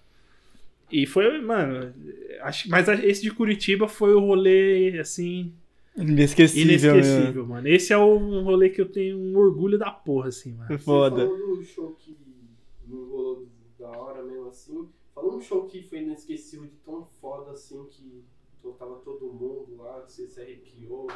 [0.91, 1.93] E foi, mano,
[2.41, 5.53] acho, mas esse de Curitiba foi o rolê, assim,
[5.95, 6.95] Inesquecível.
[6.95, 7.67] inesquecível, mano.
[7.67, 10.69] Esse é um rolê que eu tenho um orgulho da porra, assim, mano.
[10.69, 10.77] Né?
[10.77, 11.25] Foda.
[11.25, 12.17] Você falou do show que
[12.87, 13.47] não rolou
[13.77, 14.87] da hora mesmo assim.
[15.13, 18.23] Falou um show que foi inesquecível de tão foda assim que
[18.81, 21.07] tava todo mundo lá, que você se arrepiou.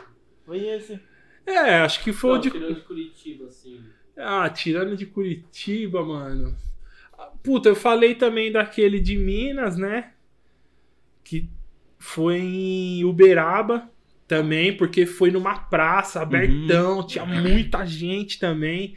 [0.46, 1.00] Foi esse.
[1.46, 2.52] É, acho que foi o Não, de.
[2.52, 3.84] tirando de Curitiba, assim.
[4.18, 6.56] Ah, tirando de Curitiba, mano.
[7.14, 10.14] Ah, Puta, eu falei também daquele de Minas, né?
[11.24, 11.50] Que
[11.98, 13.90] foi em Uberaba
[14.28, 18.96] também, porque foi numa praça, abertão, tinha muita gente também.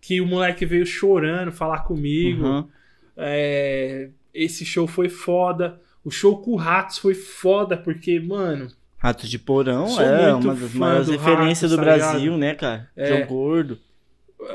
[0.00, 2.44] Que o moleque veio chorando falar comigo.
[2.44, 2.68] Uhum.
[3.16, 5.80] É, esse show foi foda.
[6.04, 8.68] O show com o Ratos foi foda, porque, mano,
[8.98, 12.38] Ratos de Porão é uma das maiores do referências Ratos, do tá Brasil, ligado?
[12.38, 12.90] né, cara?
[12.96, 13.06] É.
[13.06, 13.78] João Gordo.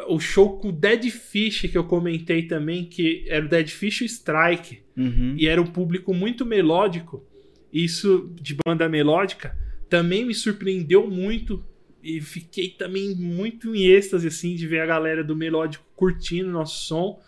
[0.08, 4.02] o show com o Dead Fish que eu comentei também, que era o Dead Fish
[4.02, 4.84] e o Strike.
[4.98, 5.36] Uhum.
[5.38, 7.24] e era um público muito melódico.
[7.72, 9.56] Isso de banda melódica
[9.90, 11.64] também me surpreendeu muito
[12.02, 16.86] e fiquei também muito em êxtase assim de ver a galera do melódico curtindo nosso
[16.86, 17.20] som.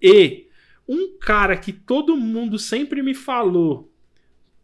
[0.00, 0.46] E
[0.88, 3.90] um cara que todo mundo sempre me falou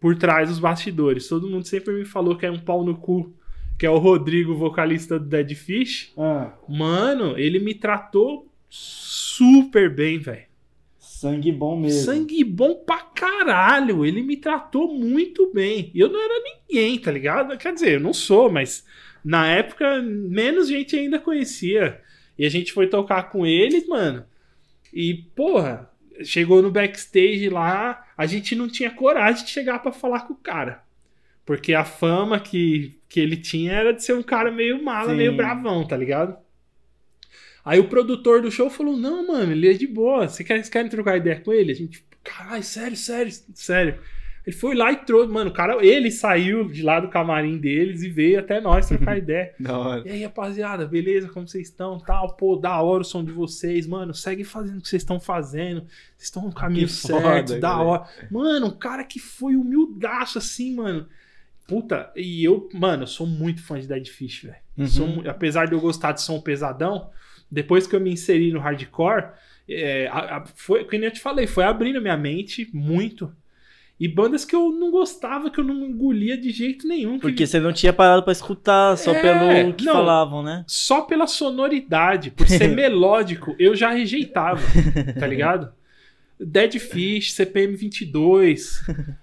[0.01, 3.35] por trás dos bastidores, todo mundo sempre me falou que é um pau no cu,
[3.78, 6.12] que é o Rodrigo, vocalista do Dead Fish.
[6.16, 10.47] Ah, Mano, ele me tratou super bem, velho.
[11.19, 12.05] Sangue bom mesmo.
[12.05, 14.05] Sangue bom pra caralho.
[14.05, 15.90] Ele me tratou muito bem.
[15.93, 17.59] E eu não era ninguém, tá ligado?
[17.59, 18.86] Quer dizer, eu não sou, mas
[19.24, 22.01] na época menos gente ainda conhecia.
[22.39, 24.24] E a gente foi tocar com eles, mano.
[24.95, 25.90] E, porra,
[26.23, 30.39] chegou no backstage lá, a gente não tinha coragem de chegar pra falar com o
[30.39, 30.85] cara.
[31.45, 35.16] Porque a fama que, que ele tinha era de ser um cara meio mala, Sim.
[35.16, 36.36] meio bravão, tá ligado?
[37.69, 40.27] Aí o produtor do show falou: Não, mano, ele é de boa.
[40.27, 41.70] Você quer, vocês querem trocar ideia com ele?
[41.70, 43.99] A gente, caralho, sério, sério, sério.
[44.47, 48.03] Ele foi lá e trouxe, mano, o cara, ele saiu de lá do camarim deles
[48.03, 49.53] e veio até nós trocar ideia.
[49.61, 50.09] Da hora.
[50.09, 51.28] E aí, rapaziada, beleza?
[51.28, 51.99] Como vocês estão?
[52.01, 54.15] Tal, pô, da hora o som de vocês, mano.
[54.15, 55.82] Segue fazendo o que vocês estão fazendo.
[56.16, 58.07] Vocês estão no caminho Que certo, foda, da hora.
[58.31, 61.07] Mano, um cara que foi humildaço assim, mano.
[61.66, 64.57] Puta, e eu, mano, eu sou muito fã de Dead Fish, velho.
[64.78, 64.86] Uhum.
[64.86, 67.11] Sou Apesar de eu gostar de som pesadão,
[67.50, 69.26] depois que eu me inseri no hardcore,
[69.68, 73.32] é, a- a- foi, como eu te falei, foi abrindo minha mente muito.
[74.00, 77.14] E bandas que eu não gostava, que eu não engolia de jeito nenhum.
[77.14, 79.92] que Porque você não tinha parado pra escutar só É, pelo que não.
[79.94, 80.64] falavam, né?
[80.68, 84.60] só pela sonoridade, por ser melódico, eu já rejeitava,
[85.18, 85.72] tá ligado?
[86.40, 88.80] Dead Fish, CPM 22.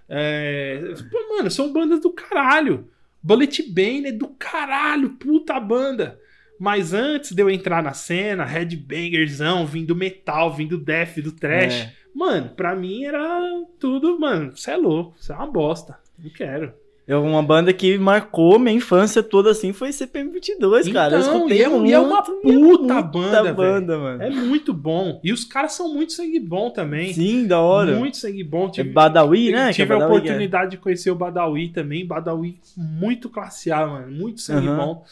[0.09, 0.93] É...
[1.09, 2.89] Pô, mano, são bandas do caralho.
[3.23, 6.19] Bullet Bane é do caralho, puta banda.
[6.59, 11.73] Mas antes de eu entrar na cena, headbangerzão, vindo metal, vindo death, do trash.
[11.73, 11.91] É.
[12.13, 13.41] Mano, pra mim era
[13.79, 15.97] tudo, mano, você é louco, você é uma bosta.
[16.21, 16.71] Não quero.
[17.07, 21.17] Eu, uma banda que marcou minha infância toda assim foi CPM 22, cara.
[21.17, 24.23] Eu Então, escutei e é- e é uma muito, puta banda, banda, mano.
[24.23, 25.19] É muito bom.
[25.23, 27.13] E os caras são muito sangue bom também.
[27.13, 27.95] Sim, da hora.
[27.95, 28.67] Muito sangue bom.
[28.67, 29.69] É Tive, Badawi, né?
[29.69, 32.07] é tive a Badawi, oportunidade de conhecer o Badawi também.
[32.07, 34.11] Badawi muito classe A, mano.
[34.11, 34.77] Muito sangue Aham.
[34.77, 35.05] bom.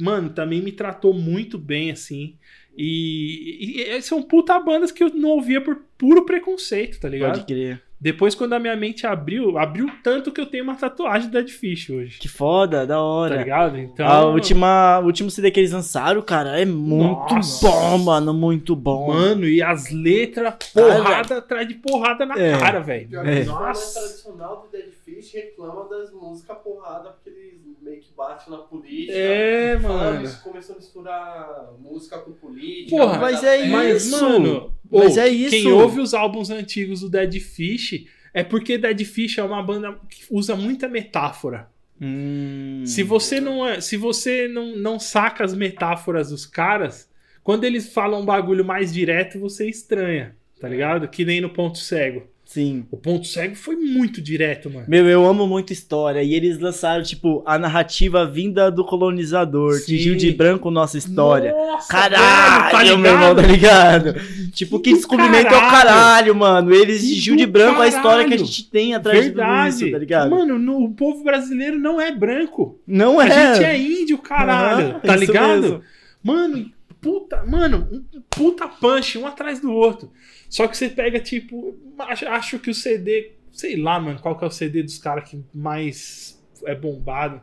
[0.00, 2.36] Mano, também me tratou muito bem, assim.
[2.76, 7.10] E, e, e são puta bandas que eu não ouvia por puro preconceito, tá é.
[7.10, 7.32] ligado?
[7.32, 7.82] Pode crer.
[8.00, 11.50] Depois, quando a minha mente abriu, abriu tanto que eu tenho uma tatuagem da Dead
[11.50, 12.20] Fish hoje.
[12.20, 13.36] Que foda, da Tá hora.
[13.38, 13.76] ligado?
[13.76, 14.06] Então.
[14.06, 17.68] a última, o último CD que eles lançaram, cara, é muito Nossa.
[17.68, 18.32] bom, mano.
[18.32, 19.08] Muito bom.
[19.08, 22.56] Mano, e as letras, porrada atrás de porrada na É.
[22.56, 23.18] cara, velho.
[23.18, 23.42] É.
[23.44, 23.98] Nossa.
[23.98, 29.12] tradicional do Dead Fish reclama das músicas porrada porque eles meio que batem na política.
[29.12, 30.24] É, mano.
[30.24, 32.96] isso, começou a misturar música com política.
[32.96, 34.20] Porra, mas é dar Mas, Isso.
[34.20, 35.50] mano, Mas é isso.
[35.50, 39.98] quem ouve os álbuns antigos do Dead Fish é porque Dead Fish é uma banda
[40.08, 41.70] que usa muita metáfora.
[42.00, 42.82] Hum.
[42.84, 47.10] Se você não é, se você não, não saca as metáforas dos caras,
[47.42, 51.08] quando eles falam um bagulho mais direto, você estranha, tá ligado?
[51.08, 52.28] Que nem no ponto cego.
[52.50, 52.86] Sim.
[52.90, 54.86] O ponto cego foi muito direto, mano.
[54.88, 56.22] Meu, eu amo muito história.
[56.22, 59.74] E eles lançaram, tipo, a narrativa vinda do colonizador.
[59.74, 59.84] Sim.
[59.98, 61.52] Tingiu de branco nossa história.
[61.52, 64.14] Nossa, Caralho, velho, meu irmão, tá ligado?
[64.52, 65.70] Tipo, que descobrimento é o caralho.
[65.88, 66.74] caralho, mano.
[66.74, 68.46] Eles tingiu de branco a história que a caralho.
[68.46, 69.70] gente tem atrás de Verdade.
[69.74, 70.30] tudo isso, tá ligado?
[70.30, 72.80] Mano, no- o povo brasileiro não é branco.
[72.86, 73.54] não A é.
[73.56, 74.98] gente é índio, caralho.
[75.00, 75.60] Tá ligado?
[75.60, 75.82] mesmo.
[76.24, 80.10] Mano, puta, mano, um puta punch, um atrás do outro.
[80.48, 84.44] Só que você pega, tipo, acho, acho que o CD, sei lá, mano, qual que
[84.44, 87.40] é o CD dos caras que mais é bombado.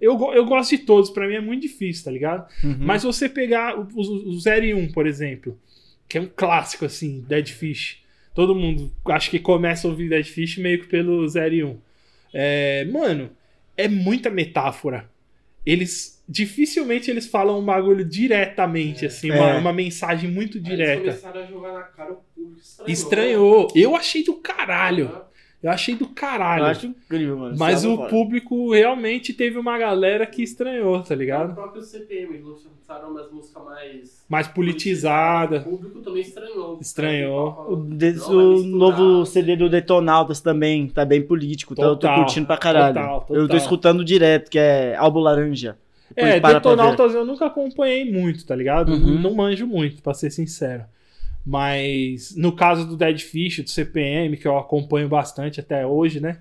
[0.00, 2.46] Eu, eu gosto de todos, pra mim é muito difícil, tá ligado?
[2.64, 2.76] Uhum.
[2.80, 4.00] Mas você pegar o, o,
[4.30, 5.58] o 0 e 1, por exemplo,
[6.08, 8.02] que é um clássico, assim, Dead Fish.
[8.34, 11.78] Todo mundo acho que começa a ouvir Dead Fish meio que pelo 0 e 1.
[12.34, 13.30] É, mano,
[13.76, 15.08] é muita metáfora.
[15.64, 16.20] Eles.
[16.28, 19.58] Dificilmente eles falam um bagulho diretamente, assim, uma, É.
[19.58, 21.00] uma mensagem muito Aí Eles direta.
[21.00, 22.22] começaram a jogar na cara o.
[22.62, 22.88] Estranhou.
[22.92, 23.68] Estranhou.
[23.74, 25.10] Eu achei do caralho.
[25.62, 26.64] Eu achei do Eu caralho.
[26.64, 27.54] acho incrível, mano.
[27.56, 28.10] Mas Sabe, o fora.
[28.10, 31.54] público realmente teve uma galera que estranhou, tá O ligado?
[31.54, 34.24] próprio CPM, eles lançaram umas músicas mais.
[34.28, 35.58] Mais politizada.
[35.58, 36.78] O público também estranhou.
[36.80, 37.66] Estranhou.
[37.68, 38.64] O, Não, vai o misturar.
[38.70, 42.94] novo CD do Detonautas também tá bem político, então eu tô Total, curtindo pra caralho.
[42.94, 43.36] total, total.
[43.36, 45.76] Eu tô escutando direto, que é Álbum Laranja.
[46.16, 48.92] É, Depois para pra Detonautas eu nunca acompanhei muito, tá ligado?
[48.92, 49.18] Uhum.
[49.20, 50.82] Não manjo muito, pra ser sincero.
[51.44, 56.38] Mas no caso do Dead Fish, do CPM, que eu acompanho bastante até hoje, né?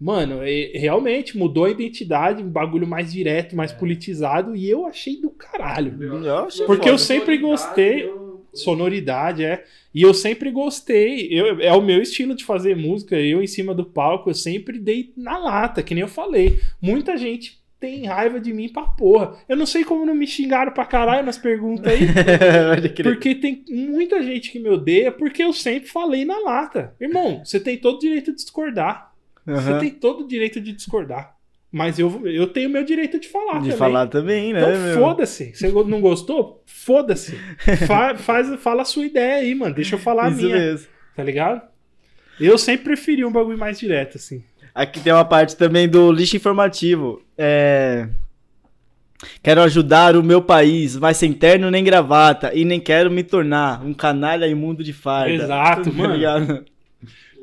[0.00, 0.40] Mano,
[0.74, 6.00] realmente mudou a identidade, um bagulho mais direto, mais politizado, e eu achei do caralho.
[6.24, 6.94] Eu achei Porque foda.
[6.94, 8.08] eu sempre gostei-
[8.54, 9.64] Sonoridade, é.
[9.94, 11.28] E eu sempre gostei.
[11.30, 13.14] Eu, é o meu estilo de fazer música.
[13.14, 16.58] Eu, em cima do palco, eu sempre dei na lata, que nem eu falei.
[16.80, 19.36] Muita gente tem raiva de mim pra porra.
[19.48, 22.00] Eu não sei como não me xingaram pra caralho nas perguntas aí.
[23.02, 26.94] Porque tem muita gente que me odeia porque eu sempre falei na lata.
[27.00, 29.12] Irmão, você tem todo o direito de discordar.
[29.46, 29.78] Você Aham.
[29.78, 31.34] tem todo o direito de discordar.
[31.70, 33.76] Mas eu, eu tenho meu direito de falar De também.
[33.76, 35.54] falar também, né, Então foda-se.
[35.54, 36.62] Você não gostou?
[36.66, 37.36] Foda-se.
[37.86, 39.74] Fa- faz, fala a sua ideia aí, mano.
[39.74, 40.56] Deixa eu falar a Isso minha.
[40.56, 40.88] mesmo.
[41.14, 41.62] Tá ligado?
[42.40, 44.42] Eu sempre preferi um bagulho mais direto, assim.
[44.74, 47.20] Aqui tem uma parte também do lixo informativo.
[47.38, 48.08] É...
[49.42, 53.84] Quero ajudar o meu país, mas sem terno nem gravata, e nem quero me tornar
[53.84, 55.32] um canalha imundo de farda.
[55.32, 56.14] Exato, Tá mano.
[56.14, 56.64] ligado?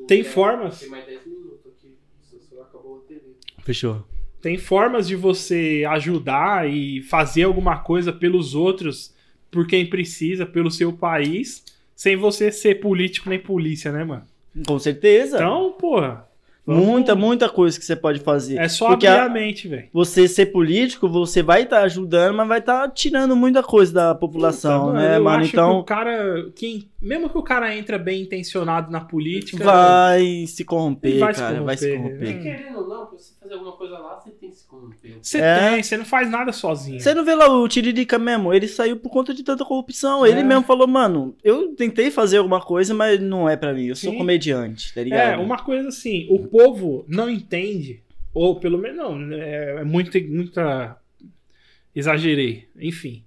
[0.07, 0.80] Tem formas.
[0.80, 1.93] Tem mais 10 minutos aqui.
[2.22, 3.22] Isso só acabou a TV.
[3.63, 4.05] Fechou.
[4.41, 9.13] Tem formas de você ajudar e fazer alguma coisa pelos outros,
[9.51, 11.63] por quem precisa, pelo seu país,
[11.95, 14.23] sem você ser político nem polícia, né, mano?
[14.67, 15.38] Com certeza.
[15.38, 16.27] Então, porra.
[16.65, 18.57] Muita, muita coisa que você pode fazer.
[18.57, 19.87] É só Porque abrir a- a mente, velho.
[19.93, 24.87] Você ser político, você vai estar ajudando, mas vai estar tirando muita coisa da população,
[24.87, 25.37] Puta, né, eu mano?
[25.43, 26.49] acho que o Então cara.
[26.55, 29.63] Quem, mesmo que o cara entra bem intencionado na política.
[29.63, 31.61] vai se corromper, Ele vai se cara.
[31.61, 32.33] Vai se corromper, corromper.
[32.35, 35.17] Porque querendo ou não, pra você fazer alguma coisa lá, você tem que se corromper.
[35.21, 35.69] Você É.
[35.71, 36.99] tem, você não faz nada sozinho.
[36.99, 38.53] Você não vê lá o Tiririca mesmo?
[38.53, 40.25] Ele saiu por conta de tanta corrupção.
[40.25, 40.43] Ele É.
[40.43, 43.85] mesmo falou, mano, eu tentei fazer alguma coisa, mas não é pra mim.
[43.87, 44.17] Eu sou Sim.
[44.17, 45.41] comediante, tá É, ligado?
[45.41, 48.02] uma coisa assim, o povo não entende,
[48.34, 50.98] ou pelo menos, não, é, é muito, muita.
[51.95, 53.23] Exagerei, enfim.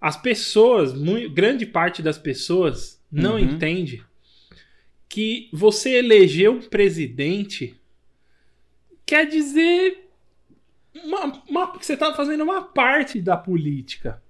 [0.00, 3.38] As pessoas, mui- grande parte das pessoas não Uhum.
[3.40, 4.04] entende
[5.08, 7.74] que você eleger um presidente
[9.04, 10.04] quer dizer
[11.04, 14.22] uma, uma- que você tá fazendo uma parte da política.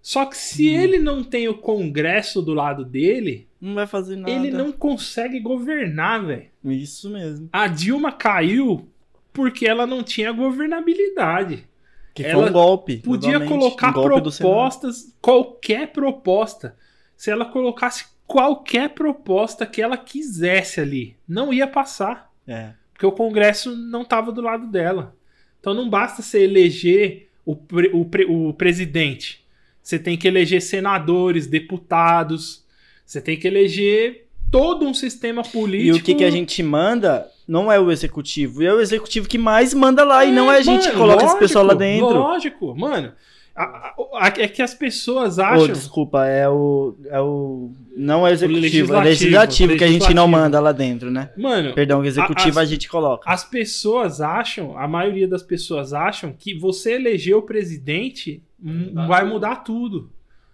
[0.00, 0.80] Só que se Uhum.
[0.80, 4.30] ele não tem o Congresso do lado dele, Não vai fazer nada.
[4.30, 6.46] ele não consegue governar, velho.
[6.64, 7.48] Isso mesmo.
[7.52, 8.88] A Dilma caiu
[9.32, 11.66] porque ela não tinha governabilidade.
[12.14, 12.96] Que Ela foi um golpe.
[12.98, 14.08] Podia colocar um golpe
[14.38, 16.76] propostas, qualquer proposta.
[17.16, 22.30] Se ela colocasse qualquer proposta que ela quisesse ali, não ia passar.
[22.46, 22.72] É.
[22.92, 25.16] Porque o Congresso não estava do lado dela.
[25.60, 29.44] Então não basta você eleger o, pre- o, pre- o presidente.
[29.82, 32.64] Você tem que eleger senadores, deputados.
[33.08, 35.96] Você tem que eleger todo um sistema político.
[35.96, 38.62] E o que, que a gente manda não é o executivo.
[38.62, 40.26] É o executivo que mais manda lá.
[40.26, 42.08] e É, não é a gente que mano, coloca esse lógico, pessoal lá dentro.
[42.18, 43.12] Lógico, mano.
[43.56, 43.94] A- a-
[44.26, 45.68] a- é que as pessoas Ô, acham.
[45.68, 47.70] desculpa, é o, é o.
[47.96, 50.28] Não é o executivo, legislativo, é legislativo que a gente não legislativo.
[50.28, 51.30] manda lá dentro, né?
[51.36, 53.28] Mano, Perdão, o executivo a- a, as- gente coloca.
[53.28, 59.24] as pessoas acham, a maioria das pessoas acham que você eleger o presidente Mudar vai
[59.24, 60.10] mudar tudo.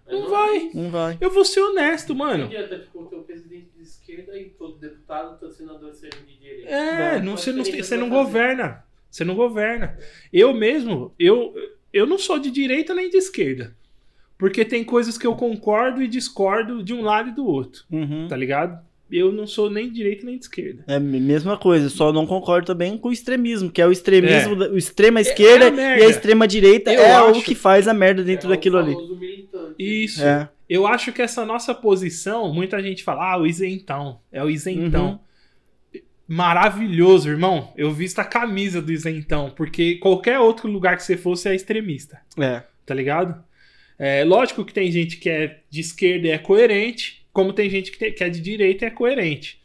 [0.08, 0.70] Não vai.
[0.74, 1.18] Não vai.
[1.20, 2.44] Eu vou ser honesto, Não mano.
[2.44, 6.68] adianta, tipo, ter o presidente de esquerda e todo deputado, todo senador sejam de direita.
[6.68, 8.84] É, não, você, não, você não governa.
[9.10, 9.96] Você não governa.
[10.32, 11.54] Eu mesmo, eu,
[11.92, 13.74] eu não sou de direita nem de esquerda.
[14.36, 17.84] Porque tem coisas que eu concordo e discordo de um lado e do outro.
[17.90, 18.26] Uhum.
[18.28, 18.84] Tá ligado?
[19.10, 20.82] Eu não sou nem de direita nem de esquerda.
[20.88, 24.54] É a mesma coisa, só não concordo também com o extremismo, que é o extremismo,
[24.54, 24.56] É.
[24.56, 26.02] da- o extrema esquerda é a merda.
[26.02, 28.50] e a extrema direita Eu é acho- o que faz a merda dentro É o
[28.54, 28.92] daquilo ali.
[29.78, 30.22] Isso.
[30.24, 30.48] É.
[30.68, 34.20] Eu acho que essa nossa posição, muita gente fala, ah, o isentão.
[34.32, 35.20] É o isentão.
[35.92, 36.00] Uhum.
[36.26, 37.72] Maravilhoso, irmão.
[37.76, 42.20] Eu visto a camisa do isentão, porque qualquer outro lugar que você fosse é extremista.
[42.38, 42.62] É.
[42.86, 43.42] tá ligado?
[43.98, 47.92] É, lógico que tem gente que é de esquerda e é coerente, como tem gente
[47.92, 49.60] que, tem- que é de direita e é coerente.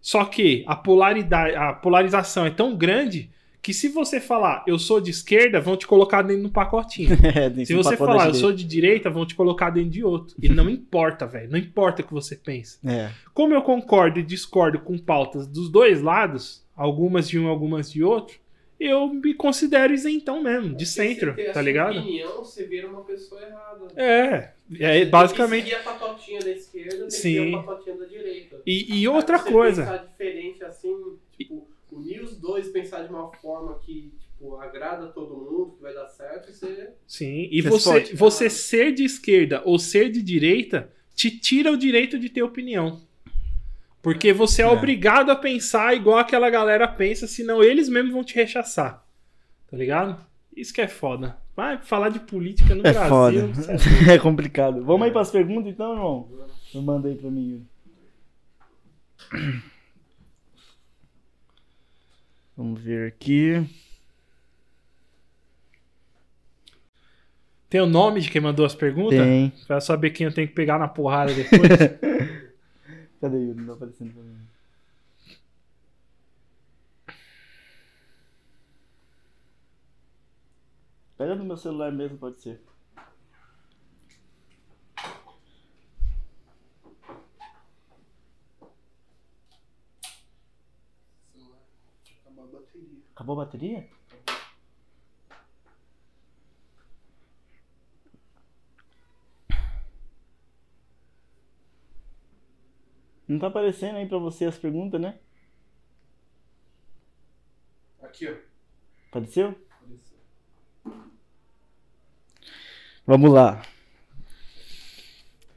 [0.00, 3.30] Só que a, polaridade, a polarização é tão grande
[3.62, 7.10] que se você falar eu sou de esquerda, vão te colocar dentro do pacotinho.
[7.22, 10.34] É, se você falar eu sou de direita, vão te colocar dentro de outro.
[10.42, 11.50] E não importa, velho.
[11.50, 12.78] Não importa o que você pensa.
[12.84, 13.10] É.
[13.32, 18.02] Como eu concordo e discordo com pautas dos dois lados, algumas de um, algumas de
[18.02, 18.38] outro,
[18.78, 22.00] eu me considero isentão mesmo, de centro, tá ligado?
[22.00, 23.86] opinião, você vira uma pessoa errada.
[23.96, 25.70] É, é basicamente.
[25.70, 27.34] Tem que seguir a patotinha da esquerda, tem Sim.
[27.34, 28.62] que seguir a patotinha da direita.
[28.66, 30.96] E, e outra Aí você coisa, pensar diferente assim,
[31.38, 35.92] tipo, unir os dois, pensar de uma forma que, tipo, agrada todo mundo, que vai
[35.94, 36.90] dar certo, e você.
[37.06, 37.70] sim, e Você
[38.02, 42.42] você, você ser de esquerda ou ser de direita te tira o direito de ter
[42.42, 43.00] opinião.
[44.00, 44.68] Porque você é, É.
[44.68, 49.06] obrigado a pensar igual aquela galera pensa, senão eles mesmos vão te rechaçar.
[49.70, 50.24] Tá ligado?
[50.56, 51.36] Isso que é foda.
[51.54, 53.08] Vai falar de política no É Brasil.
[53.08, 53.38] foda.
[54.08, 54.12] é.
[54.14, 54.82] É complicado.
[54.84, 56.28] Vamos aí pras perguntas então, irmão?
[56.74, 57.64] Eu mandei pra mim.
[62.62, 63.68] Vamos ver aqui.
[67.68, 69.18] Tem o nome de quem mandou as perguntas?
[69.18, 69.52] Tem.
[69.66, 71.60] Pra saber quem eu tenho que pegar na porrada depois.
[73.20, 73.58] Cadê Yuri?
[73.58, 74.46] Não tá aparecendo pra mim.
[81.18, 82.60] Pega no meu celular mesmo, pode ser.
[92.20, 92.88] Acabou a bateria.
[93.14, 93.88] Acabou a bateria?
[103.28, 105.18] Não tá aparecendo aí pra você as perguntas, né?
[108.02, 108.34] Aqui, ó.
[109.08, 109.54] Apareceu?
[113.06, 113.62] Vamos lá.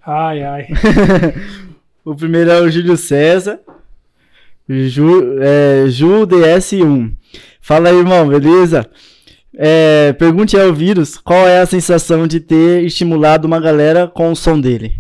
[0.02, 0.68] ai, ai.
[2.06, 3.60] O primeiro é o Júlio César.
[4.68, 7.14] Ju, é, Ju DS1.
[7.62, 8.90] Fala aí, irmão, beleza?
[9.58, 14.36] É, pergunte ao vírus qual é a sensação de ter estimulado uma galera com o
[14.36, 14.98] som dele.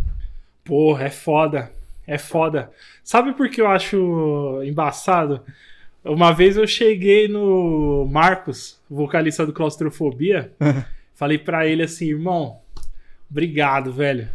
[0.64, 1.72] Porra, é foda.
[2.08, 2.72] É foda.
[3.04, 5.42] Sabe por que eu acho embaçado?
[6.04, 10.52] Uma vez eu cheguei no Marcos, vocalista do Claustrofobia,
[11.16, 12.60] falei pra ele assim, irmão,
[13.30, 14.30] obrigado, velho.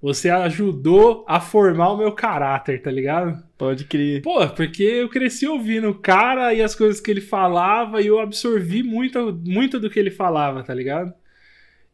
[0.00, 3.42] Você ajudou a formar o meu caráter, tá ligado?
[3.56, 4.22] Pode crer.
[4.22, 8.20] Pô, porque eu cresci ouvindo o cara e as coisas que ele falava e eu
[8.20, 11.12] absorvi muito, muito do que ele falava, tá ligado?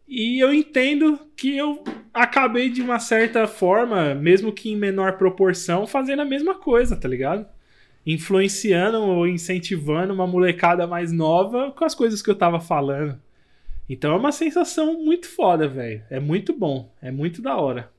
[0.07, 1.83] E eu entendo que eu
[2.13, 7.09] acabei de uma certa forma, mesmo que em menor proporção, fazendo a mesma coisa, tá
[7.09, 7.47] ligado?
[8.05, 13.19] Influenciando ou incentivando uma molecada mais nova com as coisas que eu tava falando.
[13.93, 16.03] Então é uma sensação muito foda, velho.
[16.09, 17.91] É muito bom, é muito da hora.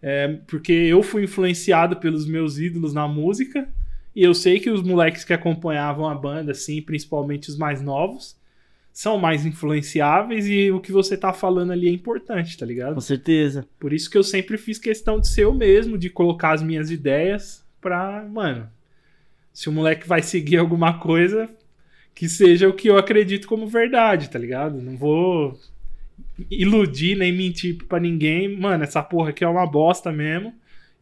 [0.00, 3.68] É, porque eu fui influenciado pelos meus ídolos na música.
[4.16, 8.38] E eu sei que os moleques que acompanhavam a banda, assim, principalmente os mais novos,
[8.90, 12.94] são mais influenciáveis e o que você tá falando ali é importante, tá ligado?
[12.94, 13.68] Com certeza.
[13.78, 16.90] Por isso que eu sempre fiz questão de ser eu mesmo, de colocar as minhas
[16.90, 18.66] ideias pra, mano,
[19.52, 21.50] se o moleque vai seguir alguma coisa,
[22.18, 24.82] que seja o que eu acredito como verdade, tá ligado?
[24.82, 25.56] Não vou
[26.50, 28.48] iludir nem mentir pra ninguém.
[28.58, 30.52] Mano, essa porra aqui é uma bosta mesmo.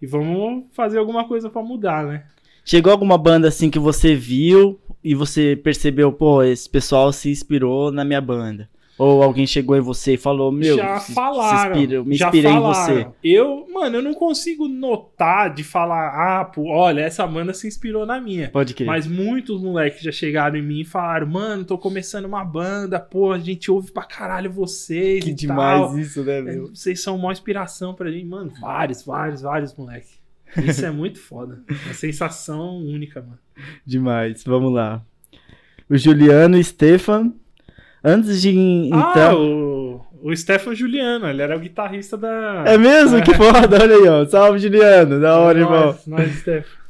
[0.00, 2.24] E vamos fazer alguma coisa para mudar, né?
[2.66, 7.90] Chegou alguma banda assim que você viu e você percebeu, pô, esse pessoal se inspirou
[7.90, 8.68] na minha banda?
[8.98, 12.26] Ou alguém chegou em você e falou, meu, já se, falaram, se inspira, me já
[12.26, 12.94] inspirei em falaram.
[12.94, 13.08] você.
[13.22, 18.06] Eu, mano, eu não consigo notar de falar, ah, pô, olha, essa banda se inspirou
[18.06, 18.48] na minha.
[18.48, 18.86] Pode crer.
[18.86, 23.32] Mas muitos moleques já chegaram em mim e falaram, mano, tô começando uma banda, pô,
[23.32, 25.98] a gente ouve pra caralho vocês que demais tal.
[25.98, 26.68] isso, né, É, meu?
[26.68, 28.24] Vocês são uma inspiração pra gente.
[28.24, 30.16] Mano, vários, vários, vários moleque.
[30.56, 31.60] Isso é muito foda.
[31.84, 33.38] Uma sensação única, mano.
[33.84, 34.42] Demais.
[34.44, 35.02] Vamos lá.
[35.88, 37.34] O Juliano Stefan,
[38.06, 39.40] antes de Ah, então.
[40.22, 42.62] o, o Stefan Juliano, ele era o guitarrista da.
[42.66, 43.20] É mesmo?
[43.22, 44.24] Que foda, olha aí, ó.
[44.26, 45.20] Salve, Juliano.
[45.20, 45.86] Da hora, irmão.
[45.86, 46.85] Nós, nós, Stefan.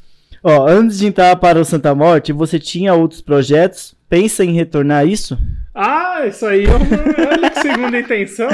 [0.49, 3.97] Ó, antes de entrar para o Santa Morte, você tinha outros projetos?
[4.09, 5.37] Pensa em retornar isso?
[5.75, 7.33] Ah, isso aí é uma.
[7.33, 8.49] Olha que segunda intenção.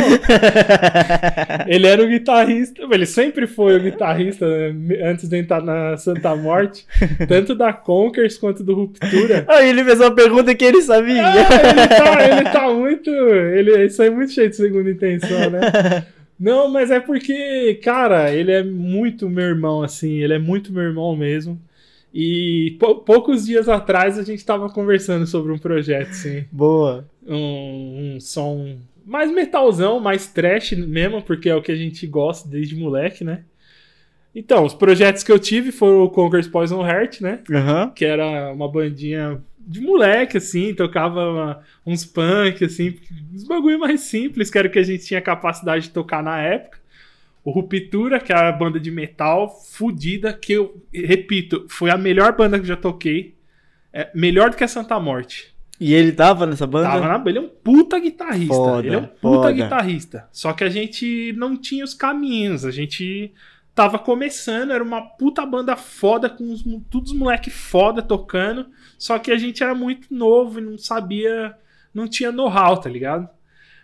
[1.68, 2.80] Ele era o guitarrista.
[2.90, 6.86] Ele sempre foi o guitarrista né, antes de entrar na Santa Morte,
[7.28, 9.44] tanto da Conkers quanto do Ruptura.
[9.46, 11.26] Aí ele fez uma pergunta que ele sabia.
[11.26, 11.34] Ah,
[11.68, 13.10] ele, tá, ele tá muito.
[13.10, 16.06] Ele, isso aí é muito cheio de segunda intenção, né?
[16.40, 20.22] Não, mas é porque, cara, ele é muito meu irmão, assim.
[20.22, 21.60] Ele é muito meu irmão mesmo.
[22.14, 26.44] E pou- poucos dias atrás a gente tava conversando sobre um projeto, sim.
[26.52, 27.08] Boa.
[27.26, 32.48] Um, um som mais metalzão, mais trash mesmo, porque é o que a gente gosta
[32.48, 33.42] desde moleque, né?
[34.34, 37.40] Então, os projetos que eu tive foram o Conquer's Poison Heart, né?
[37.50, 37.90] Aham.
[37.94, 42.96] que era uma bandinha de moleque, assim, tocava uma- uns punk, assim,
[43.32, 46.40] uns bagulho mais simples, que era o que a gente tinha capacidade de tocar na
[46.40, 46.78] época.
[47.44, 52.36] O Ruptura, que era a banda de metal fudida, que eu, repito, foi a melhor
[52.36, 53.36] banda que eu já toquei.
[53.92, 55.52] É, melhor do que a Santa Morte.
[55.78, 56.88] E ele tava nessa banda?
[56.88, 58.54] Tava na, ele é um puta guitarrista.
[58.54, 59.52] Foda, ele é um puta foda.
[59.52, 60.28] guitarrista.
[60.30, 62.64] Só que a gente não tinha os caminhos.
[62.64, 63.34] A gente
[63.74, 68.66] tava começando, era uma puta banda foda, com os, todos os moleque foda tocando.
[68.96, 71.52] Só que a gente era muito novo e não sabia.
[71.92, 73.28] Não tinha know-how, tá ligado?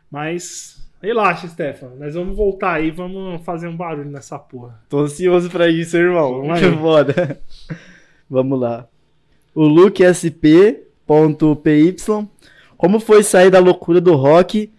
[0.08, 0.77] Mas.
[1.00, 1.92] Relaxa, Stefan.
[1.98, 4.80] Nós vamos voltar aí, vamos fazer um barulho nessa porra.
[4.88, 6.42] Tô ansioso pra isso, irmão.
[6.42, 7.40] Vamos Que foda.
[8.30, 8.86] Vamos lá.
[9.54, 10.76] O Luke SP.py.
[12.76, 14.70] Como foi sair da loucura do rock,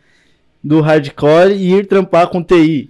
[0.64, 2.90] do hardcore e ir trampar com TI?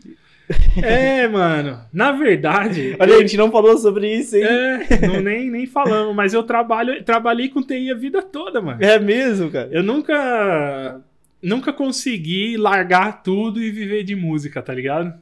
[0.83, 1.79] É, mano.
[1.93, 2.97] Na verdade.
[2.99, 4.43] Olha, a gente não falou sobre isso, hein?
[4.43, 8.83] É, não, nem, nem falamos, mas eu trabalho, trabalhei com TI a vida toda, mano.
[8.83, 9.69] É, mesmo, cara?
[9.71, 10.99] Eu nunca
[11.41, 15.13] nunca consegui largar tudo e viver de música, tá ligado?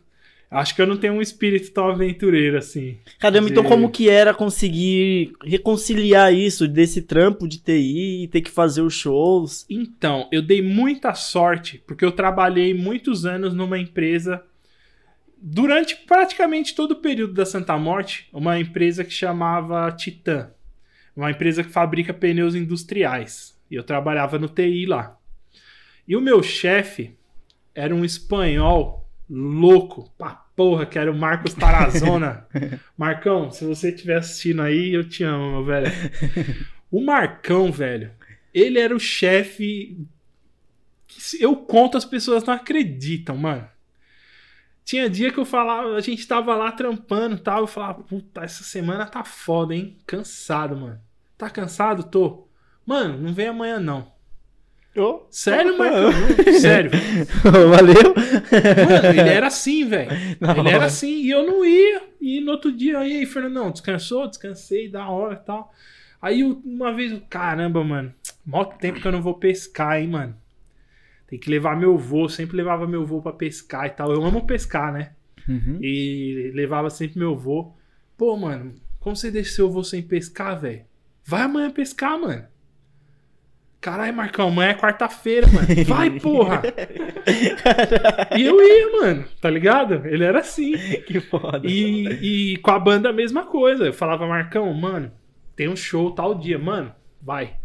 [0.50, 2.98] Acho que eu não tenho um espírito tão aventureiro assim.
[3.20, 8.40] Caramba, então de- como que era conseguir reconciliar isso desse trampo de TI e ter
[8.40, 9.66] que fazer os shows?
[9.70, 14.42] Então, eu dei muita sorte porque eu trabalhei muitos anos numa empresa
[15.40, 20.50] durante praticamente todo o período da Santa Morte, uma empresa que chamava Titan,
[21.16, 23.56] uma empresa que fabrica pneus industriais.
[23.70, 25.18] E eu trabalhava no TI lá.
[26.08, 27.18] E o meu chefe
[27.76, 32.48] era um espanhol louco, pra porra, que era o Marcos Tarazona.
[32.98, 35.92] Marcão, se você estiver assistindo aí, eu te amo, meu velho.
[36.90, 38.11] O Marcão, velho,
[38.53, 39.98] ele era o chefe.
[41.40, 43.68] Eu conto, as pessoas não acreditam, mano.
[44.86, 47.61] Tinha dia que eu falava, a gente tava lá trampando e tal.
[47.61, 49.98] Eu falava, puta, essa semana tá foda, hein?
[50.08, 51.02] Cansado, mano.
[51.38, 52.03] Tá cansado?
[52.03, 52.48] Tô.
[52.86, 54.11] Mano, não vem amanhã não.
[54.98, 56.11] Ô, Sério, Marcão?
[56.59, 56.92] Sério.
[57.43, 58.16] Valeu.
[58.16, 60.11] Mano, ele era assim, velho.
[60.11, 62.01] Ele era assim e eu não ia.
[62.19, 64.27] E no outro dia, aí, Fernandão, descansou?
[64.27, 65.72] Descansei, da hora e tal.
[66.22, 68.11] Aí uma vez, caramba, mano,
[68.45, 70.35] mó tempo que eu não vou pescar, hein, mano.
[71.27, 74.11] Tem que levar meu voo, sempre levava meu voo pra pescar e tal.
[74.11, 75.11] Eu amo pescar, né?
[75.48, 75.77] Uhum.
[75.82, 77.77] E levava sempre meu voo.
[78.17, 80.85] Pô, mano, como você deixa seu voo sem pescar, velho?
[81.24, 82.45] Vai amanhã pescar, mano.
[83.88, 85.66] Caralho, Marcão, amanhã é quarta-feira, mano.
[85.88, 86.61] Vai, porra!
[88.38, 90.06] E eu ia, mano, tá ligado?
[90.06, 90.74] Ele era assim.
[91.07, 91.61] Que foda.
[91.64, 93.85] E, e com a banda a mesma coisa.
[93.85, 95.09] Eu falava, Marcão, mano,
[95.56, 97.56] tem um show tal dia, mano, vai.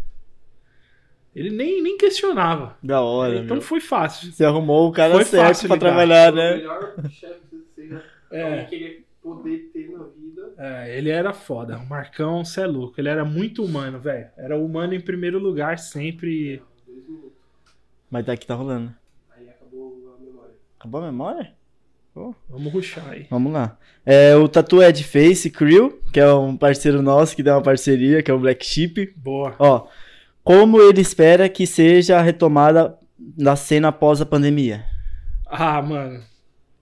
[1.35, 2.77] Ele nem, nem questionava.
[2.81, 3.61] Da hora, então meu.
[3.61, 4.31] foi fácil.
[4.31, 6.57] Você arrumou o cara Foi certo fácil pra trabalhar, O né?
[6.57, 8.69] melhor chefe que você já É.
[9.23, 10.53] poder ter na vida.
[10.59, 11.79] É, ele era foda.
[11.79, 13.01] O Marcão, cê é louco.
[13.01, 14.29] Ele era muito humano, velho.
[14.37, 16.61] Era humano em primeiro lugar sempre.
[16.87, 17.33] Dois minutos.
[18.11, 18.93] Mas daqui tá rolando.
[19.37, 20.55] Aí acabou a memória.
[20.79, 21.55] Acabou a memória?
[22.15, 23.27] Vamos ruxar aí.
[23.31, 23.79] Vamos lá.
[24.05, 28.23] É, o Tatu Ed Face Crew, que é um parceiro nosso que deu uma parceria,
[28.23, 29.15] que é o Black Sheep.
[29.17, 29.55] Boa.
[29.59, 29.87] Ó,
[30.45, 34.85] como ele espera que seja a retomada da cena após a pandemia?
[35.47, 36.23] Ah, mano.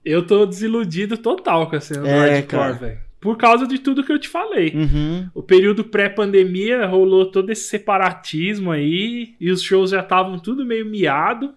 [0.03, 2.99] Eu tô desiludido total com a cena do É, hardcore, velho.
[3.19, 4.73] Por causa de tudo que eu te falei.
[4.73, 5.29] Uhum.
[5.35, 9.35] O período pré-pandemia rolou todo esse separatismo aí.
[9.39, 11.53] E os shows já estavam tudo meio miado.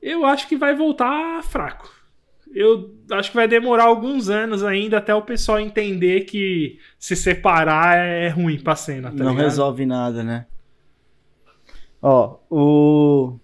[0.00, 1.92] Eu acho que vai voltar fraco.
[2.54, 7.96] Eu acho que vai demorar alguns anos ainda até o pessoal entender que se separar
[7.98, 9.44] é ruim pra cena, tá Não ligado?
[9.44, 10.46] resolve nada, né?
[12.00, 13.38] Ó, o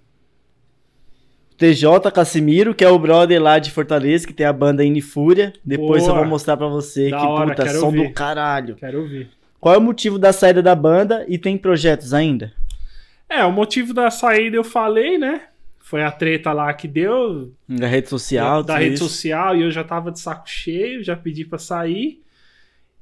[1.60, 5.52] TJ Casimiro, que é o brother lá de Fortaleza, que tem a banda Inifúria.
[5.62, 6.14] Depois Boa.
[6.14, 8.08] eu vou mostrar pra você Da que hora, puta, som ouvir.
[8.08, 8.76] do caralho.
[8.76, 9.28] Quero ouvir.
[9.60, 12.50] Qual é o motivo da saída da banda e tem projetos ainda?
[13.28, 15.42] É, o motivo da saída eu falei, né?
[15.78, 19.04] Foi a treta lá que deu, Da rede social, da tudo rede isso.
[19.04, 22.22] social e eu já tava de saco cheio, já pedi pra sair.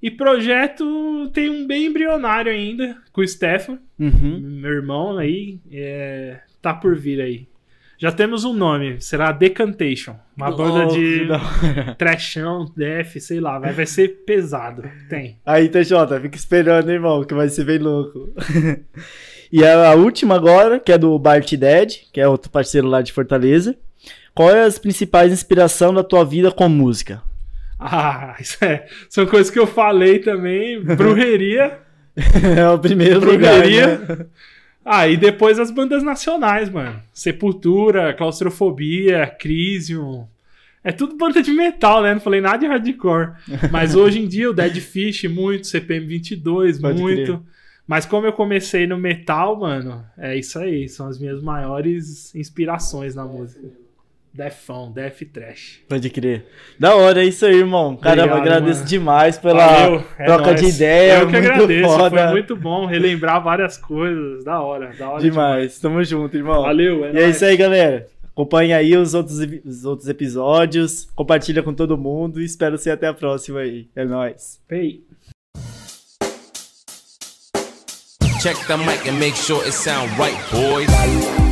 [0.02, 4.38] E projeto tem um bem embrionário ainda, com o Stefan, Uhum.
[4.40, 7.46] meu irmão aí, é, tá por vir aí.
[7.98, 11.94] Já temos um nome, será Decantation, uma banda Oh, de hora.
[11.98, 15.36] trashão, def, sei lá, vai, vai ser pesado, tem.
[15.44, 18.32] Aí, TJ, fica esperando, hein, irmão, que vai ser bem louco.
[19.52, 23.02] e a, a última agora, que é do Bart Dead, que é outro parceiro lá
[23.02, 23.76] de Fortaleza.
[24.32, 27.20] Qual é as principais inspirações da tua vida com música?
[27.80, 31.78] Ah, isso é, são coisas que eu falei também, brujeria,
[32.56, 33.98] é o primeiro lugar, Brujeria.
[33.98, 34.26] né?
[34.90, 36.98] Ah, e depois as bandas nacionais, mano.
[37.12, 40.26] Sepultura, Claustrofobia, Crisium.
[40.82, 42.14] É tudo banda de metal, né?
[42.14, 43.32] Não falei nada de hardcore.
[43.70, 47.24] Mas hoje em dia o Dead Fish, muito, CPM 22, Pode muito.
[47.24, 47.40] crer.
[47.86, 50.88] Mas como eu comecei no metal, mano, é isso aí.
[50.88, 53.68] São as minhas maiores inspirações na música.
[54.38, 55.80] Defão, Def Trash.
[55.88, 56.46] Pode crer.
[56.78, 57.96] Da hora, é isso aí, irmão.
[57.96, 58.88] Caramba, Obrigado, agradeço mano.
[58.88, 60.74] demais pela Valeu, é troca de nóis.
[60.76, 61.12] ideia.
[61.18, 62.10] Eu que muito agradeço, foda.
[62.22, 64.44] foi muito bom relembrar várias coisas.
[64.44, 65.80] Da hora, da hora Demais.
[65.80, 66.62] Tamo junto, irmão.
[66.62, 67.34] Valeu, é E é nóis.
[67.36, 68.06] isso aí, galera.
[68.30, 71.08] Acompanhe aí os outros, os outros episódios.
[71.16, 72.40] Compartilha com todo mundo.
[72.40, 73.88] E espero ser até a próxima aí.
[73.96, 74.60] É nóis.
[74.68, 75.00] Pay.
[78.40, 81.47] Check the mic and make sure it sound right, boys.